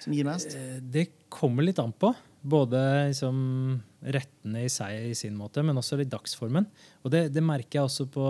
som 0.00 0.12
gir 0.16 0.24
mest? 0.24 0.54
Eh, 0.56 0.80
Det 0.80 1.10
kommer 1.28 1.62
litt 1.64 1.78
an 1.78 1.92
på. 1.92 2.14
Både 2.46 2.78
liksom 3.10 3.82
rettene 4.06 4.64
i 4.64 4.68
seg 4.70 5.10
i 5.10 5.14
sin 5.18 5.34
måte, 5.36 5.64
men 5.64 5.76
også 5.76 5.96
litt 5.98 6.12
dagsformen. 6.12 6.66
Og 7.04 7.10
det, 7.10 7.32
det 7.34 7.42
merker 7.42 7.80
jeg 7.80 7.88
også 7.88 8.06
på, 8.12 8.26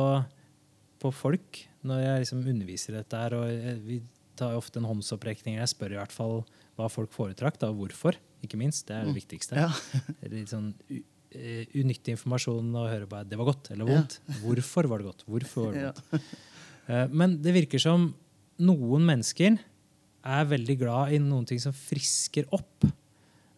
på 1.03 1.13
folk 1.15 1.63
når 1.87 2.03
jeg 2.03 2.23
liksom 2.25 2.45
underviser 2.47 2.95
i 2.95 2.99
dette 3.01 3.17
her. 3.21 3.35
Og 3.35 3.83
vi 3.87 4.01
tar 4.37 4.53
jo 4.53 4.59
ofte 4.61 4.81
en 4.81 4.89
håndsopprekning. 4.89 5.57
Jeg 5.61 5.69
spør 5.73 5.93
i 5.95 6.01
hvert 6.01 6.13
fall 6.15 6.41
hva 6.77 6.89
folk 6.93 7.13
foretrakk, 7.15 7.59
da, 7.63 7.71
og 7.73 7.79
hvorfor. 7.81 8.17
Ikke 8.45 8.59
minst. 8.61 8.87
Det 8.89 8.97
er 8.97 9.05
det 9.07 9.15
Mm. 9.15 9.21
viktigste. 9.21 9.57
Ja. 9.57 9.69
Det 10.21 10.31
litt 10.33 10.49
sånn 10.53 10.75
eh, 11.37 11.65
unyttig 11.75 12.15
informasjon 12.17 12.69
å 12.77 12.89
høre 12.89 13.07
bare 13.09 13.25
det 13.29 13.37
var 13.39 13.47
godt 13.53 13.71
eller 13.73 13.87
Ja. 13.89 13.95
vondt. 14.01 14.19
Hvorfor 14.43 14.89
var 14.89 14.99
det 14.99 15.07
godt? 15.07 15.25
Hvorfor 15.27 15.65
var 15.67 15.73
det 15.73 15.83
Ja. 15.83 15.93
vondt? 16.11 16.23
Eh, 16.89 17.07
Men 17.09 17.41
det 17.43 17.53
virker 17.55 17.81
som 17.81 18.15
noen 18.59 19.05
mennesker 19.05 19.59
er 20.25 20.45
veldig 20.45 20.79
glad 20.79 21.13
i 21.13 21.19
noen 21.19 21.47
ting 21.47 21.59
som 21.61 21.73
frisker 21.73 22.47
opp 22.53 22.85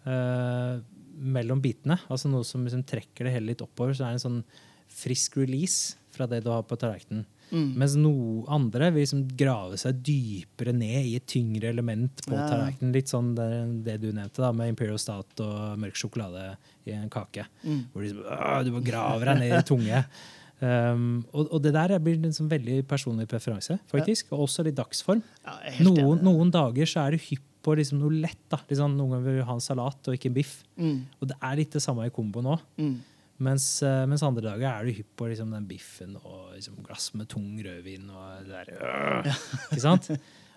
uh, 0.07 0.81
mellom 1.19 1.61
bitene. 1.63 1.99
Altså 2.11 2.29
noe 2.31 2.45
som 2.45 2.65
liksom 2.65 2.85
trekker 2.85 3.25
det 3.27 3.33
hele 3.35 3.47
litt 3.53 3.63
oppover. 3.65 3.95
Så 3.95 4.05
det 4.05 4.09
er 4.09 4.17
en 4.19 4.25
sånn 4.27 4.45
frisk 4.89 5.37
release 5.41 5.97
fra 6.19 6.27
det 6.31 6.43
du 6.45 6.51
har 6.53 6.65
på 6.69 6.77
tallerkenen. 6.81 7.25
Mm. 7.49 7.69
Mens 7.81 7.95
noe 7.97 8.43
andre 8.53 8.91
vil 8.93 9.07
liksom 9.07 9.23
grave 9.41 9.79
seg 9.81 10.03
dypere 10.05 10.75
ned 10.77 11.07
i 11.09 11.15
et 11.17 11.25
tyngre 11.31 11.71
element 11.73 12.21
på 12.27 12.35
Ja. 12.37 12.49
tallerkenen. 12.51 12.93
Litt 12.93 13.09
sånn 13.09 13.31
det, 13.39 13.49
det 13.87 13.95
du 14.03 14.11
nevnte, 14.13 14.43
da, 14.45 14.51
med 14.53 14.75
Imperial 14.75 14.99
Stout 15.01 15.41
og 15.47 15.79
mørk 15.81 15.97
sjokolade 15.97 16.51
i 16.85 16.93
en 16.99 17.09
kake. 17.09 17.47
Mm. 17.65 17.81
Hvor 17.95 18.05
de, 18.05 18.13
liksom, 18.19 18.67
du 18.69 18.75
må 18.77 18.85
grave 18.85 19.25
deg 19.31 19.41
ned 19.47 19.57
i 19.61 19.63
tunge. 19.71 20.05
Um, 20.59 21.21
og, 21.31 21.53
og 21.55 21.61
det 21.63 21.71
der 21.71 21.93
blir 22.03 22.17
en 22.19 22.33
sånn 22.35 22.49
veldig 22.51 22.81
personlig 22.91 23.29
preferanse, 23.31 23.77
faktisk. 23.93 24.33
Og 24.35 24.49
også 24.49 24.65
litt 24.67 24.75
dagsform. 24.75 25.21
Ja, 25.45 25.53
Noen, 25.87 26.19
noen 26.27 26.51
dager 26.51 26.89
så 26.91 27.05
er 27.05 27.15
du 27.15 27.23
hypp 27.29 27.45
på 27.63 27.77
liksom 27.79 28.01
noe 28.03 28.11
lett. 28.25 28.41
da. 28.51 28.59
Liksom, 28.67 28.97
noen 28.99 29.13
ganger 29.15 29.29
vil 29.29 29.39
du 29.39 29.45
ha 29.47 29.55
en 29.55 29.63
salat 29.63 30.11
og 30.11 30.17
ikke 30.19 30.33
en 30.33 30.35
biff. 30.41 30.57
Mm. 30.75 30.97
Og 31.21 31.31
det 31.31 31.37
er 31.39 31.61
litt 31.61 31.77
det 31.79 31.83
samme 31.85 32.09
i 32.09 32.11
komboen 32.11 32.51
òg. 32.57 32.65
Mm. 32.81 32.97
Mens, 33.39 33.65
eh, 33.87 34.05
mens 34.11 34.23
andre 34.27 34.43
dager 34.51 34.67
er 34.73 34.85
du 34.89 34.97
hypp 34.97 35.13
på 35.21 35.29
liksom, 35.31 35.53
den 35.55 35.67
biffen 35.71 36.17
og 36.19 36.55
liksom, 36.57 36.81
glass 36.83 37.13
med 37.15 37.29
tung 37.31 37.53
rødvin 37.63 38.09
og 38.11 38.49
det 38.49 38.51
der. 38.51 38.73
øh, 38.75 39.29
Ikke 39.71 39.85
sant? 39.85 40.09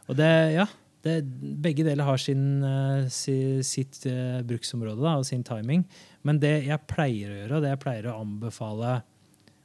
Og 0.10 0.18
det, 0.18 0.30
ja, 0.56 0.66
det, 1.06 1.20
begge 1.62 1.86
deler 1.86 2.08
har 2.08 2.18
sin, 2.18 2.64
eh, 2.66 3.06
si, 3.14 3.36
sitt 3.66 4.02
uh, 4.10 4.42
bruksområde 4.46 5.02
da, 5.02 5.14
og 5.22 5.26
sin 5.30 5.44
timing. 5.46 5.86
Men 6.26 6.42
det 6.42 6.56
jeg 6.66 6.88
pleier 6.90 7.30
å 7.30 7.38
gjøre, 7.44 7.56
og 7.60 7.62
det 7.68 7.76
jeg 7.76 7.82
pleier 7.86 8.10
å 8.12 8.18
anbefale 8.22 9.00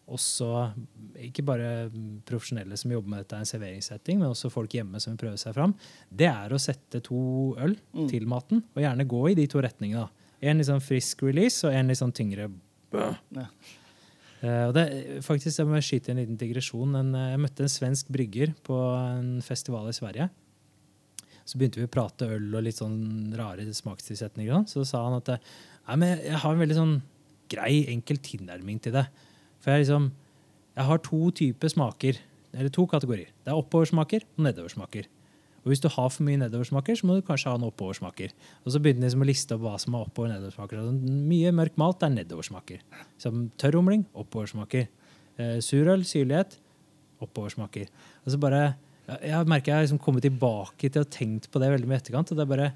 også 0.06 0.50
ikke 1.18 1.42
bare 1.42 1.70
profesjonelle 2.28 2.76
som 2.78 2.92
jobber 2.94 3.10
med 3.10 3.24
dette 3.24 3.40
i 3.40 3.42
en 3.42 3.48
serveringssetting, 3.48 4.20
men 4.20 4.28
også 4.30 4.52
folk 4.54 4.76
hjemme 4.76 5.00
som 5.02 5.14
vil 5.16 5.22
prøve 5.24 5.40
seg 5.40 5.56
fram, 5.56 5.72
det 6.14 6.28
er 6.30 6.52
å 6.54 6.60
sette 6.62 7.00
to 7.02 7.18
øl 7.58 7.74
Mm. 7.96 8.06
til 8.12 8.28
maten, 8.30 8.62
og 8.76 8.82
gjerne 8.84 9.08
gå 9.08 9.22
i 9.32 9.34
de 9.34 9.46
to 9.50 9.58
retningene. 9.64 10.06
En 10.42 10.58
litt 10.60 10.68
sånn 10.68 10.84
frisk 10.84 11.24
release 11.26 11.64
og 11.66 11.74
en 11.74 11.88
litt 11.90 11.98
sånn 11.98 12.12
tyngre 12.14 12.46
Ja. 12.94 13.10
Uh, 14.42 14.68
og 14.68 14.72
det, 14.76 14.86
faktisk, 15.24 15.58
Jeg 15.58 15.68
må 15.68 15.80
skyte 15.82 16.12
en 16.12 16.20
liten 16.20 16.38
digresjon. 16.38 16.94
En, 16.98 17.14
eh, 17.16 17.30
jeg 17.32 17.42
møtte 17.42 17.64
en 17.64 17.72
svensk 17.72 18.10
brygger 18.12 18.52
på 18.66 18.76
en 18.94 19.40
festival 19.42 19.88
i 19.90 19.96
Sverige. 19.96 20.28
Så 21.46 21.58
begynte 21.58 21.80
vi 21.80 21.86
å 21.86 21.92
prate 21.92 22.28
øl 22.36 22.50
og 22.58 22.64
litt 22.66 22.78
sånn 22.78 23.32
rare 23.38 23.64
smakstilsetninger. 23.64 24.52
sånn. 24.52 24.68
Så 24.68 24.86
sa 24.86 25.04
han 25.06 25.18
at 25.18 25.40
Nei, 25.86 25.96
men 26.02 26.18
jeg 26.18 26.38
har 26.42 26.52
en 26.52 26.58
veldig 26.58 26.76
sånn 26.76 26.94
grei, 27.52 27.86
enkel 27.92 28.18
tilnærming 28.18 28.80
til 28.82 28.96
det. 28.96 29.04
For 29.62 29.70
jeg, 29.70 29.84
liksom, 29.84 30.08
jeg 30.74 30.88
har 30.88 31.02
to 31.06 31.20
typer 31.30 31.70
smaker, 31.70 32.18
eller 32.56 32.72
to 32.74 32.86
kategorier. 32.90 33.30
Det 33.44 33.52
er 33.52 33.60
oppoversmaker 33.60 34.26
og 34.26 34.42
nedoversmaker. 34.48 35.06
Og 35.66 35.72
hvis 35.72 35.80
du 35.82 35.88
har 35.90 36.10
for 36.14 36.22
mye 36.22 36.38
nedoversmaker, 36.38 36.94
så 36.94 37.08
må 37.10 37.16
du 37.18 37.24
kanskje 37.26 37.50
ha 37.50 37.56
en 37.58 37.64
oppoversmaker. 37.66 38.30
Og 38.62 38.70
så 38.70 38.78
begynner 38.78 39.02
de 39.02 39.08
liksom 39.08 39.24
å 39.24 39.26
liste 39.26 39.56
opp 39.56 39.64
hva 39.66 39.72
som 39.82 39.96
er 39.98 40.04
oppover- 40.06 40.30
og 40.30 40.36
nedoversmaker. 40.36 40.78
Sånn, 40.86 41.00
mye 41.26 41.50
mørk 41.58 41.74
malt 41.82 42.04
er 42.06 42.12
nedoversmaker. 42.14 42.84
Som 43.18 43.48
tørrhumling, 43.58 44.04
oppoversmaker. 44.14 44.86
Eh, 45.42 45.56
surøl, 45.58 46.04
syrlighet, 46.06 46.54
oppoversmaker. 47.20 47.88
Og 48.24 48.30
så 48.34 48.38
bare, 48.40 48.60
jeg 49.08 49.48
merker 49.50 49.72
jeg 49.72 49.76
har 49.80 49.84
liksom 49.88 50.00
kommet 50.06 50.22
tilbake 50.26 50.90
til 50.92 51.02
å 51.02 51.08
tenkt 51.10 51.50
på 51.50 51.58
det 51.62 51.72
veldig 51.74 51.90
mye 51.90 51.98
i 51.98 52.02
etterkant. 52.04 52.30
Og 52.30 52.38
det 52.38 52.46
er 52.46 52.52
bare, 52.52 52.68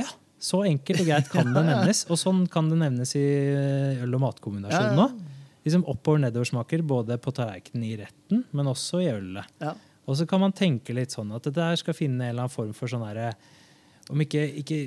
ja, 0.00 0.08
så 0.40 0.62
enkelt 0.64 1.02
og 1.04 1.10
greit 1.10 1.28
kan 1.32 1.52
det 1.52 1.64
nevnes. 1.70 2.06
Og 2.08 2.16
sånn 2.20 2.46
kan 2.50 2.70
det 2.72 2.80
nevnes 2.80 3.12
i 3.20 3.26
eh, 3.52 4.00
øl- 4.06 4.16
og 4.16 4.24
matkombinasjonen 4.24 4.96
òg. 4.96 5.12
nå. 5.20 5.36
Liksom 5.66 5.84
oppover- 5.92 6.22
og 6.22 6.24
nedoversmaker 6.24 6.82
både 6.88 7.18
på 7.20 7.34
tallerkenen 7.36 7.84
i 7.84 7.96
retten, 8.00 8.46
men 8.56 8.70
også 8.72 9.02
i 9.04 9.10
ølet. 9.12 9.44
Ja. 9.60 9.74
Og 10.08 10.18
så 10.18 10.26
kan 10.28 10.42
man 10.42 10.54
tenke 10.56 10.94
litt 10.96 11.14
sånn 11.14 11.32
at 11.36 11.46
det 11.46 11.54
der 11.58 11.78
skal 11.80 11.96
finne 11.96 12.24
en 12.24 12.32
eller 12.32 12.46
annen 12.46 12.54
form 12.54 12.72
for 12.76 12.90
sånn 12.90 13.04
herre 13.06 13.32
Om 14.10 14.24
ikke, 14.24 14.42
ikke 14.62 14.78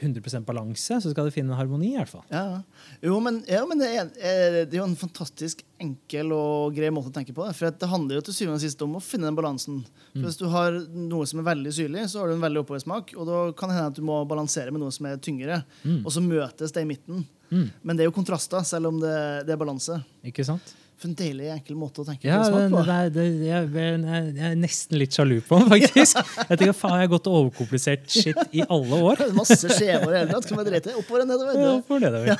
100% 0.00 0.44
balanse, 0.44 0.96
så 1.02 1.12
skal 1.12 1.28
det 1.28 1.34
finne 1.34 1.52
en 1.52 1.58
harmoni, 1.58 1.92
i 1.92 1.98
hvert 1.98 2.10
fall. 2.10 2.22
Ja. 2.32 2.62
Jo, 3.04 3.18
men, 3.22 3.40
ja, 3.48 3.60
men 3.68 3.80
det, 3.82 3.90
er, 3.92 4.08
eh, 4.16 4.56
det 4.64 4.76
er 4.76 4.80
jo 4.80 4.86
en 4.88 4.96
fantastisk 4.98 5.62
enkel 5.80 6.32
og 6.34 6.76
grei 6.76 6.90
måte 6.94 7.12
å 7.12 7.14
tenke 7.14 7.34
på. 7.36 7.44
For 7.56 7.68
det 7.68 7.90
handler 7.90 8.18
jo 8.18 8.24
til 8.26 8.36
syvende 8.36 8.58
og 8.58 8.64
sist 8.64 8.84
om 8.86 8.96
å 8.96 9.02
finne 9.04 9.28
den 9.28 9.38
balansen. 9.38 9.82
For 10.14 10.24
Hvis 10.26 10.40
du 10.40 10.46
har 10.52 10.78
noe 10.96 11.28
som 11.28 11.42
er 11.42 11.50
veldig 11.50 11.74
syrlig, 11.76 12.06
så 12.10 12.22
har 12.22 12.30
du 12.30 12.38
en 12.38 12.46
veldig 12.46 12.64
oppoversmak. 12.64 13.14
Og 13.18 13.28
da 13.28 13.42
kan 13.56 13.72
det 13.72 13.78
hende 13.78 13.92
at 13.92 14.00
du 14.00 14.06
må 14.08 14.22
balansere 14.30 14.72
med 14.72 14.82
noe 14.82 14.94
som 14.94 15.08
er 15.10 15.20
tyngre. 15.22 15.62
Mm. 15.84 16.00
Og 16.00 16.14
så 16.16 16.24
møtes 16.24 16.76
det 16.76 16.84
i 16.86 16.88
midten. 16.88 17.26
Mm. 17.50 17.66
Men 17.82 17.96
det 17.96 18.06
er 18.06 18.10
jo 18.10 18.16
kontraster, 18.16 18.64
selv 18.66 18.92
om 18.92 19.02
det, 19.02 19.16
det 19.48 19.54
er 19.54 19.60
balanse. 19.60 20.00
Ikke 20.26 20.46
sant? 20.48 20.74
For 21.00 21.08
en 21.08 21.14
deilig, 21.16 21.46
enkel 21.54 21.76
måte 21.80 22.02
å 22.02 22.04
tenke 22.04 22.28
Ja, 22.28 22.42
på. 22.44 22.50
smak 22.50 22.74
på. 22.74 22.80
det, 22.84 22.96
det, 23.14 23.22
jeg, 23.48 23.68
jeg, 23.72 24.00
jeg 24.36 24.48
er 24.50 24.56
nesten 24.60 24.98
litt 25.00 25.16
sjalu 25.16 25.38
på 25.48 25.56
den, 25.62 25.70
faktisk. 25.72 26.18
Jeg 26.50 26.58
tenker, 26.60 26.74
faen, 26.76 26.96
jeg 26.98 27.06
har 27.06 27.12
gått 27.14 27.28
overkomplisert 27.30 28.04
shit 28.12 28.40
i 28.52 28.60
alle 28.66 28.98
år. 29.08 29.22
Masse 29.38 29.70
skjever 29.72 30.12
i 30.12 30.18
hele 30.18 30.34
tatt. 30.34 30.44
Skal 30.50 30.60
vi 30.60 30.66
drite? 30.68 30.96
Oppover 31.00 31.24
og 31.24 31.30
nedover. 31.30 31.56
Ja, 31.56 31.70
oppover 31.78 32.04
det, 32.04 32.10
det, 32.26 32.36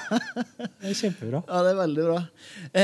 det 0.60 0.90
er 0.92 0.98
kjempebra. 1.00 1.40
ja, 1.48 1.62
det 1.64 1.72
er 1.72 1.78
veldig 1.80 2.06
bra. 2.10 2.18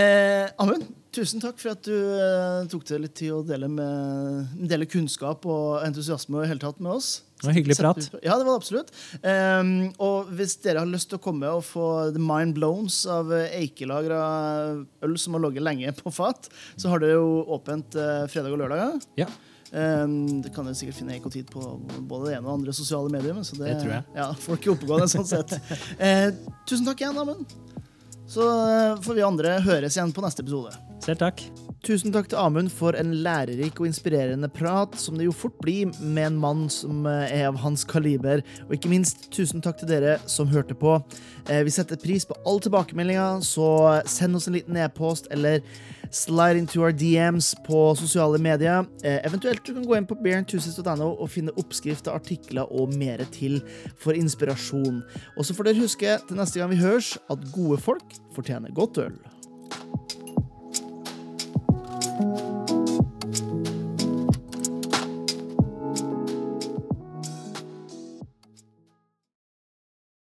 Eh, 0.00 0.46
Amund, 0.64 0.88
tusen 1.16 1.44
takk 1.44 1.60
for 1.60 1.74
at 1.76 1.84
du 1.84 1.92
eh, 1.94 2.64
tok 2.72 2.88
deg 2.88 3.04
litt 3.04 3.16
tid 3.20 3.36
å 3.36 3.42
dele, 3.44 3.68
med, 3.68 4.56
dele 4.72 4.88
kunnskap 4.88 5.44
og 5.44 5.82
entusiasme 5.84 6.40
og 6.40 6.48
hele 6.48 6.62
tatt 6.64 6.80
med 6.80 6.96
oss. 6.96 7.18
Det 7.36 7.46
var 7.50 7.56
hyggelig 7.56 7.76
prat. 7.76 7.98
Ja, 8.22 8.36
det 8.38 8.46
var 8.46 8.54
det 8.54 8.60
absolutt. 8.62 8.92
Um, 9.20 9.72
og 10.02 10.30
hvis 10.38 10.54
dere 10.64 10.80
har 10.80 10.88
lyst 10.88 11.10
til 11.10 11.18
å 11.18 11.24
komme 11.26 11.50
og 11.52 11.66
få 11.68 11.88
the 12.14 12.22
mind 12.22 12.56
blowns 12.56 13.02
av 13.12 13.28
eikelagra 13.44 14.20
øl 15.04 15.18
som 15.20 15.36
har 15.36 15.44
ligget 15.44 15.66
lenge 15.66 15.92
på 15.98 16.12
fat, 16.16 16.48
så 16.80 16.92
har 16.92 17.04
dere 17.04 17.18
jo 17.18 17.42
åpent 17.58 17.98
uh, 18.00 18.24
fredag 18.32 18.56
og 18.56 18.64
lørdag. 18.64 19.04
Ja. 19.20 19.28
Um, 19.72 20.40
det 20.40 20.54
kan 20.54 20.64
dere 20.64 20.78
sikkert 20.78 20.96
finne 21.00 21.16
Ekotid 21.18 21.50
på 21.52 21.60
både 22.08 22.30
det 22.30 22.38
ene 22.38 22.46
og 22.48 22.54
andre 22.60 22.72
sosiale 22.76 23.12
medier. 23.12 23.36
Så 23.44 23.58
det, 23.58 23.68
Det 23.74 23.78
tror 23.82 23.94
jeg. 23.98 24.08
Ja, 24.16 24.30
folk 24.46 24.66
er 24.66 24.76
oppegående 24.76 25.10
sånn 25.12 25.28
sett. 25.28 25.56
Uh, 26.00 26.32
tusen 26.64 26.86
takk 26.88 27.04
igjen, 27.04 27.20
Amund. 27.20 27.56
Så 28.26 28.42
uh, 28.42 28.96
får 29.04 29.18
vi 29.18 29.26
andre 29.26 29.58
høres 29.66 29.98
igjen 29.98 30.14
på 30.14 30.24
neste 30.24 30.46
episode. 30.46 30.72
Selv 31.04 31.20
takk. 31.22 31.42
Tusen 31.86 32.10
takk 32.10 32.26
til 32.32 32.40
Amund 32.40 32.70
for 32.74 32.96
en 32.98 33.12
lærerik 33.22 33.76
og 33.78 33.86
inspirerende 33.86 34.48
prat, 34.50 34.96
som 34.98 35.14
det 35.14 35.28
jo 35.28 35.34
fort 35.36 35.54
blir 35.62 35.92
med 36.00 36.32
en 36.32 36.38
mann 36.42 36.64
som 36.72 37.04
eh, 37.06 37.30
er 37.30 37.44
av 37.46 37.60
hans 37.62 37.84
kaliber. 37.86 38.42
Og 38.66 38.74
ikke 38.74 38.90
minst 38.90 39.28
tusen 39.30 39.62
takk 39.62 39.78
til 39.78 39.92
dere 39.92 40.16
som 40.26 40.50
hørte 40.50 40.74
på. 40.74 40.96
Eh, 41.46 41.62
Vi 41.62 41.70
setter 41.70 42.00
pris 42.02 42.26
på 42.26 42.34
alle 42.42 42.64
tilbakemeldinger, 42.64 43.38
så 43.46 43.68
send 44.08 44.34
oss 44.34 44.48
en 44.50 44.56
liten 44.58 44.80
e-post 44.82 45.30
eller 45.30 45.60
slide 46.10 46.58
into 46.58 46.82
our 46.82 46.90
DMs 46.90 47.52
på 47.68 47.84
sosiale 48.00 48.40
medier. 48.42 48.82
Eh, 49.04 49.20
Eventuelt 49.28 49.62
du 49.62 49.74
kan 49.76 49.86
gå 49.86 50.00
inn 50.00 50.10
på 50.10 50.18
bearenthusis.no 50.18 51.12
og 51.12 51.30
finne 51.30 51.54
oppskrifter, 51.60 52.16
artikler 52.18 52.66
og 52.66 52.96
mer 52.98 53.22
til 53.30 53.60
for 53.94 54.16
inspirasjon. 54.18 55.04
Og 55.36 55.46
så 55.46 55.54
får 55.54 55.70
dere 55.70 55.84
huske 55.86 56.18
til 56.26 56.42
neste 56.42 56.58
gang 56.58 56.74
vi 56.74 56.82
høres, 56.82 57.14
at 57.30 57.50
gode 57.54 57.78
folk 57.78 58.18
fortjener 58.34 58.74
godt 58.74 59.04
øl. 59.06 59.18
you 62.18 62.45